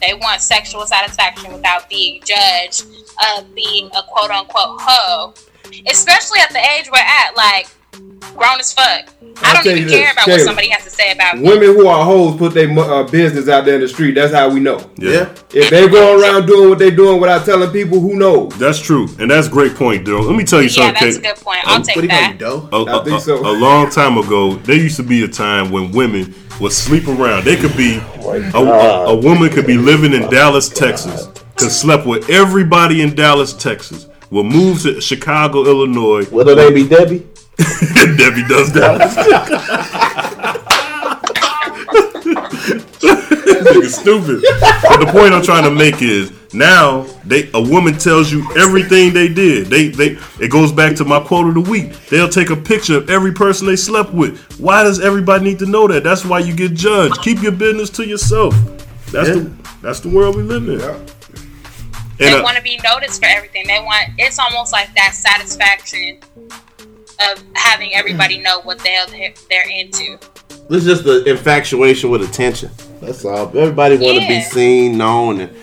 they 0.00 0.14
want 0.14 0.40
sexual 0.40 0.84
satisfaction 0.86 1.52
without 1.52 1.88
being 1.88 2.20
judged 2.24 2.86
of 3.36 3.54
being 3.54 3.86
a 3.96 4.02
quote 4.08 4.30
unquote 4.30 4.80
hoe, 4.80 5.34
especially 5.88 6.40
at 6.40 6.50
the 6.52 6.58
age 6.76 6.88
we're 6.92 6.98
at, 6.98 7.36
like 7.36 7.68
grown 8.36 8.58
as 8.60 8.72
fuck. 8.72 9.08
I 9.44 9.54
don't 9.54 9.66
even 9.66 9.82
you 9.84 9.88
care 9.88 10.04
this, 10.04 10.12
about 10.12 10.28
what 10.28 10.40
somebody 10.40 10.68
has 10.68 10.84
to 10.84 10.90
say 10.90 11.10
about 11.12 11.38
me. 11.38 11.48
Women 11.48 11.68
who 11.74 11.86
are 11.88 12.04
hoes 12.04 12.36
put 12.36 12.54
their 12.54 12.70
uh, 12.78 13.02
business 13.04 13.48
out 13.48 13.64
there 13.64 13.74
in 13.76 13.80
the 13.80 13.88
street. 13.88 14.12
That's 14.12 14.32
how 14.32 14.48
we 14.50 14.60
know. 14.60 14.78
Yeah. 14.96 15.34
If 15.52 15.70
they 15.70 15.88
go 15.88 16.20
around 16.20 16.46
doing 16.46 16.68
what 16.70 16.78
they're 16.78 16.90
doing 16.90 17.20
without 17.20 17.44
telling 17.44 17.70
people, 17.70 17.98
who 18.00 18.16
knows? 18.16 18.56
That's 18.58 18.78
true, 18.80 19.08
and 19.18 19.30
that's 19.30 19.48
a 19.48 19.50
great 19.50 19.74
point, 19.74 20.06
Daryl. 20.06 20.26
Let 20.26 20.36
me 20.36 20.44
tell 20.44 20.60
you 20.62 20.68
Yeah, 20.68 20.86
something. 20.92 20.94
that's 21.04 21.16
a 21.16 21.20
Kate. 21.20 21.34
good 21.36 21.44
point. 21.44 21.58
I'll 21.64 21.82
take 21.82 22.08
that. 22.08 22.40
A, 22.40 22.76
a- 22.76 22.84
a- 22.84 23.50
a 23.52 23.54
long 23.58 23.90
time 23.90 24.16
ago, 24.18 24.54
there 24.56 24.76
used 24.76 24.96
to 24.96 25.02
be 25.02 25.24
a 25.24 25.28
time 25.28 25.70
when 25.70 25.90
women 25.92 26.34
would 26.60 26.72
sleep 26.72 27.08
around. 27.08 27.44
They 27.44 27.56
could 27.56 27.76
be 27.76 27.96
a, 28.20 28.58
a, 28.58 29.04
a 29.08 29.16
woman 29.16 29.50
could 29.50 29.66
be 29.66 29.76
living 29.78 30.12
in 30.12 30.30
Dallas, 30.30 30.68
Texas, 30.68 31.26
could 31.56 31.70
slept 31.72 32.06
with 32.06 32.30
everybody 32.30 33.02
in 33.02 33.14
Dallas, 33.14 33.52
Texas. 33.52 34.06
Will 34.32 34.44
move 34.44 34.80
to 34.84 34.98
Chicago, 34.98 35.66
Illinois. 35.66 36.26
Will 36.30 36.56
they 36.56 36.72
be 36.72 36.88
Debbie? 36.88 37.18
Debbie 38.16 38.48
does 38.48 38.72
that. 38.72 39.12
Stupid. 43.90 44.42
But 44.88 45.04
the 45.04 45.08
point 45.12 45.34
I'm 45.34 45.42
trying 45.42 45.64
to 45.64 45.70
make 45.70 46.00
is 46.00 46.32
now 46.54 47.02
they 47.26 47.50
a 47.52 47.60
woman 47.60 47.98
tells 47.98 48.32
you 48.32 48.42
everything 48.56 49.12
they 49.12 49.28
did. 49.28 49.66
They 49.66 49.88
they 49.88 50.16
it 50.40 50.50
goes 50.50 50.72
back 50.72 50.96
to 50.96 51.04
my 51.04 51.20
quote 51.20 51.48
of 51.48 51.54
the 51.62 51.70
week. 51.70 51.92
They'll 52.08 52.26
take 52.30 52.48
a 52.48 52.56
picture 52.56 52.96
of 52.96 53.10
every 53.10 53.32
person 53.32 53.66
they 53.66 53.76
slept 53.76 54.14
with. 54.14 54.38
Why 54.58 54.82
does 54.82 54.98
everybody 54.98 55.44
need 55.44 55.58
to 55.58 55.66
know 55.66 55.86
that? 55.88 56.04
That's 56.04 56.24
why 56.24 56.38
you 56.38 56.56
get 56.56 56.72
judged. 56.72 57.20
Keep 57.20 57.42
your 57.42 57.52
business 57.52 57.90
to 57.90 58.06
yourself. 58.06 58.54
That's 59.10 59.28
Yeah. 59.28 59.34
the 59.34 59.50
that's 59.82 60.00
the 60.00 60.08
world 60.08 60.36
we 60.36 60.42
live 60.42 60.66
in. 60.70 60.80
They 62.18 62.32
uh, 62.32 62.42
want 62.42 62.56
to 62.56 62.62
be 62.62 62.78
noticed 62.84 63.20
for 63.20 63.28
everything. 63.28 63.66
They 63.66 63.80
want 63.80 64.10
it's 64.18 64.38
almost 64.38 64.72
like 64.72 64.94
that 64.94 65.14
satisfaction 65.14 66.20
of 67.30 67.42
having 67.54 67.94
everybody 67.94 68.38
know 68.38 68.60
what 68.62 68.78
the 68.78 68.88
hell 68.88 69.06
they're, 69.08 69.34
they're 69.48 69.70
into. 69.70 70.18
This 70.68 70.84
is 70.84 70.86
just 70.86 71.04
the 71.04 71.24
infatuation 71.28 72.10
with 72.10 72.22
attention. 72.22 72.70
That's 73.00 73.24
all. 73.24 73.48
Everybody 73.56 73.96
want 73.96 74.20
to 74.20 74.28
be 74.28 74.40
seen, 74.42 74.96
known, 74.96 75.40
and 75.40 75.56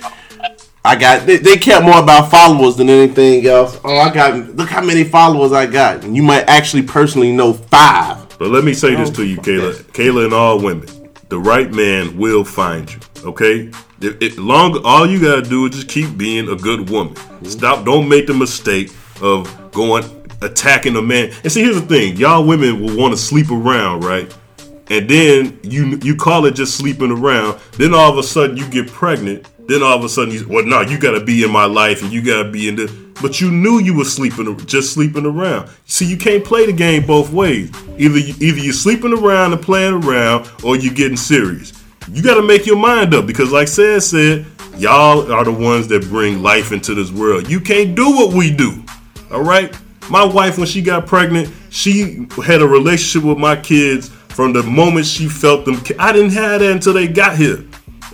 I 0.84 0.96
got. 0.96 1.26
They, 1.26 1.38
they 1.38 1.58
care 1.58 1.82
more 1.82 2.00
about 2.02 2.30
followers 2.30 2.76
than 2.76 2.90
anything 2.90 3.46
else. 3.46 3.80
Oh, 3.84 3.98
I 3.98 4.14
got. 4.14 4.36
Look 4.56 4.70
how 4.70 4.84
many 4.84 5.04
followers 5.04 5.52
I 5.52 5.66
got, 5.66 6.04
and 6.04 6.16
you 6.16 6.24
might 6.24 6.48
actually 6.50 6.84
personally 6.84 7.32
know 7.32 7.54
five. 7.54 8.38
But 8.38 8.50
let 8.50 8.64
me 8.64 8.74
say 8.74 8.96
this 8.96 9.10
to 9.12 9.26
you, 9.26 9.38
Kaylah. 9.38 9.84
Kaylah 9.92 10.26
and 10.26 10.34
all 10.34 10.60
women. 10.62 10.88
The 11.30 11.40
right 11.40 11.72
man 11.72 12.18
will 12.18 12.44
find 12.44 12.92
you. 12.92 13.00
Okay? 13.26 13.72
If, 14.02 14.38
long 14.38 14.82
all 14.84 15.06
you 15.08 15.20
gotta 15.20 15.42
do 15.42 15.66
is 15.66 15.76
just 15.76 15.90
keep 15.90 16.18
being 16.18 16.50
a 16.50 16.56
good 16.56 16.90
woman. 16.90 17.16
Stop 17.44 17.86
don't 17.86 18.08
make 18.08 18.28
the 18.28 18.34
mistake 18.34 18.92
of 19.22 19.72
going 19.72 20.04
attacking 20.42 20.96
a 20.96 21.02
man. 21.02 21.32
And 21.44 21.52
see 21.52 21.62
here's 21.62 21.80
the 21.80 21.88
thing, 21.88 22.16
y'all 22.18 22.46
women 22.46 22.82
will 22.82 22.96
want 22.96 23.14
to 23.14 23.18
sleep 23.18 23.52
around, 23.52 24.04
right? 24.04 24.34
And 24.90 25.10
then 25.10 25.60
you 25.64 26.00
you 26.02 26.16
call 26.16 26.46
it 26.46 26.56
just 26.56 26.76
sleeping 26.78 27.12
around. 27.12 27.60
Then 27.74 27.94
all 27.94 28.12
of 28.12 28.18
a 28.18 28.24
sudden 28.24 28.58
you 28.58 28.68
get 28.70 28.88
pregnant. 28.88 29.48
Then 29.68 29.84
all 29.84 29.98
of 29.98 30.04
a 30.04 30.10
sudden 30.10 30.34
you 30.34 30.48
well 30.48 30.66
no, 30.66 30.82
you 30.82 30.98
gotta 30.98 31.24
be 31.24 31.44
in 31.44 31.52
my 31.52 31.66
life 31.66 32.02
and 32.02 32.12
you 32.12 32.22
gotta 32.22 32.50
be 32.50 32.68
in 32.68 32.76
the 32.76 33.10
but 33.22 33.42
you 33.42 33.52
knew 33.52 33.80
you 33.80 33.96
were 33.96 34.06
sleeping 34.06 34.58
just 34.66 34.94
sleeping 34.94 35.26
around. 35.26 35.70
See, 35.86 36.06
you 36.06 36.18
can't 36.18 36.44
play 36.44 36.66
the 36.66 36.74
game 36.74 37.06
both 37.06 37.32
ways. 37.32 37.70
Either 37.98 38.18
you, 38.18 38.34
either 38.40 38.60
you're 38.60 38.74
sleeping 38.74 39.14
around 39.14 39.54
and 39.54 39.62
playing 39.62 40.04
around, 40.04 40.50
or 40.64 40.78
you're 40.78 40.94
getting 40.94 41.18
serious. 41.18 41.74
You 42.12 42.24
got 42.24 42.36
to 42.36 42.42
make 42.42 42.66
your 42.66 42.78
mind 42.78 43.14
up 43.14 43.28
because, 43.28 43.52
like 43.52 43.68
Ced 43.68 44.02
said, 44.02 44.46
y'all 44.78 45.32
are 45.32 45.44
the 45.44 45.52
ones 45.52 45.88
that 45.90 46.04
bring 46.10 46.42
life 46.42 46.72
into 46.72 46.96
this 46.96 47.12
world. 47.12 47.50
You 47.50 47.60
can't 47.60 47.96
do 47.96 48.10
what 48.12 48.34
we 48.34 48.52
do. 48.52 48.84
All 49.32 49.44
right. 49.44 49.78
My 50.10 50.24
wife, 50.24 50.58
when 50.58 50.66
she 50.66 50.82
got 50.82 51.06
pregnant, 51.06 51.54
she 51.70 52.28
had 52.44 52.62
a 52.62 52.68
relationship 52.68 53.28
with 53.28 53.38
my 53.38 53.56
kids 53.56 54.10
from 54.10 54.54
the 54.54 54.64
moment 54.64 55.06
she 55.06 55.28
felt 55.28 55.66
them. 55.66 55.82
I 56.00 56.12
didn't 56.12 56.32
have 56.32 56.62
that 56.62 56.72
until 56.72 56.94
they 56.94 57.08
got 57.08 57.38
here. 57.38 57.64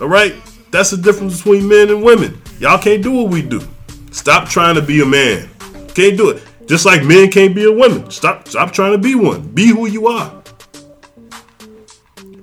All 0.00 0.08
right. 0.08 0.34
That's 0.70 0.90
the 0.90 0.98
difference 0.98 1.38
between 1.38 1.66
men 1.66 1.88
and 1.88 2.02
women. 2.02 2.40
Y'all 2.58 2.78
can't 2.78 3.02
do 3.02 3.12
what 3.12 3.30
we 3.30 3.40
do. 3.40 3.62
Stop 4.10 4.48
trying 4.48 4.74
to 4.74 4.82
be 4.82 5.00
a 5.00 5.06
man. 5.06 5.48
Can't 5.94 6.16
do 6.16 6.30
it. 6.30 6.42
Just 6.66 6.84
like 6.84 7.04
men 7.04 7.30
can't 7.30 7.54
be 7.54 7.64
a 7.64 7.72
woman. 7.72 8.10
Stop 8.10 8.48
stop 8.48 8.72
trying 8.72 8.92
to 8.92 8.98
be 8.98 9.14
one. 9.14 9.42
Be 9.54 9.68
who 9.68 9.86
you 9.86 10.08
are. 10.08 10.42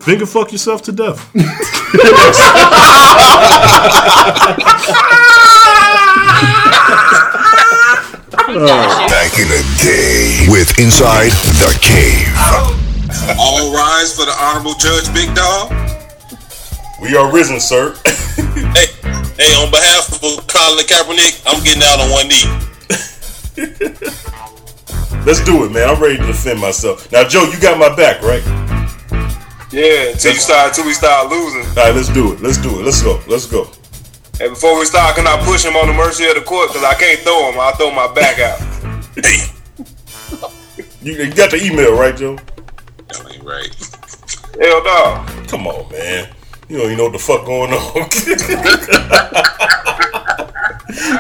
Finger 0.03 0.25
fuck 0.25 0.51
yourself 0.51 0.81
to 0.81 0.91
death. 0.91 1.31
Back 1.33 1.39
in 9.39 9.47
the 9.47 9.63
day 9.79 10.45
with 10.49 10.77
Inside 10.77 11.31
the 11.55 11.71
Cave. 11.79 12.27
All 13.39 13.73
rise 13.73 14.13
for 14.13 14.25
the 14.25 14.35
Honorable 14.37 14.73
Judge 14.73 15.07
Big 15.13 15.33
Dawg. 15.33 15.71
We 17.01 17.15
are 17.15 17.31
risen, 17.31 17.61
sir. 17.61 17.95
hey, 18.05 18.87
hey, 19.37 19.55
on 19.63 19.71
behalf 19.71 20.21
of 20.21 20.45
Colin 20.47 20.83
Kaepernick, 20.85 21.41
I'm 21.47 21.63
getting 21.63 21.81
out 21.81 22.01
on 22.01 22.11
one 22.11 22.27
knee. 22.27 22.43
Let's 25.25 25.41
do 25.45 25.63
it, 25.63 25.71
man. 25.71 25.87
I'm 25.89 26.01
ready 26.03 26.17
to 26.17 26.25
defend 26.27 26.59
myself. 26.59 27.09
Now, 27.09 27.25
Joe, 27.25 27.45
you 27.45 27.57
got 27.61 27.79
my 27.79 27.95
back, 27.95 28.21
right? 28.21 28.43
Yeah, 29.73 30.11
until 30.11 30.33
you 30.33 30.39
start, 30.39 30.69
until 30.69 30.85
we 30.85 30.93
start 30.93 31.31
losing. 31.31 31.65
All 31.69 31.73
right, 31.75 31.95
let's 31.95 32.09
do 32.13 32.33
it. 32.33 32.41
Let's 32.41 32.61
do 32.61 32.79
it. 32.79 32.83
Let's 32.85 33.01
go. 33.01 33.19
Let's 33.27 33.47
go. 33.47 33.71
And 34.39 34.53
before 34.53 34.77
we 34.77 34.85
start, 34.85 35.15
can 35.15 35.25
I 35.25 35.43
push 35.43 35.65
him 35.65 35.75
on 35.75 35.87
the 35.87 35.93
mercy 35.93 36.27
of 36.27 36.35
the 36.35 36.41
court? 36.41 36.69
Because 36.69 36.83
I 36.83 36.93
can't 36.93 37.19
throw 37.21 37.51
him. 37.51 37.59
I'll 37.59 37.73
throw 37.75 37.89
my 37.89 38.13
back 38.13 38.39
out. 38.39 38.61
You, 41.03 41.15
you 41.15 41.33
got 41.33 41.51
the 41.51 41.61
email, 41.61 41.99
right, 41.99 42.15
Joe? 42.15 42.37
That 43.09 43.29
ain't 43.29 43.43
Right. 43.43 43.75
Hell 44.57 44.83
no. 44.85 45.25
Come 45.47 45.67
on, 45.67 45.91
man. 45.91 46.33
You 46.69 46.77
don't 46.77 46.85
even 46.85 46.97
know 46.97 47.03
what 47.03 47.11
the 47.11 47.19
fuck 47.19 47.45
going 47.45 47.73
on. 47.73 48.09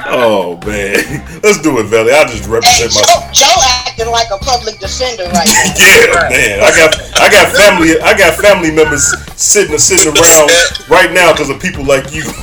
oh 0.07 0.59
man, 0.65 0.95
let's 1.43 1.61
do 1.61 1.79
it, 1.79 1.85
Velle. 1.85 2.09
I 2.09 2.25
just 2.25 2.47
represent 2.47 2.93
my. 2.95 3.01
Joe, 3.01 3.45
Joe 3.45 3.61
acting 3.85 4.07
like 4.11 4.29
a 4.31 4.37
public 4.37 4.79
defender 4.79 5.23
right 5.25 5.47
now. 5.47 5.73
Yeah, 5.79 6.29
man. 6.29 6.59
I 6.63 6.71
got 6.71 6.95
I 7.19 7.29
got 7.29 7.55
family 7.55 7.99
I 7.99 8.17
got 8.17 8.39
family 8.39 8.71
members 8.71 9.13
sitting 9.39 9.77
sitting 9.77 10.13
around 10.13 10.51
right 10.89 11.11
now 11.11 11.33
because 11.33 11.49
of 11.49 11.61
people 11.61 11.83
like 11.83 12.13
you. 12.13 12.23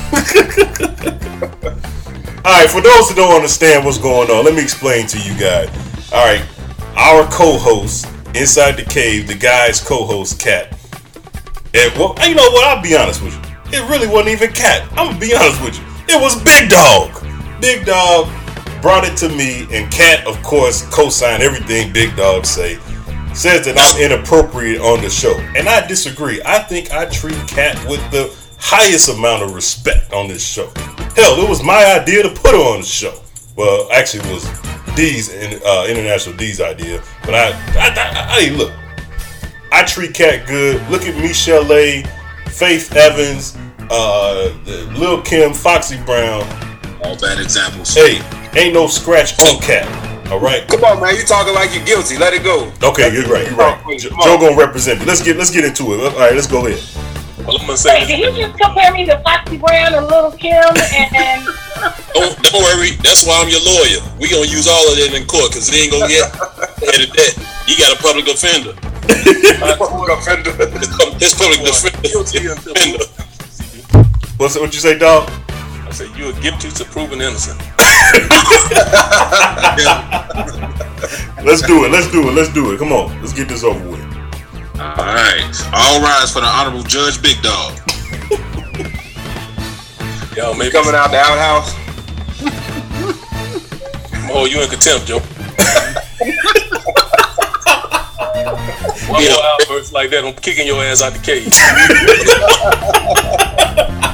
All 2.43 2.57
right, 2.57 2.69
for 2.69 2.81
those 2.81 3.09
who 3.09 3.15
don't 3.15 3.35
understand 3.35 3.85
what's 3.85 3.97
going 3.99 4.29
on, 4.31 4.45
let 4.45 4.55
me 4.55 4.61
explain 4.61 5.05
to 5.07 5.19
you 5.19 5.37
guys. 5.37 5.69
All 6.11 6.25
right, 6.25 6.43
our 6.97 7.23
co-host 7.31 8.07
inside 8.35 8.73
the 8.73 8.83
cave, 8.83 9.27
the 9.27 9.35
guy's 9.35 9.79
co-host, 9.79 10.39
Kat. 10.39 10.77
And 11.73 11.93
well, 11.97 12.15
you 12.27 12.35
know 12.35 12.49
what? 12.51 12.67
I'll 12.67 12.83
be 12.83 12.95
honest 12.95 13.21
with 13.21 13.33
you. 13.33 13.41
It 13.79 13.89
really 13.89 14.07
wasn't 14.07 14.29
even 14.29 14.51
Kat. 14.51 14.87
I'm 14.91 15.07
gonna 15.07 15.19
be 15.19 15.33
honest 15.35 15.63
with 15.63 15.77
you. 15.79 15.85
It 16.07 16.19
was 16.19 16.41
Big 16.43 16.69
Dawg. 16.69 17.30
Big 17.61 17.85
Dawg 17.85 18.27
brought 18.81 19.05
it 19.05 19.15
to 19.17 19.29
me, 19.29 19.67
and 19.71 19.91
Kat, 19.91 20.25
of 20.25 20.41
course, 20.41 20.81
co-signed 20.89 21.43
everything 21.43 21.93
Big 21.93 22.15
Dawg 22.15 22.45
say. 22.45 22.79
Says 23.33 23.65
that 23.65 23.77
I'm 23.77 24.01
inappropriate 24.01 24.81
on 24.81 25.01
the 25.01 25.09
show, 25.09 25.37
and 25.55 25.69
I 25.69 25.85
disagree. 25.87 26.41
I 26.43 26.59
think 26.59 26.91
I 26.91 27.05
treat 27.05 27.37
Kat 27.47 27.77
with 27.87 28.01
the 28.11 28.35
highest 28.59 29.09
amount 29.09 29.43
of 29.43 29.53
respect 29.53 30.11
on 30.11 30.27
this 30.27 30.45
show. 30.45 30.71
Hell, 31.15 31.39
it 31.41 31.47
was 31.47 31.63
my 31.63 31.99
idea 31.99 32.23
to 32.23 32.29
put 32.29 32.51
her 32.51 32.73
on 32.73 32.81
the 32.81 32.85
show. 32.85 33.21
Well, 33.55 33.87
actually, 33.91 34.27
it 34.29 34.33
was 34.33 34.95
D's 34.95 35.29
uh, 35.29 35.85
international 35.87 36.35
D's 36.35 36.59
idea, 36.59 37.01
but 37.23 37.35
I, 37.35 37.51
I, 37.77 37.93
I, 37.95 38.27
I, 38.29 38.49
look. 38.55 38.73
I 39.71 39.83
treat 39.83 40.13
Kat 40.13 40.47
good. 40.47 40.85
Look 40.89 41.03
at 41.03 41.15
Michelle 41.15 41.63
Faith 42.47 42.93
Evans, 42.95 43.57
uh, 43.89 44.53
Lil 44.97 45.21
Kim, 45.21 45.53
Foxy 45.53 45.97
Brown. 46.03 46.70
All 47.03 47.17
bad 47.17 47.39
examples. 47.39 47.93
Hey, 47.93 48.21
ain't 48.55 48.73
no 48.73 48.87
scratch 48.87 49.39
on 49.39 49.59
Kat. 49.61 49.87
All 50.31 50.39
right. 50.39 50.67
Come 50.67 50.83
on, 50.83 51.01
man. 51.01 51.15
You 51.15 51.23
talking 51.23 51.53
like 51.53 51.73
you're 51.73 51.83
guilty. 51.83 52.17
Let 52.17 52.33
it 52.33 52.43
go. 52.43 52.71
Okay, 52.83 53.11
you're 53.11 53.25
right. 53.25 53.47
You're 53.47 53.57
right. 53.57 53.81
Oh, 53.83 53.97
Joe, 53.97 54.09
Joe 54.23 54.37
gonna 54.39 54.55
represent 54.55 54.99
me. 54.99 55.05
Let's 55.05 55.21
get 55.21 55.35
let's 55.35 55.51
get 55.51 55.65
into 55.65 55.93
it. 55.93 55.99
All 55.99 56.19
right, 56.19 56.33
let's 56.33 56.47
go 56.47 56.67
ahead. 56.67 56.79
Well, 57.45 57.57
I'm 57.57 57.65
gonna 57.65 57.77
say 57.77 57.99
Wait, 57.99 58.07
did 58.07 58.19
he 58.21 58.39
just 58.39 58.59
compare 58.59 58.93
me 58.93 59.05
to 59.07 59.19
Foxy 59.25 59.57
Brown 59.57 59.95
and 59.95 60.05
Little 60.05 60.31
Kim 60.31 60.53
and? 60.53 61.41
Don't, 62.13 62.37
don't 62.47 62.61
worry. 62.61 62.91
That's 63.01 63.25
why 63.25 63.41
I'm 63.41 63.49
your 63.49 63.65
lawyer. 63.65 63.99
We 64.21 64.29
gonna 64.29 64.45
use 64.45 64.69
all 64.69 64.85
of 64.85 64.95
that 64.95 65.11
in 65.17 65.25
court 65.25 65.49
because 65.49 65.67
it 65.67 65.75
ain't 65.75 65.91
gonna 65.91 66.07
get 66.07 66.29
ahead 66.29 67.01
of 67.01 67.11
that. 67.17 67.33
You 67.65 67.75
got 67.81 67.91
a 67.91 67.99
public 67.99 68.29
offender. 68.29 68.77
public 68.77 70.09
offender. 70.13 70.53
His 71.17 71.33
public 71.33 71.65
defender. 71.65 73.03
What's 74.37 74.55
what 74.55 74.73
you 74.73 74.79
say, 74.79 74.97
dog? 74.97 75.29
I 75.91 75.93
said 75.93 76.15
you 76.15 76.29
are 76.29 76.39
guilty 76.39 76.69
to 76.71 76.85
proven 76.85 77.19
innocent. 77.19 77.59
Let's 81.43 81.61
do 81.63 81.83
it. 81.83 81.91
Let's 81.91 82.09
do 82.09 82.29
it. 82.29 82.33
Let's 82.33 82.53
do 82.53 82.71
it. 82.71 82.77
Come 82.79 82.93
on. 82.93 83.19
Let's 83.19 83.33
get 83.33 83.49
this 83.49 83.65
over 83.65 83.89
with. 83.89 83.99
All 84.79 84.95
right. 84.95 85.51
All 85.73 86.01
rise 86.01 86.31
for 86.31 86.39
the 86.39 86.47
honorable 86.47 86.83
Judge 86.83 87.21
Big 87.21 87.41
Dawg. 87.41 87.77
Yo, 90.37 90.53
maybe 90.53 90.71
coming 90.71 90.95
out 90.95 91.11
the 91.11 91.17
outhouse. 91.17 91.75
Oh, 94.31 94.45
you 94.49 94.61
in 94.61 94.69
contempt, 94.69 95.07
Joe. 95.07 95.19
One 99.11 99.25
more 99.25 99.43
outburst 99.43 99.91
like 99.91 100.09
that, 100.11 100.23
I'm 100.23 100.35
kicking 100.35 100.67
your 100.67 100.81
ass 100.81 101.01
out 101.01 101.11
the 101.11 101.19
cage. 101.19 101.51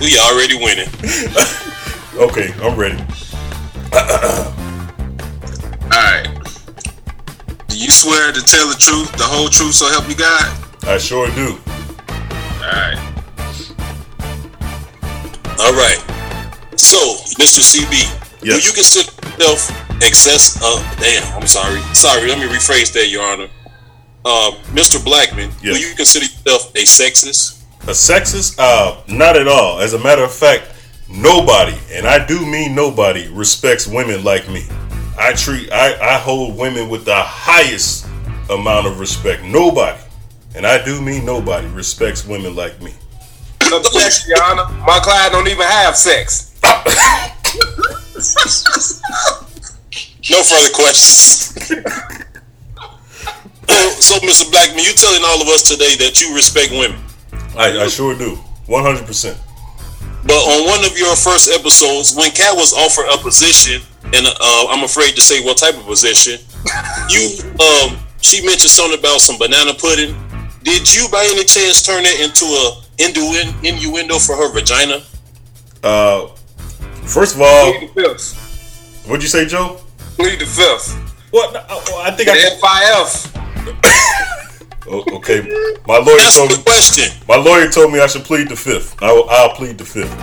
we 0.00 0.18
already 0.18 0.56
winning. 0.56 0.88
Okay, 2.16 2.52
I'm 2.60 2.76
ready. 2.76 2.98
All 3.94 4.52
right. 5.88 6.26
Do 7.68 7.78
you 7.78 7.90
swear 7.90 8.32
to 8.32 8.42
tell 8.42 8.68
the 8.68 8.74
truth, 8.78 9.12
the 9.12 9.22
whole 9.24 9.48
truth, 9.48 9.74
so 9.74 9.88
help 9.88 10.06
you 10.08 10.16
God? 10.16 10.44
I 10.82 10.98
sure 10.98 11.28
do. 11.30 11.56
All 12.60 12.72
right. 12.72 12.98
All 15.60 15.72
right. 15.72 15.98
So, 16.76 16.98
Mr. 17.38 17.62
CB, 17.62 18.40
do 18.40 18.48
you 18.56 18.72
consider 18.72 19.08
yourself 19.08 19.70
excess? 20.02 20.58
Uh, 20.62 20.82
damn, 21.00 21.22
I'm 21.40 21.46
sorry. 21.46 21.80
Sorry, 21.94 22.28
let 22.28 22.38
me 22.38 22.44
rephrase 22.46 22.92
that, 22.94 23.08
Your 23.08 23.22
Honor. 23.22 23.48
Uh, 24.24 24.50
Mr. 24.74 25.02
Blackman, 25.02 25.50
Yes. 25.62 25.76
do 25.76 25.80
you 25.88 25.94
consider 25.94 26.24
yourself 26.26 26.70
a 26.74 26.82
sexist? 26.82 27.59
A 27.84 27.92
sexist? 27.92 28.56
Uh, 28.58 29.00
not 29.08 29.36
at 29.36 29.48
all. 29.48 29.80
As 29.80 29.94
a 29.94 29.98
matter 29.98 30.22
of 30.22 30.32
fact, 30.32 30.70
nobody, 31.08 31.76
and 31.92 32.06
I 32.06 32.24
do 32.24 32.44
mean 32.44 32.74
nobody, 32.74 33.28
respects 33.28 33.86
women 33.86 34.22
like 34.22 34.48
me. 34.48 34.66
I 35.18 35.32
treat, 35.32 35.72
I, 35.72 35.98
I 35.98 36.18
hold 36.18 36.56
women 36.56 36.88
with 36.88 37.04
the 37.04 37.16
highest 37.16 38.06
amount 38.50 38.86
of 38.86 39.00
respect. 39.00 39.42
Nobody, 39.44 40.00
and 40.54 40.66
I 40.66 40.84
do 40.84 41.00
mean 41.00 41.24
nobody, 41.24 41.66
respects 41.68 42.26
women 42.26 42.54
like 42.54 42.80
me. 42.82 42.94
Objection, 43.72 44.30
Your 44.30 44.42
Honor. 44.44 44.68
My 44.84 45.00
client 45.02 45.32
don't 45.32 45.48
even 45.48 45.66
have 45.66 45.96
sex. 45.96 46.50
No 50.30 50.42
further 50.42 50.74
questions. 50.74 51.54
so, 53.68 53.90
so, 53.98 54.18
Mr. 54.20 54.50
Blackman, 54.50 54.84
you 54.84 54.92
telling 54.92 55.22
all 55.24 55.40
of 55.40 55.48
us 55.48 55.62
today 55.68 55.96
that 55.96 56.20
you 56.20 56.34
respect 56.34 56.72
women. 56.72 57.00
I, 57.56 57.84
I 57.84 57.88
sure 57.88 58.16
do. 58.16 58.36
100%. 58.66 59.36
But 60.24 60.34
on 60.34 60.66
one 60.68 60.84
of 60.84 60.96
your 60.98 61.16
first 61.16 61.50
episodes, 61.50 62.14
when 62.14 62.30
Kat 62.30 62.54
was 62.54 62.72
offered 62.72 63.06
a 63.12 63.16
position, 63.18 63.80
and 64.04 64.26
uh, 64.26 64.66
I'm 64.68 64.84
afraid 64.84 65.14
to 65.16 65.20
say 65.22 65.42
what 65.44 65.56
type 65.56 65.74
of 65.76 65.84
position, 65.86 66.38
you 67.08 67.40
um, 67.58 67.98
she 68.20 68.44
mentioned 68.44 68.70
something 68.70 68.98
about 68.98 69.20
some 69.20 69.38
banana 69.38 69.72
pudding. 69.74 70.14
Did 70.62 70.92
you, 70.94 71.08
by 71.10 71.24
any 71.24 71.44
chance, 71.44 71.82
turn 71.82 72.02
it 72.04 72.20
into 72.20 72.44
a 72.44 72.82
innu- 72.98 73.64
innuendo 73.64 74.18
for 74.18 74.36
her 74.36 74.52
vagina? 74.52 75.00
Uh, 75.82 76.26
first 77.06 77.34
of 77.36 77.40
all, 77.40 77.72
Plead 77.72 77.90
the 77.94 78.02
fifth. 78.02 79.06
what'd 79.08 79.22
you 79.22 79.28
say, 79.28 79.46
Joe? 79.46 79.80
Plead 80.16 80.38
the 80.38 80.46
fifth. 80.46 80.94
What? 81.30 81.56
I 81.56 82.10
think 82.10 82.28
I 82.28 82.34
FIF. 82.36 83.32
Oh, 83.36 84.26
okay, 84.90 85.40
my 85.86 85.98
lawyer 85.98 86.18
That's 86.18 86.36
told 86.36 86.50
the 86.50 86.56
me. 86.58 86.62
question. 86.64 87.08
My 87.28 87.36
lawyer 87.36 87.68
told 87.68 87.92
me 87.92 88.00
I 88.00 88.06
should 88.06 88.24
plead 88.24 88.48
the 88.48 88.56
fifth. 88.56 89.00
I 89.02 89.12
will, 89.12 89.28
I'll 89.30 89.50
plead 89.54 89.78
the 89.78 89.84
fifth. 89.84 90.14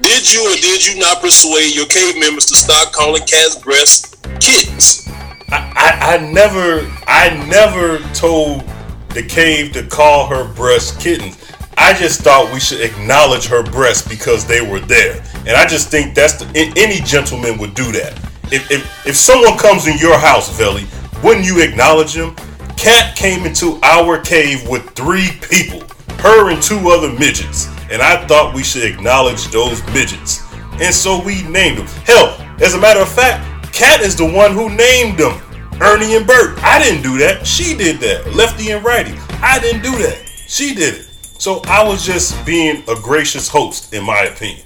Did 0.00 0.32
you 0.32 0.40
or 0.50 0.56
did 0.56 0.86
you 0.86 0.98
not 0.98 1.20
persuade 1.20 1.74
your 1.74 1.86
cave 1.86 2.18
members 2.18 2.46
to 2.46 2.56
stop 2.56 2.92
calling 2.92 3.22
Kat's 3.22 3.56
breasts 3.58 4.16
kittens? 4.40 5.06
I, 5.52 6.16
I 6.18 6.32
never, 6.32 6.90
I 7.06 7.30
never 7.48 7.98
told 8.14 8.64
the 9.10 9.22
cave 9.22 9.72
to 9.72 9.82
call 9.86 10.26
her 10.26 10.52
breasts 10.54 10.96
kittens. 11.02 11.36
I 11.76 11.92
just 11.94 12.20
thought 12.20 12.52
we 12.52 12.60
should 12.60 12.80
acknowledge 12.80 13.46
her 13.46 13.62
breasts 13.62 14.06
because 14.06 14.46
they 14.46 14.60
were 14.60 14.80
there, 14.80 15.22
and 15.46 15.50
I 15.50 15.66
just 15.66 15.88
think 15.90 16.14
that's 16.14 16.34
the, 16.34 16.46
any 16.76 17.00
gentleman 17.00 17.58
would 17.58 17.74
do 17.74 17.90
that. 17.92 18.12
If 18.52 18.70
if 18.70 19.06
if 19.06 19.16
someone 19.16 19.56
comes 19.58 19.86
in 19.86 19.96
your 19.98 20.18
house, 20.18 20.56
Velle, 20.56 20.80
wouldn't 21.24 21.46
you 21.46 21.60
acknowledge 21.60 22.14
him? 22.14 22.36
Kat 22.80 23.14
came 23.14 23.44
into 23.44 23.78
our 23.82 24.18
cave 24.18 24.66
with 24.66 24.88
three 24.92 25.28
people, 25.50 25.82
her 26.20 26.50
and 26.50 26.62
two 26.62 26.88
other 26.88 27.12
midgets, 27.12 27.68
and 27.90 28.00
I 28.00 28.26
thought 28.26 28.54
we 28.54 28.62
should 28.62 28.84
acknowledge 28.84 29.48
those 29.48 29.84
midgets, 29.88 30.42
and 30.80 30.94
so 30.94 31.22
we 31.22 31.42
named 31.42 31.76
them. 31.76 31.86
Hell, 32.06 32.34
as 32.58 32.72
a 32.72 32.80
matter 32.80 33.00
of 33.00 33.12
fact, 33.12 33.70
Kat 33.74 34.00
is 34.00 34.16
the 34.16 34.24
one 34.24 34.54
who 34.54 34.70
named 34.70 35.18
them. 35.18 35.38
Ernie 35.82 36.16
and 36.16 36.26
Bert. 36.26 36.58
I 36.62 36.82
didn't 36.82 37.02
do 37.02 37.18
that. 37.18 37.46
She 37.46 37.76
did 37.76 38.00
that. 38.00 38.34
Lefty 38.34 38.70
and 38.70 38.82
Righty. 38.82 39.12
I 39.42 39.58
didn't 39.60 39.82
do 39.82 39.92
that. 39.98 40.26
She 40.48 40.74
did 40.74 40.94
it. 40.94 41.10
So 41.38 41.60
I 41.66 41.86
was 41.86 42.02
just 42.02 42.46
being 42.46 42.82
a 42.88 42.94
gracious 42.94 43.46
host, 43.46 43.92
in 43.92 44.02
my 44.04 44.22
opinion. 44.22 44.64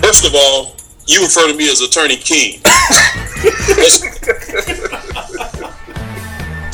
First 0.00 0.24
of 0.24 0.36
all, 0.36 0.76
you 1.08 1.20
refer 1.22 1.50
to 1.50 1.56
me 1.56 1.68
as 1.68 1.80
Attorney 1.80 2.16
King. 2.16 2.60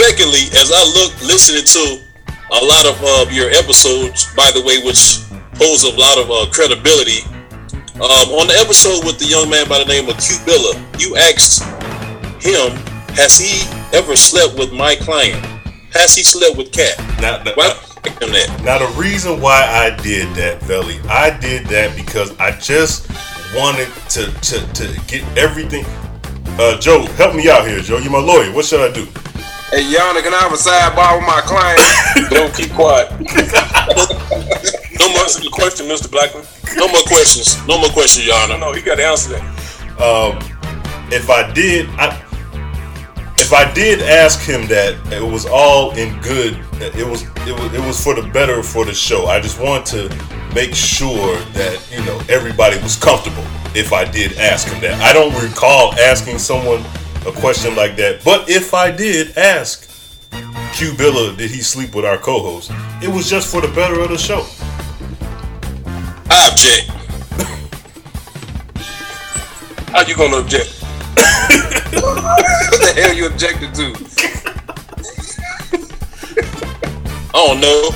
Secondly, 0.05 0.53
as 0.61 0.71
I 0.71 0.85
look 0.85 1.17
listening 1.23 1.65
to 1.65 2.05
a 2.29 2.61
lot 2.63 2.85
of 2.85 3.01
uh, 3.03 3.25
your 3.31 3.49
episodes, 3.49 4.29
by 4.37 4.51
the 4.53 4.61
way, 4.61 4.77
which 4.85 5.25
pose 5.57 5.83
a 5.85 5.97
lot 5.97 6.19
of 6.19 6.31
uh, 6.31 6.45
credibility. 6.53 7.25
Um, 7.97 8.29
on 8.37 8.47
the 8.47 8.57
episode 8.61 9.07
with 9.07 9.19
the 9.19 9.25
young 9.25 9.49
man 9.49 9.67
by 9.67 9.79
the 9.79 9.87
name 9.87 10.07
of 10.11 10.21
Q 10.21 10.37
Billa, 10.45 10.77
you 11.01 11.17
asked 11.17 11.65
him, 12.45 12.77
"Has 13.17 13.39
he 13.39 13.65
ever 13.97 14.15
slept 14.15 14.59
with 14.59 14.75
my 14.75 14.95
client? 14.95 15.41
Has 15.95 16.15
he 16.15 16.23
slept 16.23 16.59
with 16.59 16.71
Kat?" 16.71 16.99
Now, 17.23 17.43
now, 17.43 17.53
Why 17.55 17.73
him 18.05 18.33
that? 18.37 18.61
now 18.63 18.85
the 18.85 18.93
reason 19.01 19.41
why 19.41 19.65
I 19.65 19.89
did 20.03 20.29
that, 20.37 20.61
Velle, 20.65 21.01
I 21.09 21.31
did 21.41 21.65
that 21.69 21.97
because 21.97 22.39
I 22.39 22.51
just 22.61 23.09
wanted 23.57 23.89
to 24.11 24.31
to, 24.53 24.73
to 24.75 25.01
get 25.09 25.25
everything. 25.39 25.87
Uh, 26.61 26.79
Joe, 26.79 27.07
help 27.17 27.35
me 27.35 27.49
out 27.49 27.67
here, 27.67 27.81
Joe. 27.81 27.97
You're 27.97 28.13
my 28.13 28.19
lawyer. 28.21 28.53
What 28.53 28.67
should 28.67 28.85
I 28.85 28.93
do? 28.93 29.09
Hey, 29.75 29.91
Your 29.91 30.03
Honor, 30.03 30.23
can 30.23 30.33
I 30.33 30.39
have 30.39 30.53
a 30.53 30.55
sidebar 30.55 31.19
with 31.19 31.27
my 31.27 31.41
client? 31.43 32.31
Don't 32.31 32.55
keep 32.55 32.71
quiet. 32.75 33.11
no 35.01 35.09
more 35.11 35.27
question, 35.51 35.89
Mr. 35.89 36.09
Blackman. 36.09 36.45
No 36.77 36.87
more 36.87 37.03
questions. 37.09 37.59
No 37.67 37.81
more 37.81 37.89
questions, 37.89 38.25
Your 38.25 38.37
Honor. 38.37 38.57
No, 38.57 38.73
he 38.73 38.83
got 38.83 38.99
to 38.99 39.05
answer 39.05 39.31
that. 39.31 39.43
Um, 40.01 40.39
if 41.11 41.29
I 41.29 41.53
did, 41.53 41.89
I, 41.99 42.15
if 43.39 43.53
I 43.53 43.69
did 43.75 44.01
ask 44.01 44.41
him 44.49 44.69
that, 44.69 44.95
it 45.13 45.21
was 45.21 45.45
all 45.45 45.91
in 45.97 46.21
good. 46.21 46.57
It 46.75 47.05
was 47.05 47.25
it 47.45 47.59
was 47.59 47.75
it 47.75 47.81
was 47.81 48.01
for 48.01 48.15
the 48.15 48.23
better 48.29 48.63
for 48.63 48.85
the 48.85 48.95
show. 48.95 49.27
I 49.27 49.41
just 49.41 49.61
want 49.61 49.87
to 49.87 50.09
make 50.55 50.73
sure 50.73 51.37
that 51.59 51.85
you 51.91 52.05
know 52.05 52.23
everybody 52.29 52.81
was 52.81 52.95
comfortable. 52.95 53.45
If 53.75 53.93
I 53.93 54.05
did 54.05 54.39
ask 54.39 54.69
him 54.69 54.81
that, 54.83 55.01
I 55.03 55.13
don't 55.13 55.35
recall 55.43 55.95
asking 55.95 56.39
someone 56.39 56.85
a 57.27 57.33
question 57.33 57.75
like 57.75 57.97
that. 57.97 58.23
But 58.25 58.49
if 58.49 58.75
I 58.75 58.91
did 58.91 59.37
ask 59.37 59.89
Q 60.75 60.93
Billa, 60.93 61.37
did 61.37 61.51
he 61.51 61.61
sleep 61.63 61.95
with 61.95 62.05
our 62.05 62.19
co-host? 62.19 62.71
It 63.03 63.09
was 63.09 63.29
just 63.29 63.51
for 63.51 63.61
the 63.61 63.69
better 63.69 64.01
of 64.01 64.11
the 64.11 64.19
show. 64.19 64.47
I 66.31 66.51
object. 66.51 66.91
How 69.91 70.05
you 70.07 70.17
gonna 70.17 70.39
object? 70.39 70.81
what 72.03 72.81
the 72.81 72.93
hell 72.97 73.15
you 73.15 73.27
objected 73.27 73.75
to? 73.75 73.95
I 77.33 77.47
don't 77.47 77.61
know. 77.61 77.91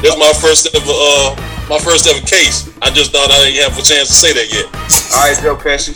This 0.00 0.14
is 0.14 0.18
my 0.18 0.32
first 0.40 0.74
ever 0.74 0.90
uh 0.90 1.36
my 1.68 1.78
first 1.78 2.06
ever 2.08 2.24
case. 2.26 2.68
I 2.82 2.90
just 2.90 3.12
thought 3.12 3.30
I 3.30 3.44
didn't 3.44 3.70
have 3.70 3.78
a 3.78 3.82
chance 3.82 4.08
to 4.08 4.14
say 4.14 4.32
that 4.32 4.52
yet. 4.52 4.66
All 5.14 5.28
right, 5.28 5.38
Joe 5.40 5.56
Pesci. 5.56 5.94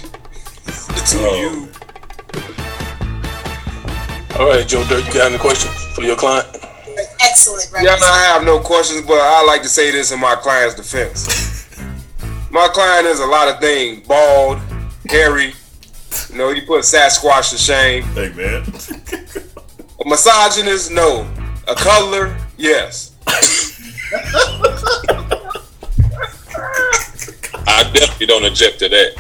To 1.11 1.19
you. 1.39 1.66
All 4.39 4.49
right, 4.49 4.69
Joe 4.69 4.85
Dirt, 4.85 5.07
you 5.07 5.13
got 5.15 5.33
any 5.33 5.39
questions 5.39 5.75
for 5.95 6.03
your 6.03 6.15
client? 6.15 6.47
Excellent. 7.23 7.71
Yeah, 7.81 7.97
I 8.03 8.33
have 8.35 8.45
no 8.45 8.61
questions, 8.61 9.01
but 9.07 9.19
I 9.19 9.43
like 9.47 9.63
to 9.63 9.69
say 9.69 9.91
this 9.91 10.13
in 10.13 10.21
my 10.21 10.35
client's 10.35 10.75
defense. 10.75 11.79
my 12.51 12.69
client 12.69 13.07
is 13.07 13.21
a 13.21 13.27
lot 13.27 13.49
of 13.49 13.61
things: 13.61 14.07
bald, 14.07 14.59
hairy. 15.09 15.55
You 16.31 16.37
know, 16.37 16.53
he 16.53 16.61
put 16.61 16.83
Sasquatch 16.83 17.49
to 17.51 17.57
shame. 17.57 18.03
Hey 18.13 18.31
man. 18.35 18.63
A 20.05 20.09
misogynist, 20.09 20.93
no. 20.93 21.27
A 21.67 21.75
color, 21.75 22.37
yes. 22.59 23.17
I 27.67 27.91
definitely 27.93 28.27
don't 28.27 28.45
object 28.45 28.81
to 28.81 28.89
that. 28.91 29.15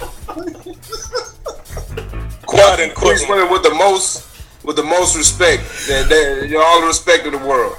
Quiet 2.47 2.81
and 2.81 2.95
quick. 2.95 3.27
Women 3.29 3.51
with 3.51 3.63
the 3.63 3.75
most, 3.75 4.36
with 4.67 4.77
the 4.77 4.83
most 4.83 5.17
respect. 5.17 5.63
They, 5.87 6.03
they, 6.03 6.49
you 6.49 6.55
know, 6.55 6.63
all 6.63 6.83
the 6.83 6.89
respect 6.89 7.25
of 7.27 7.33
the 7.33 7.39
world, 7.39 7.77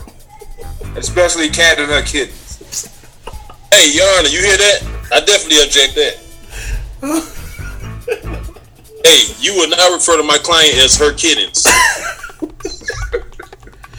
especially 0.96 1.50
Kat 1.50 1.78
and 1.80 1.92
her 1.92 2.02
kittens. 2.02 2.58
Hey, 3.72 3.92
Yarna, 3.92 4.32
you 4.32 4.40
hear 4.40 4.58
that? 4.58 4.82
I 5.12 5.20
definitely 5.20 5.62
object 5.64 5.96
that. 5.96 6.18
hey, 9.06 9.22
you 9.40 9.56
would 9.58 9.70
not 9.70 9.92
refer 9.92 10.18
to 10.18 10.24
my 10.24 10.38
client 10.38 10.76
as 10.78 10.98
her 10.98 11.14
kittens. 11.14 11.64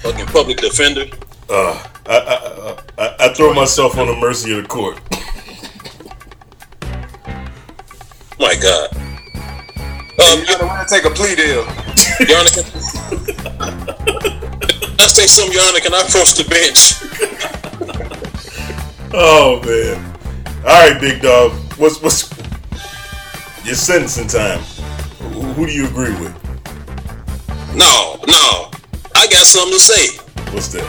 Fucking 0.03 0.27
public 0.27 0.57
defender. 0.59 1.05
Uh, 1.51 1.87
I, 2.07 2.17
I, 2.17 2.79
I, 2.99 3.15
I 3.21 3.35
throw 3.35 3.53
myself 3.53 3.99
on 3.99 4.07
the 4.07 4.17
mercy 4.17 4.57
of 4.57 4.63
the 4.63 4.69
court. 4.69 4.99
My 8.39 8.55
God. 8.61 9.08
Um, 10.19 10.43
you 10.49 10.57
want 10.67 10.89
to 10.89 10.95
take 10.95 11.05
a 11.05 11.11
plea 11.11 11.35
deal? 11.37 11.65
Yarna, 12.27 12.51
can 12.53 12.65
I 15.01 15.07
say 15.07 15.27
something, 15.27 15.57
Yarna? 15.57 15.81
Can 15.81 15.95
I 15.95 16.01
approach 16.01 16.35
the 16.35 16.45
bench? 16.49 16.95
Oh 19.15 19.59
man. 19.65 19.97
All 20.67 20.91
right, 20.91 21.01
Big 21.01 21.23
Dawg. 21.23 21.53
What's 21.79 22.03
what's 22.03 22.31
your 23.65 23.75
sentencing 23.75 24.29
time? 24.29 24.61
Who, 25.33 25.41
who 25.55 25.67
do 25.67 25.73
you 25.73 25.87
agree 25.87 26.13
with? 26.21 26.35
No, 27.75 28.21
no. 28.27 28.71
I 29.15 29.27
got 29.33 29.47
something 29.47 29.73
to 29.73 29.81
say. 29.81 30.19
What's 30.53 30.69
that? 30.73 30.85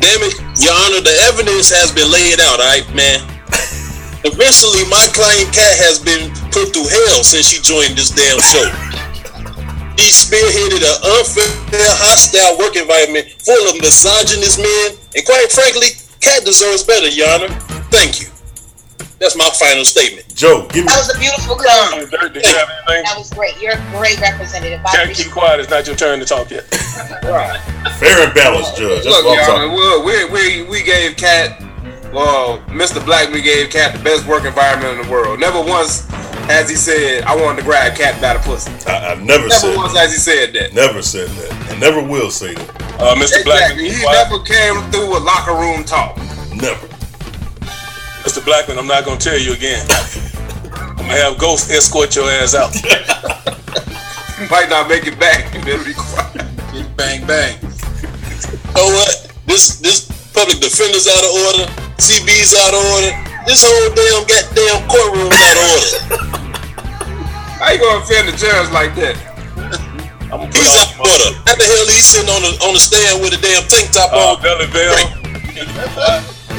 Damn 0.00 0.22
it, 0.24 0.40
Your 0.58 0.72
Honor, 0.72 1.02
the 1.02 1.14
evidence 1.28 1.68
has 1.70 1.92
been 1.92 2.10
laid 2.10 2.40
out, 2.40 2.60
alright, 2.60 2.88
man. 2.94 3.20
Eventually, 4.26 4.82
my 4.90 5.06
client 5.14 5.46
Kat 5.54 5.78
has 5.78 6.02
been 6.02 6.34
put 6.50 6.74
through 6.74 6.90
hell 6.90 7.22
since 7.22 7.46
she 7.46 7.62
joined 7.62 7.94
this 7.94 8.10
damn 8.10 8.42
show. 8.42 8.66
He 9.94 10.10
spearheaded 10.10 10.82
an 10.82 10.98
unfair, 11.22 11.46
hostile 12.02 12.58
work 12.58 12.74
environment 12.74 13.30
full 13.38 13.70
of 13.70 13.78
misogynist 13.80 14.58
men, 14.58 14.98
and 15.14 15.22
quite 15.24 15.46
frankly, 15.54 15.94
Kat 16.20 16.44
deserves 16.44 16.82
better, 16.82 17.06
Your 17.08 17.30
Honor. 17.38 17.54
Thank 17.94 18.20
you. 18.20 18.28
That's 19.18 19.36
my 19.36 19.48
final 19.54 19.84
statement. 19.84 20.26
Joe, 20.34 20.66
give 20.68 20.84
me. 20.84 20.92
That 20.92 21.06
was 21.06 21.14
a 21.14 21.18
beautiful 21.18 21.56
comment. 21.56 22.10
Did 22.34 22.44
you 22.44 22.56
have 22.58 22.68
anything? 22.68 23.04
That 23.06 23.16
was 23.16 23.30
great. 23.32 23.56
You're 23.62 23.72
a 23.72 23.90
great 23.96 24.20
representative. 24.20 24.84
I 24.84 25.06
Can't 25.06 25.14
keep 25.16 25.32
quiet. 25.32 25.60
It's 25.60 25.70
not 25.70 25.86
your 25.86 25.96
turn 25.96 26.18
to 26.18 26.26
talk 26.26 26.50
yet. 26.50 26.66
Right. 27.22 27.60
Fair 27.98 28.24
and 28.24 28.34
balanced, 28.34 28.76
Judge. 28.76 29.04
That's 29.04 29.06
Look, 29.06 29.24
what 29.26 29.38
I'm 29.38 29.68
Your 29.68 29.70
talking. 29.70 29.78
Honor, 29.78 30.04
we, 30.04 30.62
we, 30.62 30.68
we 30.68 30.82
gave 30.82 31.16
Kat, 31.16 31.60
well, 32.12 32.58
Mr. 32.68 33.04
Black, 33.04 33.30
we 33.32 33.42
gave 33.42 33.70
Kat 33.70 33.96
the 33.96 34.02
best 34.02 34.26
work 34.26 34.44
environment 34.44 34.98
in 34.98 35.06
the 35.06 35.10
world. 35.12 35.40
Never 35.40 35.60
once 35.60 36.06
has 36.46 36.68
he 36.70 36.76
said, 36.76 37.24
I 37.24 37.34
wanted 37.34 37.58
to 37.58 37.64
grab 37.64 37.96
Kat 37.96 38.20
by 38.20 38.34
the 38.34 38.40
pussy. 38.40 38.70
I, 38.88 39.12
I've 39.12 39.18
never, 39.22 39.48
Never 39.48 39.50
said 39.50 39.76
once 39.76 39.92
that. 39.94 40.08
has 40.08 40.12
he 40.12 40.18
said 40.18 40.52
that. 40.54 40.72
Never 40.74 41.02
said 41.02 41.28
that. 41.28 41.70
And 41.72 41.80
never 41.80 42.02
will 42.02 42.30
say 42.30 42.54
that. 42.54 42.70
Uh, 43.00 43.14
Mr. 43.16 43.44
Blackman, 43.44 43.80
Exactly. 43.80 43.82
be 43.84 43.90
He 43.90 44.02
quiet. 44.02 44.30
never 44.30 44.42
came 44.44 44.90
through 44.92 45.18
a 45.18 45.20
locker 45.20 45.54
room 45.54 45.84
talk. 45.84 46.16
Never. 46.54 46.86
Mr. 48.24 48.44
Blackman, 48.44 48.78
I'm 48.78 48.86
not 48.86 49.04
gonna 49.04 49.18
tell 49.20 49.38
you 49.38 49.52
again. 49.52 49.84
I'm 50.72 50.96
gonna 50.96 51.14
have 51.20 51.38
Ghost 51.38 51.70
escort 51.70 52.14
your 52.16 52.30
ass 52.30 52.54
out. 52.54 52.74
you 54.40 54.48
Might 54.48 54.68
not 54.70 54.88
make 54.88 55.06
it 55.06 55.18
back. 55.18 55.52
You 55.54 55.60
better 55.62 55.84
be 55.84 55.94
quiet. 55.94 56.96
Bang 56.96 57.26
bang. 57.26 57.58
You 57.60 57.68
know 58.74 58.86
what? 58.94 59.32
This 59.46 59.78
this 59.80 60.05
public 60.36 60.60
defender's 60.60 61.08
out 61.08 61.24
of 61.24 61.32
order. 61.48 61.64
CB's 61.96 62.52
out 62.52 62.76
of 62.76 62.84
order. 62.92 63.12
This 63.48 63.64
whole 63.64 63.88
damn 63.96 64.22
goddamn 64.28 64.84
courtroom 64.84 65.32
out 65.32 65.56
of 65.56 65.64
order. 65.72 65.90
How 67.64 67.72
you 67.72 67.80
gonna 67.80 68.04
offend 68.04 68.28
the 68.28 68.36
judge 68.36 68.68
like 68.70 68.92
that? 69.00 69.16
He's 70.52 70.76
out 70.76 70.92
of 70.92 71.00
order. 71.00 71.30
How 71.48 71.56
the 71.56 71.64
hell 71.64 71.88
he 71.88 72.04
sitting 72.04 72.28
on 72.28 72.42
the 72.44 72.52
on 72.68 72.76
the 72.76 72.80
stand 72.82 73.22
with 73.24 73.32
a 73.32 73.40
damn 73.40 73.64
tank 73.64 73.88
top 73.96 74.12
Uh, 74.12 74.36
on? 74.36 74.42
Velle 74.44 74.68
Vel. 74.68 74.92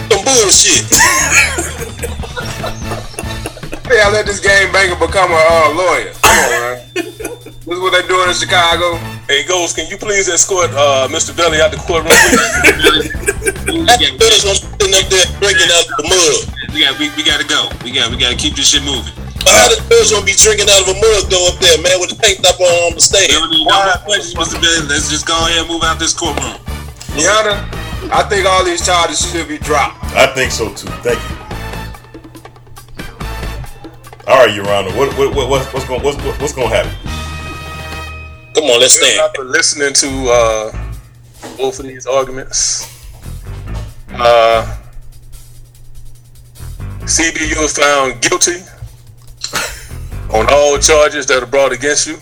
Some 0.09 0.25
bullshit. 0.25 0.83
Hey, 3.87 4.01
I 4.01 4.09
let 4.11 4.25
this 4.25 4.39
game 4.41 4.71
banger 4.73 4.95
become 4.99 5.31
a 5.31 5.37
uh, 5.37 5.69
lawyer. 5.77 6.11
Come 6.23 6.33
on, 6.33 6.49
man. 6.49 6.81
This 7.67 7.75
is 7.75 7.81
what 7.83 7.91
they 7.91 8.07
doing 8.07 8.29
in 8.29 8.33
Chicago. 8.33 8.95
Hey, 9.27 9.43
Ghost, 9.45 9.75
can 9.75 9.87
you 9.89 9.97
please 9.97 10.29
escort 10.29 10.71
uh, 10.71 11.09
Mr. 11.11 11.31
Velle 11.31 11.53
out 11.61 11.69
the 11.69 11.75
courtroom? 11.83 12.15
That 13.67 13.99
judge 13.99 14.43
was 14.47 14.63
sitting 14.63 14.95
up 14.95 15.07
there 15.11 15.27
drinking 15.43 15.67
out 15.75 15.83
of 15.83 15.95
the 15.99 16.05
mug. 16.07 16.39
We 16.71 16.87
got 16.87 16.95
we, 16.95 17.11
we 17.19 17.23
gotta 17.27 17.43
go. 17.43 17.67
We 17.83 17.91
got 17.91 18.07
we 18.07 18.15
gotta 18.15 18.39
keep 18.39 18.55
this 18.55 18.71
shit 18.71 18.83
moving. 18.87 19.11
How 19.43 19.67
the 19.67 19.75
judge 19.91 20.11
gonna 20.11 20.23
be 20.23 20.35
drinking 20.39 20.71
out 20.71 20.87
of 20.87 20.95
a 20.95 20.97
mug 20.97 21.27
though 21.27 21.51
up 21.51 21.59
there, 21.59 21.75
man, 21.83 21.99
with 21.99 22.15
the 22.15 22.19
paint 22.19 22.39
up 22.47 22.55
on 22.63 22.71
on 22.87 22.93
the 22.95 23.03
stand? 23.03 23.27
No 23.35 23.67
more 23.67 23.99
questions, 24.07 24.39
Mr. 24.39 24.55
Billy. 24.63 24.87
Let's 24.87 25.11
just 25.11 25.27
go 25.27 25.35
ahead 25.35 25.63
and 25.63 25.67
move 25.67 25.83
out 25.83 25.99
this 25.99 26.15
courtroom. 26.15 26.55
Yana, 27.19 27.59
I 28.07 28.23
think 28.29 28.47
all 28.47 28.63
these 28.63 28.85
charges 28.85 29.19
should 29.19 29.47
be 29.51 29.57
dropped. 29.59 29.99
I 30.15 30.31
think 30.31 30.51
so 30.51 30.71
too. 30.71 30.87
Thank 31.03 31.19
you. 31.19 31.37
All 34.27 34.45
right, 34.45 34.53
Your 34.53 34.67
Honor. 34.69 34.91
What, 34.91 35.17
what, 35.17 35.33
what, 35.35 35.49
what's, 35.49 35.73
what's 35.73 35.85
going 35.87 36.03
what's, 36.03 36.17
what's 36.39 36.53
going 36.53 36.69
to 36.69 36.75
happen? 36.75 36.91
Come 38.53 38.65
on, 38.65 38.79
let's 38.81 38.95
stand. 38.95 39.19
After 39.21 39.45
listening 39.45 39.93
to 39.93 40.29
uh, 40.29 40.91
both 41.57 41.79
of 41.79 41.85
these 41.85 42.05
arguments, 42.05 42.96
uh, 44.13 44.77
CBU 47.01 47.61
was 47.61 47.77
found 47.77 48.21
guilty 48.21 48.61
on 50.33 50.45
all 50.51 50.77
charges 50.77 51.25
that 51.27 51.41
are 51.41 51.45
brought 51.47 51.71
against 51.71 52.07
you. 52.07 52.17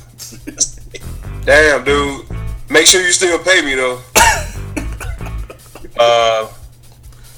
Damn, 1.45 1.83
dude. 1.83 2.25
Make 2.69 2.87
sure 2.87 3.01
you 3.01 3.11
still 3.11 3.39
pay 3.39 3.61
me 3.61 3.75
though. 3.75 4.01
Uh, 5.97 6.47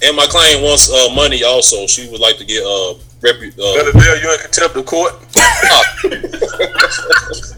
and 0.04 0.16
my 0.16 0.26
client 0.28 0.64
wants 0.64 0.92
uh, 0.92 1.14
money 1.14 1.44
also. 1.44 1.86
She 1.88 2.10
would 2.10 2.20
like 2.20 2.38
to 2.38 2.46
get 2.46 2.64
uh, 2.64 2.96
repu- 3.22 3.54
uh 3.58 3.84
Velle 3.84 3.92
Vel, 3.94 4.22
you're 4.22 4.34
in 4.34 4.40
contempt 4.40 4.78
of 4.78 4.86
court. 4.86 5.14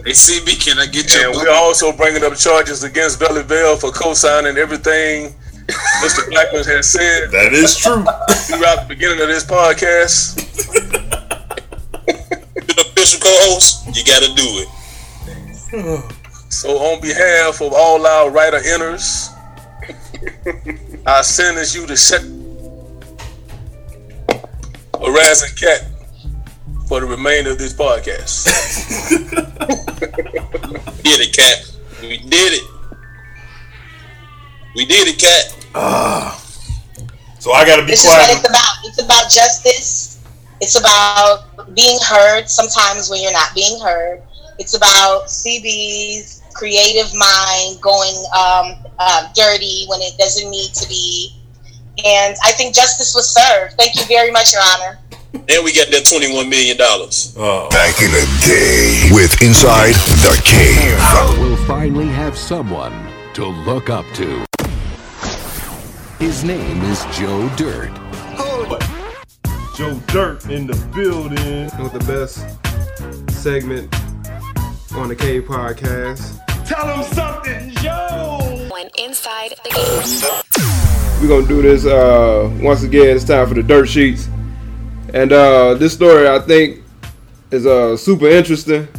Hey 0.06 0.16
CB, 0.16 0.64
can 0.64 0.80
I 0.80 0.86
get 0.88 1.14
your 1.14 1.28
And 1.28 1.36
we're 1.36 1.52
also 1.52 1.92
bringing 1.92 2.24
up 2.24 2.36
charges 2.36 2.84
against 2.84 3.20
Velle 3.20 3.44
Vel 3.44 3.76
for 3.76 3.92
co-signing 3.92 4.58
everything 4.58 5.36
Mr. 5.72 6.30
Blackman 6.30 6.64
has 6.66 6.90
said. 6.90 7.32
That 7.32 7.54
is 7.54 7.78
true. 7.78 8.04
Throughout 8.04 8.88
the 8.88 8.90
beginning 8.90 9.22
of 9.22 9.28
this 9.28 9.44
podcast. 9.46 10.36
the 12.54 12.82
official 12.82 13.20
co-host? 13.20 13.86
You 13.96 14.04
got 14.04 14.24
to 14.24 14.34
do 14.36 14.66
it. 14.66 14.68
So 16.50 16.78
on 16.78 17.02
behalf 17.02 17.62
of 17.62 17.74
all 17.74 18.06
our 18.06 18.32
writer 18.32 18.58
inners, 18.60 19.30
I 21.06 21.22
send 21.22 21.58
sentence 21.58 21.76
you 21.76 21.86
to 21.86 21.96
shut 21.96 22.22
harassing 25.00 25.56
Kat 25.56 25.88
for 26.88 27.00
the 27.00 27.06
remainder 27.06 27.52
of 27.52 27.60
this 27.60 27.74
podcast. 27.74 28.46
Did 31.04 31.20
it, 31.22 31.34
Kat. 31.36 31.72
We 32.02 32.18
did 32.18 32.54
it. 32.54 32.64
We 34.76 34.86
did 34.86 35.08
it, 35.08 35.20
Kat. 35.20 35.59
Ah. 35.76 36.36
So 37.40 37.52
I 37.52 37.66
got 37.66 37.78
to 37.78 37.84
be 37.84 37.92
This 37.92 38.04
is 38.06 38.12
what 38.12 38.30
it's 38.30 38.48
about. 38.48 38.74
It's 38.84 39.02
about 39.02 39.32
justice. 39.32 40.24
It's 40.62 40.78
about 40.78 41.76
being 41.76 41.98
heard 42.06 42.50
sometimes 42.50 43.10
when 43.10 43.22
you're 43.22 43.34
not 43.34 43.56
being 43.56 43.80
heard. 43.80 44.22
It's 44.60 44.76
about 44.76 45.28
CB's 45.28 46.44
creative 46.54 47.10
mind 47.16 47.82
going 47.82 48.16
um, 48.36 48.76
uh, 49.00 49.32
dirty 49.34 49.86
when 49.88 50.02
it 50.02 50.18
doesn't 50.18 50.50
need 50.50 50.74
to 50.74 50.88
be. 50.90 51.36
And 52.06 52.36
I 52.44 52.52
think 52.52 52.76
justice 52.76 53.16
was 53.16 53.34
served. 53.34 53.76
Thank 53.76 53.96
you 53.96 54.06
very 54.06 54.32
much, 54.32 54.52
Your 54.54 54.62
Honor. 54.62 55.00
And 55.34 55.64
we 55.64 55.74
got 55.74 55.90
that 55.92 56.04
$21 56.04 56.50
million. 56.50 56.78
Back 56.78 58.02
in 58.02 58.12
the 58.12 58.26
day 58.46 59.10
with 59.14 59.42
Inside 59.42 59.94
the 60.20 60.42
Cave. 60.44 61.40
will 61.40 61.58
finally 61.66 62.08
have 62.08 62.38
someone 62.38 62.94
to 63.34 63.46
look 63.46 63.90
up 63.90 64.06
to. 64.16 64.49
His 66.20 66.44
name 66.44 66.82
is 66.84 67.06
Joe 67.18 67.50
Dirt. 67.56 67.92
Joe 69.78 69.98
Dirt 70.08 70.46
in 70.50 70.68
the 70.68 70.76
building. 70.94 71.70
With 71.82 71.94
the 71.94 72.04
best 72.06 72.46
segment 73.42 73.96
on 74.96 75.08
the 75.08 75.16
Cave 75.16 75.44
Podcast. 75.44 76.38
Tell 76.66 76.86
them 76.88 77.04
something, 77.14 77.70
Joe. 77.82 78.68
When 78.70 78.90
inside 78.98 79.54
the 79.64 79.70
game. 79.70 81.22
We're 81.22 81.30
gonna 81.30 81.48
do 81.48 81.62
this 81.62 81.86
uh, 81.86 82.54
once 82.62 82.84
again. 82.84 83.16
It's 83.16 83.24
time 83.24 83.48
for 83.48 83.54
the 83.54 83.64
dirt 83.64 83.88
sheets, 83.88 84.28
and 85.14 85.32
uh, 85.32 85.76
this 85.76 85.94
story 85.94 86.28
I 86.28 86.40
think 86.40 86.82
is 87.52 87.66
uh, 87.66 87.96
super 87.96 88.28
interesting. 88.28 88.90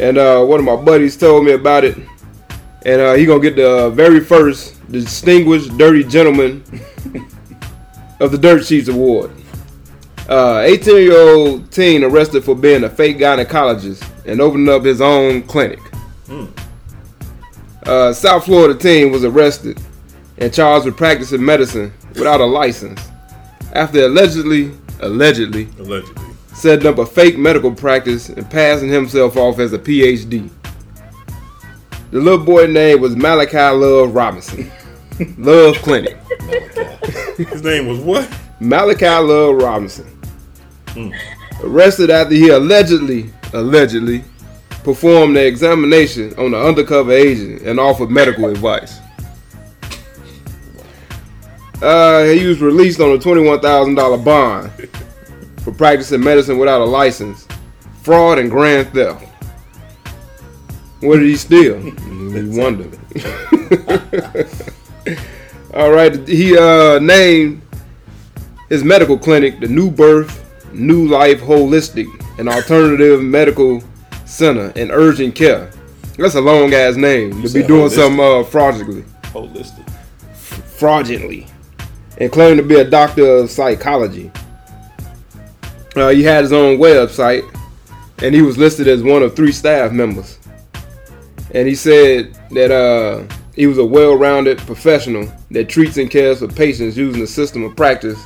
And 0.00 0.18
uh, 0.18 0.44
one 0.44 0.60
of 0.60 0.66
my 0.66 0.76
buddies 0.76 1.16
told 1.16 1.44
me 1.44 1.52
about 1.52 1.82
it, 1.82 1.98
and 2.84 3.00
uh, 3.00 3.14
he 3.14 3.24
gonna 3.26 3.40
get 3.40 3.56
the 3.56 3.90
very 3.90 4.20
first 4.20 4.74
distinguished 4.90 5.76
dirty 5.78 6.04
gentleman 6.04 6.62
of 8.20 8.30
the 8.32 8.38
Dirt 8.38 8.64
Sheets 8.64 8.88
Award. 8.88 9.30
18 10.28 10.96
year 10.96 11.18
old 11.18 11.70
teen 11.70 12.02
arrested 12.04 12.44
for 12.44 12.54
being 12.54 12.84
a 12.84 12.88
fake 12.88 13.18
gynecologist 13.18 14.02
and 14.26 14.40
opening 14.40 14.68
up 14.68 14.82
his 14.84 15.00
own 15.00 15.42
clinic. 15.42 15.80
Uh, 17.86 18.12
South 18.12 18.46
Florida 18.46 18.74
teen 18.78 19.12
was 19.12 19.24
arrested 19.24 19.78
and 20.38 20.52
charged 20.52 20.86
with 20.86 20.96
practicing 20.96 21.44
medicine 21.44 21.92
without 22.14 22.40
a 22.40 22.44
license 22.44 23.00
after 23.74 24.06
allegedly, 24.06 24.72
allegedly, 25.00 25.68
Allegedly. 25.78 26.24
setting 26.54 26.86
up 26.86 26.96
a 26.98 27.04
fake 27.04 27.36
medical 27.36 27.72
practice 27.72 28.30
and 28.30 28.48
passing 28.50 28.88
himself 28.88 29.36
off 29.36 29.58
as 29.58 29.72
a 29.74 29.78
PhD. 29.78 30.48
The 32.14 32.20
little 32.20 32.44
boy 32.44 32.68
name 32.68 33.00
was 33.00 33.16
Malachi 33.16 33.56
Love 33.56 34.14
Robinson. 34.14 34.70
Love 35.36 35.74
Clinic. 35.78 36.16
His 37.36 37.64
name 37.64 37.88
was 37.88 37.98
what? 37.98 38.32
Malachi 38.60 39.06
Love 39.06 39.56
Robinson. 39.56 40.06
Hmm. 40.90 41.10
Arrested 41.64 42.10
after 42.10 42.36
he 42.36 42.50
allegedly, 42.50 43.32
allegedly, 43.52 44.22
performed 44.84 45.34
the 45.34 45.44
examination 45.44 46.32
on 46.38 46.52
the 46.52 46.64
undercover 46.64 47.10
agent 47.10 47.62
and 47.62 47.80
offered 47.80 48.12
medical 48.12 48.48
advice. 48.48 49.00
Uh, 51.82 52.26
he 52.26 52.46
was 52.46 52.60
released 52.60 53.00
on 53.00 53.10
a 53.10 53.18
twenty-one 53.18 53.58
thousand 53.58 53.96
dollar 53.96 54.18
bond 54.18 54.70
for 55.64 55.72
practicing 55.72 56.22
medicine 56.22 56.58
without 56.58 56.80
a 56.80 56.84
license, 56.84 57.48
fraud, 58.02 58.38
and 58.38 58.52
grand 58.52 58.86
theft. 58.92 59.33
What 61.00 61.18
did 61.18 61.26
he 61.26 61.36
steal? 61.36 61.78
we 62.08 62.48
wonder. 62.58 62.88
All 65.74 65.90
right, 65.90 66.26
he 66.28 66.56
uh, 66.56 66.98
named 67.00 67.60
his 68.68 68.84
medical 68.84 69.18
clinic 69.18 69.60
the 69.60 69.68
New 69.68 69.90
Birth, 69.90 70.44
New 70.72 71.08
Life 71.08 71.40
Holistic, 71.40 72.06
and 72.38 72.48
Alternative 72.48 73.22
Medical 73.22 73.82
Center 74.24 74.72
and 74.76 74.90
Urgent 74.90 75.34
Care. 75.34 75.70
That's 76.16 76.36
a 76.36 76.40
long 76.40 76.72
ass 76.72 76.96
name 76.96 77.42
to 77.42 77.48
be 77.52 77.62
doing 77.66 77.88
holistic. 77.88 77.94
something 77.96 78.20
uh, 78.20 78.44
fraudulently. 78.44 79.04
Holistic. 79.24 79.90
Fraudulently. 80.34 81.46
And 82.18 82.30
claimed 82.30 82.58
to 82.58 82.62
be 82.62 82.76
a 82.76 82.84
doctor 82.84 83.26
of 83.26 83.50
psychology. 83.50 84.30
Uh, 85.96 86.10
he 86.10 86.22
had 86.22 86.42
his 86.42 86.52
own 86.52 86.78
website, 86.78 87.42
and 88.18 88.34
he 88.34 88.42
was 88.42 88.56
listed 88.56 88.86
as 88.86 89.02
one 89.02 89.22
of 89.22 89.34
three 89.34 89.52
staff 89.52 89.92
members. 89.92 90.38
And 91.54 91.68
he 91.68 91.76
said 91.76 92.34
that 92.50 92.72
uh, 92.72 93.22
he 93.54 93.68
was 93.68 93.78
a 93.78 93.84
well-rounded 93.84 94.58
professional 94.58 95.32
that 95.52 95.68
treats 95.68 95.96
and 95.96 96.10
cares 96.10 96.40
for 96.40 96.48
patients 96.48 96.96
using 96.96 97.22
a 97.22 97.26
system 97.28 97.62
of 97.62 97.76
practice 97.76 98.20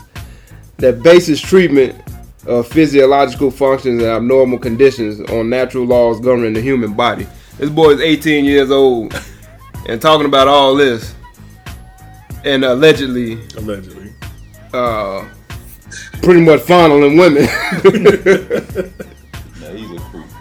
that 0.78 1.02
bases 1.02 1.40
treatment 1.40 1.94
of 2.46 2.66
physiological 2.66 3.50
functions 3.50 4.02
and 4.02 4.10
abnormal 4.10 4.58
conditions 4.58 5.20
on 5.30 5.50
natural 5.50 5.84
laws 5.84 6.18
governing 6.20 6.54
the 6.54 6.62
human 6.62 6.94
body. 6.94 7.26
This 7.58 7.68
boy 7.68 7.90
is 7.90 8.00
18 8.00 8.46
years 8.46 8.70
old 8.70 9.14
and 9.86 10.00
talking 10.00 10.26
about 10.26 10.48
all 10.48 10.74
this, 10.74 11.14
and 12.44 12.64
allegedly, 12.64 13.34
allegedly, 13.56 14.14
uh, 14.72 15.28
pretty 16.22 16.40
much 16.40 16.62
fondling 16.62 17.18
women. 17.18 17.46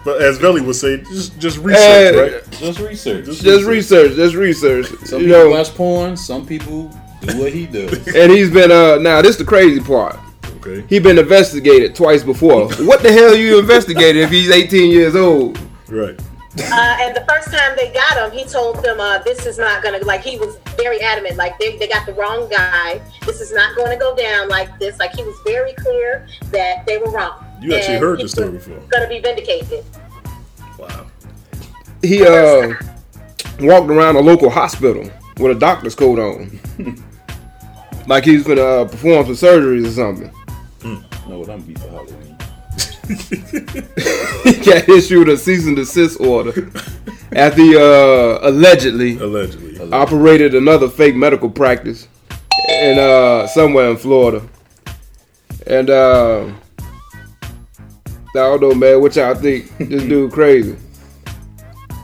But 0.07 0.21
as 0.21 0.37
Velle 0.37 0.63
would 0.63 0.73
say, 0.73 1.01
just 1.01 1.37
just 1.37 1.57
research, 1.57 1.81
Eh, 1.81 2.11
right? 2.11 2.51
Just 2.51 2.79
research. 2.79 3.25
Just 3.25 3.65
research. 3.65 4.15
Just 4.15 4.35
research. 4.35 4.85
Some 5.03 5.19
you 5.19 5.27
people 5.27 5.43
know, 5.43 5.49
watch 5.49 5.75
porn. 5.75 6.15
Some 6.15 6.45
people 6.45 6.89
do 7.19 7.37
what 7.37 7.51
he 7.51 7.65
does. 7.65 7.91
and 8.15 8.31
he's 8.31 8.49
been 8.49 8.71
uh 8.71 8.99
now 8.99 9.21
this 9.21 9.31
is 9.31 9.39
the 9.39 9.43
crazy 9.43 9.81
part. 9.81 10.17
Okay. 10.59 10.85
He 10.87 10.99
been 10.99 11.17
investigated 11.19 11.93
twice 11.93 12.23
before. 12.23 12.69
what 12.85 13.03
the 13.03 13.11
hell 13.11 13.35
you 13.35 13.59
investigated 13.59 14.23
if 14.23 14.29
he's 14.29 14.49
18 14.49 14.89
years 14.89 15.13
old? 15.13 15.59
Right. 15.89 16.17
Uh, 16.57 16.97
and 17.01 17.13
the 17.13 17.25
first 17.27 17.51
time 17.51 17.75
they 17.75 17.91
got 17.91 18.15
him, 18.15 18.31
he 18.31 18.45
told 18.45 18.81
them, 18.81 19.01
uh, 19.01 19.19
"This 19.19 19.45
is 19.45 19.57
not 19.57 19.83
gonna 19.83 19.99
like." 20.05 20.21
He 20.21 20.39
was 20.39 20.57
very 20.77 21.01
adamant, 21.01 21.35
like 21.35 21.59
they, 21.59 21.77
they 21.77 21.87
got 21.89 22.05
the 22.05 22.13
wrong 22.13 22.49
guy. 22.49 23.01
This 23.25 23.41
is 23.41 23.51
not 23.51 23.75
going 23.75 23.91
to 23.91 23.97
go 23.97 24.15
down 24.15 24.47
like 24.47 24.79
this. 24.79 24.97
Like 24.99 25.13
he 25.15 25.23
was 25.23 25.35
very 25.45 25.73
clear 25.73 26.25
that 26.51 26.85
they 26.87 26.97
were 26.97 27.11
wrong. 27.11 27.46
You 27.61 27.73
actually 27.75 27.95
And 27.95 28.03
heard 28.03 28.19
he 28.19 28.23
this 28.23 28.31
story 28.33 28.49
was 28.51 28.65
before. 28.65 28.87
Gonna 28.89 29.07
be 29.07 29.19
vindicated. 29.19 29.83
Wow. 30.77 31.07
He 32.01 32.25
uh 32.25 32.73
walked 33.59 33.89
around 33.89 34.15
a 34.15 34.19
local 34.19 34.49
hospital 34.49 35.09
with 35.37 35.55
a 35.55 35.59
doctor's 35.59 35.95
coat 35.95 36.19
on, 36.19 36.59
like 38.07 38.25
he 38.25 38.35
was 38.37 38.43
gonna 38.45 38.61
uh, 38.61 38.85
perform 38.85 39.25
some 39.25 39.35
surgeries 39.35 39.87
or 39.87 39.91
something. 39.91 40.31
know 41.27 41.39
what 41.39 41.49
I'm 41.49 41.61
be 41.61 41.73
for 41.75 41.89
Halloween. 41.89 42.37
he 43.07 44.65
got 44.65 44.89
issued 44.89 45.29
a 45.29 45.37
cease 45.37 45.65
and 45.65 45.77
desist 45.77 46.19
order 46.19 46.69
after 47.31 47.61
he 47.61 47.75
uh, 47.75 48.39
allegedly, 48.41 49.17
allegedly 49.17 49.79
operated 49.93 50.53
another 50.53 50.89
fake 50.89 51.15
medical 51.15 51.49
practice 51.49 52.07
in 52.69 52.99
uh, 52.99 53.47
somewhere 53.47 53.89
in 53.89 53.97
Florida. 53.97 54.45
And 55.65 55.89
uh, 55.89 56.51
I 58.31 58.39
don't 58.39 58.61
know, 58.61 58.73
man. 58.73 59.01
What 59.01 59.15
y'all 59.15 59.33
think? 59.35 59.75
This 59.77 60.03
dude 60.09 60.31
crazy. 60.31 60.75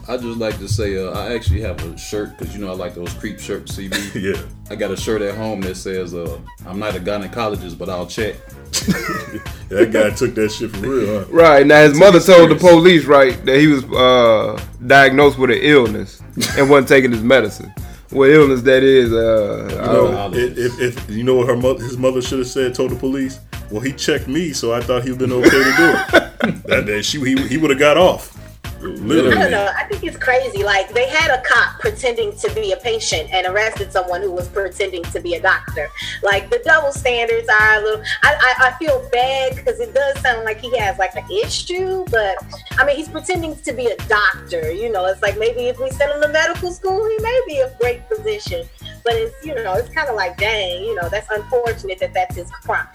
I 0.05 0.17
just 0.17 0.37
like 0.37 0.57
to 0.59 0.67
say, 0.67 0.97
uh, 0.97 1.11
I 1.11 1.33
actually 1.33 1.61
have 1.61 1.81
a 1.83 1.97
shirt 1.97 2.37
because 2.37 2.53
you 2.53 2.59
know 2.59 2.69
I 2.71 2.75
like 2.75 2.93
those 2.93 3.13
creep 3.13 3.39
shirts, 3.39 3.71
CB. 3.77 4.21
yeah. 4.21 4.41
I 4.69 4.75
got 4.75 4.91
a 4.91 4.97
shirt 4.97 5.21
at 5.21 5.35
home 5.35 5.61
that 5.61 5.75
says, 5.75 6.13
uh, 6.13 6.39
"I'm 6.65 6.77
not 6.79 6.95
a 6.95 6.99
gynecologist, 6.99 7.77
but 7.77 7.89
I'll 7.89 8.07
check." 8.07 8.35
That 9.69 9.91
guy 9.91 10.11
took 10.11 10.35
that 10.35 10.51
shit 10.51 10.69
for 10.69 10.81
real, 10.87 11.19
huh? 11.21 11.25
Right 11.31 11.65
now, 11.65 11.81
his 11.81 11.97
mother 11.97 12.19
told 12.19 12.51
the 12.51 12.55
police 12.55 13.05
right 13.05 13.43
that 13.45 13.59
he 13.59 13.65
was 13.65 13.83
uh, 13.85 14.63
diagnosed 14.85 15.39
with 15.39 15.49
an 15.49 15.57
illness 15.61 16.21
and 16.59 16.69
wasn't 16.69 16.89
taking 16.89 17.11
his 17.11 17.23
medicine. 17.23 17.73
What 18.11 18.29
illness 18.29 18.61
that 18.63 18.83
is? 18.83 19.11
Uh, 19.11 19.67
I 19.71 19.71
You 19.71 19.91
don't- 19.97 20.11
know, 20.31 20.37
if, 20.37 20.57
if, 20.79 20.79
if 20.99 21.09
you 21.09 21.23
know 21.23 21.35
what 21.37 21.47
her 21.47 21.57
mother, 21.57 21.83
his 21.83 21.97
mother 21.97 22.21
should 22.21 22.37
have 22.39 22.47
said, 22.47 22.75
told 22.75 22.91
the 22.91 22.95
police. 22.97 23.39
Well, 23.73 23.81
he 23.81 23.91
checked 23.91 24.27
me, 24.27 24.53
so 24.53 24.71
I 24.71 24.81
thought 24.81 25.03
he'd 25.03 25.17
been 25.17 25.31
okay 25.31 25.49
to 25.49 25.73
do 25.75 25.89
it. 25.89 26.63
that 26.67 26.83
day, 26.85 27.01
she 27.01 27.19
he, 27.19 27.47
he 27.47 27.57
would 27.57 27.71
have 27.71 27.79
got 27.79 27.97
off. 27.97 28.37
I 28.79 28.85
don't 28.85 29.49
know. 29.49 29.73
I 29.75 29.85
think 29.85 30.03
it's 30.03 30.17
crazy. 30.17 30.63
Like 30.63 30.93
they 30.93 31.09
had 31.09 31.31
a 31.31 31.41
cop 31.41 31.79
pretending 31.79 32.37
to 32.37 32.53
be 32.53 32.73
a 32.73 32.77
patient 32.77 33.33
and 33.33 33.47
arrested 33.47 33.91
someone 33.91 34.21
who 34.21 34.29
was 34.29 34.47
pretending 34.47 35.01
to 35.05 35.19
be 35.19 35.33
a 35.33 35.41
doctor. 35.41 35.89
Like 36.21 36.51
the 36.51 36.61
double 36.63 36.91
standards 36.91 37.49
are 37.49 37.79
a 37.79 37.81
little. 37.81 38.03
I 38.21 38.35
I, 38.59 38.67
I 38.67 38.71
feel 38.77 39.09
bad 39.11 39.55
because 39.55 39.79
it 39.79 39.91
does 39.95 40.19
sound 40.21 40.45
like 40.45 40.59
he 40.59 40.77
has 40.77 40.99
like 40.99 41.15
an 41.15 41.25
issue, 41.31 42.05
but 42.11 42.35
I 42.77 42.85
mean 42.85 42.95
he's 42.95 43.09
pretending 43.09 43.55
to 43.55 43.73
be 43.73 43.87
a 43.87 43.97
doctor. 44.05 44.71
You 44.71 44.91
know, 44.91 45.05
it's 45.05 45.23
like 45.23 45.39
maybe 45.39 45.61
if 45.61 45.79
we 45.79 45.89
send 45.89 46.11
him 46.11 46.21
to 46.21 46.27
medical 46.27 46.71
school, 46.71 47.09
he 47.09 47.17
may 47.23 47.41
be 47.47 47.57
a 47.57 47.75
great 47.79 48.07
physician. 48.07 48.69
But 49.03 49.15
it's 49.15 49.43
you 49.43 49.55
know 49.55 49.73
it's 49.73 49.89
kind 49.89 50.09
of 50.09 50.15
like 50.15 50.37
dang, 50.37 50.83
you 50.83 50.93
know 50.93 51.09
that's 51.09 51.31
unfortunate 51.31 51.97
that 51.97 52.13
that's 52.13 52.35
his 52.35 52.51
crime. 52.51 52.87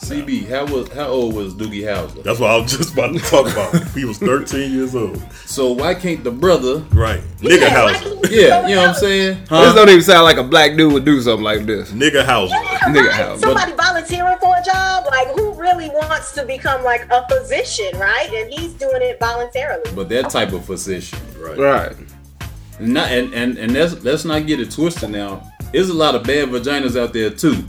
CB, 0.00 0.48
how 0.48 0.64
was 0.66 0.88
how 0.92 1.06
old 1.08 1.34
was 1.34 1.54
Doogie 1.54 1.82
Howser? 1.82 2.22
That's 2.22 2.38
what 2.38 2.50
I 2.50 2.56
was 2.56 2.76
just 2.76 2.92
about 2.92 3.12
to 3.14 3.18
talk 3.18 3.50
about. 3.50 3.88
He 3.90 4.04
was 4.04 4.18
13 4.18 4.72
years 4.72 4.94
old. 4.94 5.20
So 5.44 5.72
why 5.72 5.94
can't 5.94 6.22
the 6.22 6.30
brother? 6.30 6.78
Right, 6.92 7.20
nigga 7.38 7.68
Hauser. 7.68 8.14
Yeah, 8.30 8.66
you 8.68 8.74
know 8.74 8.82
what 8.82 8.90
I'm 8.90 8.94
saying? 8.94 9.38
This 9.40 9.74
don't 9.74 9.88
even 9.88 10.02
sound 10.02 10.24
like 10.24 10.36
a 10.36 10.44
black 10.44 10.76
dude 10.76 10.92
would 10.92 11.04
do 11.04 11.20
something 11.20 11.42
like 11.42 11.66
this. 11.66 11.90
Nigga 11.92 12.24
Hauser. 12.24 12.54
Nigga 12.54 13.10
Hauser. 13.10 13.40
Somebody 13.40 13.72
volunteering 13.72 14.38
for 14.38 14.54
a 14.56 14.64
job, 14.64 15.06
like 15.10 15.28
who 15.28 15.52
really 15.54 15.88
wants 15.88 16.32
to 16.34 16.44
become 16.44 16.84
like 16.84 17.10
a 17.10 17.26
physician, 17.28 17.98
right? 17.98 18.30
And 18.32 18.52
he's 18.52 18.74
doing 18.74 19.02
it 19.02 19.18
voluntarily. 19.18 19.90
But 19.94 20.08
that 20.10 20.30
type 20.30 20.52
of 20.52 20.64
physician, 20.64 21.18
right? 21.38 21.58
Right. 21.58 21.96
Not 22.80 23.10
and 23.10 23.34
and 23.34 23.58
and 23.58 23.72
let's 23.72 24.04
let's 24.04 24.24
not 24.24 24.46
get 24.46 24.60
it 24.60 24.70
twisted. 24.70 25.10
Now, 25.10 25.42
there's 25.72 25.88
a 25.88 25.94
lot 25.94 26.14
of 26.14 26.22
bad 26.22 26.48
vaginas 26.50 26.98
out 26.98 27.12
there 27.12 27.30
too. 27.30 27.64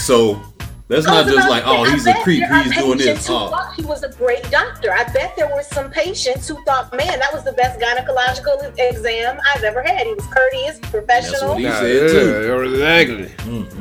So 0.00 0.42
let's 0.88 1.06
not 1.06 1.26
just 1.26 1.48
like, 1.48 1.64
oh, 1.66 1.82
I 1.84 1.90
he's 1.90 2.06
a 2.06 2.14
creep. 2.22 2.40
there 2.40 2.62
He's 2.62 2.74
doing 2.76 2.98
this. 2.98 3.26
Who 3.26 3.34
Oh, 3.34 3.48
thought 3.48 3.74
he 3.74 3.82
was 3.84 4.02
a 4.02 4.10
great 4.10 4.42
doctor. 4.50 4.92
I 4.92 5.04
bet 5.12 5.34
there 5.36 5.48
were 5.48 5.62
some 5.62 5.90
patients 5.90 6.48
who 6.48 6.62
thought, 6.64 6.92
man, 6.96 7.18
that 7.18 7.32
was 7.32 7.44
the 7.44 7.52
best 7.52 7.78
gynecological 7.80 8.74
exam 8.78 9.38
I've 9.54 9.62
ever 9.64 9.82
had. 9.82 10.06
He 10.06 10.14
was 10.14 10.26
courteous, 10.26 10.78
professional. 10.80 11.54
That's 11.56 11.80
what 11.80 11.90
he 11.90 11.98
said 11.98 12.10
too. 12.10 12.62
Exactly. 12.62 13.28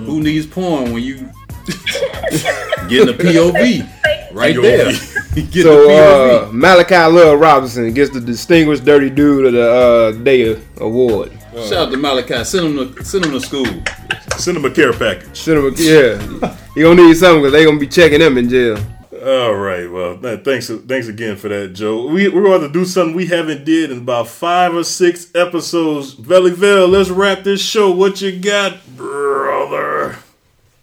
Who 0.06 0.22
needs 0.22 0.46
porn 0.48 0.94
when 0.94 1.04
you 1.04 1.18
getting 2.88 3.10
a 3.10 3.18
POV 3.18 4.34
right 4.34 4.56
there? 4.56 4.92
Get 5.38 5.64
so 5.64 5.88
the 5.88 6.48
uh, 6.48 6.52
Malachi 6.52 6.96
Love 6.96 7.40
Robinson 7.40 7.94
gets 7.94 8.10
the 8.12 8.20
Distinguished 8.20 8.84
Dirty 8.86 9.10
Dude 9.12 9.46
of 9.46 9.54
the 9.54 9.72
uh, 9.72 10.12
Day 10.24 10.60
award. 10.78 11.32
Shout 11.64 11.88
out 11.88 11.92
to 11.92 11.98
Malachi. 11.98 12.44
Send 12.44 12.78
him 12.78 12.96
to 12.96 13.04
send 13.04 13.26
him 13.26 13.32
to 13.32 13.40
school. 13.40 13.66
Send 14.38 14.58
him 14.58 14.66
a 14.66 14.72
care 14.72 14.94
package. 14.94 15.38
Send 15.38 15.60
him 15.60 15.66
a, 15.66 15.78
yeah, 15.78 16.56
he 16.76 16.82
gonna 16.82 17.02
need 17.02 17.16
something 17.16 17.42
because 17.42 17.54
they 17.54 17.66
gonna 17.66 17.80
be 17.80 17.88
checking 17.88 18.22
him 18.22 18.38
in 18.38 18.50
jail. 18.50 18.78
All 19.26 19.56
right. 19.56 19.92
Well, 19.92 20.18
thanks. 20.38 20.70
Thanks 20.70 21.08
again 21.08 21.36
for 21.38 21.50
that, 21.50 21.74
Joe. 21.74 22.08
We 22.08 22.30
we're 22.30 22.44
going 22.44 22.62
to 22.62 22.70
do 22.70 22.86
something 22.86 23.16
we 23.16 23.26
haven't 23.26 23.66
did 23.66 23.92
in 23.92 23.98
about 24.00 24.28
five 24.28 24.76
or 24.76 24.84
six 24.84 25.32
episodes. 25.36 26.14
Velle 26.14 26.50
Vel, 26.52 26.88
let's 26.88 27.10
wrap 27.10 27.44
this 27.44 27.62
show. 27.62 27.92
What 27.92 28.22
you 28.22 28.40
got, 28.40 28.78
brother? 28.96 30.18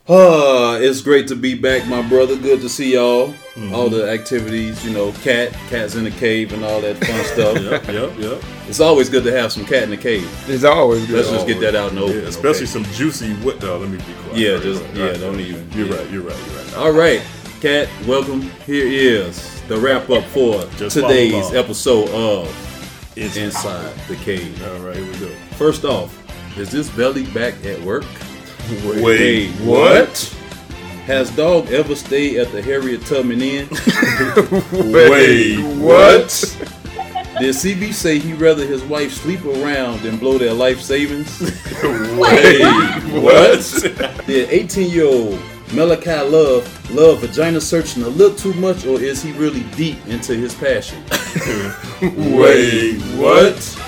Uh, 0.06 0.78
it's 0.80 1.00
great 1.00 1.28
to 1.28 1.36
be 1.36 1.54
back, 1.54 1.86
my 1.86 2.02
brother. 2.06 2.36
Good 2.36 2.60
to 2.62 2.68
see 2.68 2.94
y'all. 2.94 3.32
Mm-hmm. 3.54 3.72
All 3.72 3.88
the 3.88 4.10
activities, 4.10 4.84
you 4.84 4.92
know, 4.92 5.12
cat, 5.12 5.52
cats 5.68 5.94
in 5.94 6.02
the 6.02 6.10
cave, 6.10 6.52
and 6.52 6.64
all 6.64 6.80
that 6.80 6.96
fun 6.96 7.24
stuff. 7.34 7.60
Yep, 7.62 7.86
yep, 7.86 8.18
yep. 8.18 8.42
It's 8.66 8.80
always 8.80 9.08
good 9.08 9.22
to 9.24 9.30
have 9.32 9.52
some 9.52 9.64
cat 9.64 9.84
in 9.84 9.90
the 9.90 9.96
cave. 9.96 10.28
It's 10.48 10.64
always 10.64 11.06
good. 11.06 11.16
Let's 11.16 11.30
just 11.30 11.46
get 11.46 11.60
that 11.60 11.76
out 11.76 11.90
in 11.90 11.96
the 11.96 12.02
open. 12.02 12.16
Yeah, 12.16 12.22
especially 12.22 12.64
okay? 12.64 12.66
some 12.66 12.84
juicy. 12.86 13.32
What? 13.34 13.62
Oh, 13.62 13.78
let 13.78 13.88
me 13.88 13.98
be 13.98 14.12
quiet. 14.24 14.36
Yeah, 14.36 14.52
Right, 14.54 14.62
just 14.62 14.82
right, 14.82 14.94
yeah, 14.94 15.04
right, 15.06 15.20
don't 15.20 15.36
right. 15.36 15.44
even. 15.46 15.70
You're 15.70 15.86
yeah. 15.86 15.96
right. 15.96 16.10
You're 16.10 16.22
right. 16.22 16.46
You're 16.46 16.56
right. 16.56 16.76
All 16.76 16.90
right, 16.92 17.22
Kat, 17.60 17.88
welcome. 18.08 18.40
Here 18.66 18.86
is 18.86 19.62
the 19.68 19.76
wrap 19.76 20.10
up 20.10 20.24
for 20.24 20.64
Just 20.76 20.96
today's 20.96 21.54
episode 21.54 22.08
of 22.08 22.48
Inside, 23.16 23.94
the 24.08 24.16
Cave. 24.16 24.60
All 24.66 24.80
right, 24.80 24.96
here 24.96 25.06
we 25.12 25.18
go. 25.20 25.32
First 25.52 25.84
off, 25.84 26.12
is 26.58 26.72
this 26.72 26.90
belly 26.90 27.24
back 27.26 27.54
at 27.64 27.80
work? 27.82 28.04
Wait, 28.84 29.52
what? 29.60 30.36
Has 31.06 31.30
dog 31.36 31.70
ever 31.70 31.94
stayed 31.94 32.38
at 32.38 32.50
the 32.50 32.62
Harriet 32.62 33.04
Tubman 33.04 33.42
Inn? 33.42 33.68
Wait, 34.90 35.62
what? 35.76 36.30
Did 37.38 37.54
CB 37.54 37.92
say 37.92 38.18
he'd 38.18 38.40
rather 38.40 38.64
his 38.64 38.82
wife 38.84 39.12
sleep 39.12 39.44
around 39.44 40.00
than 40.00 40.16
blow 40.16 40.38
their 40.38 40.54
life 40.54 40.80
savings? 40.80 41.40
Wait, 41.82 42.62
what? 43.22 44.24
Did 44.26 44.48
18 44.50 44.90
year 44.90 45.06
old 45.06 45.38
Malachi 45.74 46.26
Love 46.30 46.90
love 46.94 47.18
vagina 47.18 47.60
searching 47.60 48.04
a 48.04 48.08
little 48.08 48.36
too 48.36 48.54
much, 48.54 48.86
or 48.86 48.98
is 48.98 49.22
he 49.22 49.32
really 49.32 49.64
deep 49.76 49.98
into 50.06 50.34
his 50.34 50.54
passion? 50.54 51.02
Wait, 52.00 52.98
what? 53.18 53.80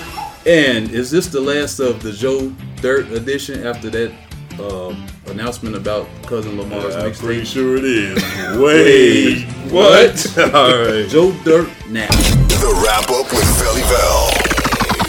And 0.45 0.91
is 0.91 1.09
this 1.09 1.27
the 1.27 1.41
last 1.41 1.79
of 1.79 2.03
the 2.03 2.11
Joe 2.11 2.53
Dirt 2.81 3.11
edition 3.11 3.65
after 3.65 3.89
that 3.89 4.11
um, 4.59 5.07
announcement 5.29 5.75
about 5.75 6.07
cousin 6.25 6.57
Lamar's 6.57 6.95
I'm 6.95 7.11
mixtape? 7.11 7.19
pretty 7.19 7.45
sure 7.45 7.77
it 7.77 7.85
is. 7.85 8.17
Wait, 8.57 9.45
what? 9.71 10.37
All 10.53 10.77
right. 10.77 11.07
Joe 11.07 11.31
Dirt 11.43 11.69
now. 11.89 12.07
The 12.07 12.81
wrap 12.83 13.09
up 13.09 13.31
with 13.31 13.45
Velle 13.59 13.75
Vel. 13.87 14.31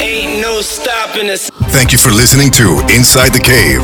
Ain't 0.00 0.40
no 0.40 0.60
stopping 0.60 1.28
us. 1.30 1.50
Thank 1.74 1.92
you 1.92 1.98
for 1.98 2.10
listening 2.10 2.50
to 2.52 2.78
Inside 2.94 3.30
the 3.32 3.40
Cave. 3.40 3.82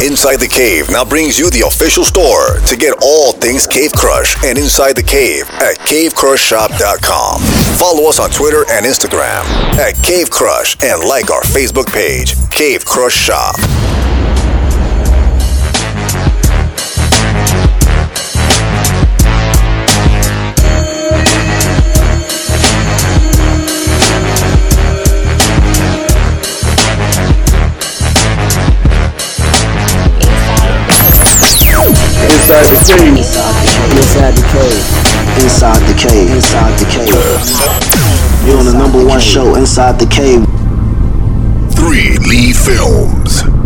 Inside 0.00 0.36
the 0.36 0.48
Cave 0.48 0.88
now 0.90 1.04
brings 1.04 1.38
you 1.38 1.50
the 1.50 1.66
official 1.66 2.04
store 2.04 2.60
to 2.66 2.76
get 2.76 2.94
all 3.02 3.32
things 3.32 3.66
Cave 3.66 3.92
Crush 3.92 4.36
and 4.44 4.56
Inside 4.56 4.94
the 4.94 5.02
Cave 5.02 5.50
at 5.60 5.76
cavecrushshop.com. 5.80 7.40
Follow 7.76 8.08
us 8.08 8.18
on 8.20 8.30
Twitter 8.30 8.64
and 8.70 8.86
Instagram 8.86 9.42
at 9.76 10.00
Cave 10.02 10.30
Crush 10.30 10.76
and 10.82 11.02
like 11.04 11.30
our 11.30 11.42
Facebook 11.42 11.92
page, 11.92 12.34
Cave 12.50 12.84
Crush 12.84 13.14
Shop. 13.14 13.56
Inside 32.48 32.64
the 32.64 32.80
cave. 32.96 33.18
Inside 33.98 34.32
the 34.32 34.42
cave. 34.48 34.80
Inside 35.44 35.82
the 35.86 35.94
cave. 35.98 36.30
Inside 36.30 36.78
the 36.78 36.86
cave. 36.86 38.46
You're 38.46 38.58
on 38.58 38.64
the 38.64 38.72
number 38.72 39.04
one 39.04 39.20
show, 39.20 39.54
Inside 39.54 39.98
the 39.98 40.06
Cave. 40.06 40.46
Three 41.76 42.16
Lee 42.26 42.54
Films. 42.54 43.57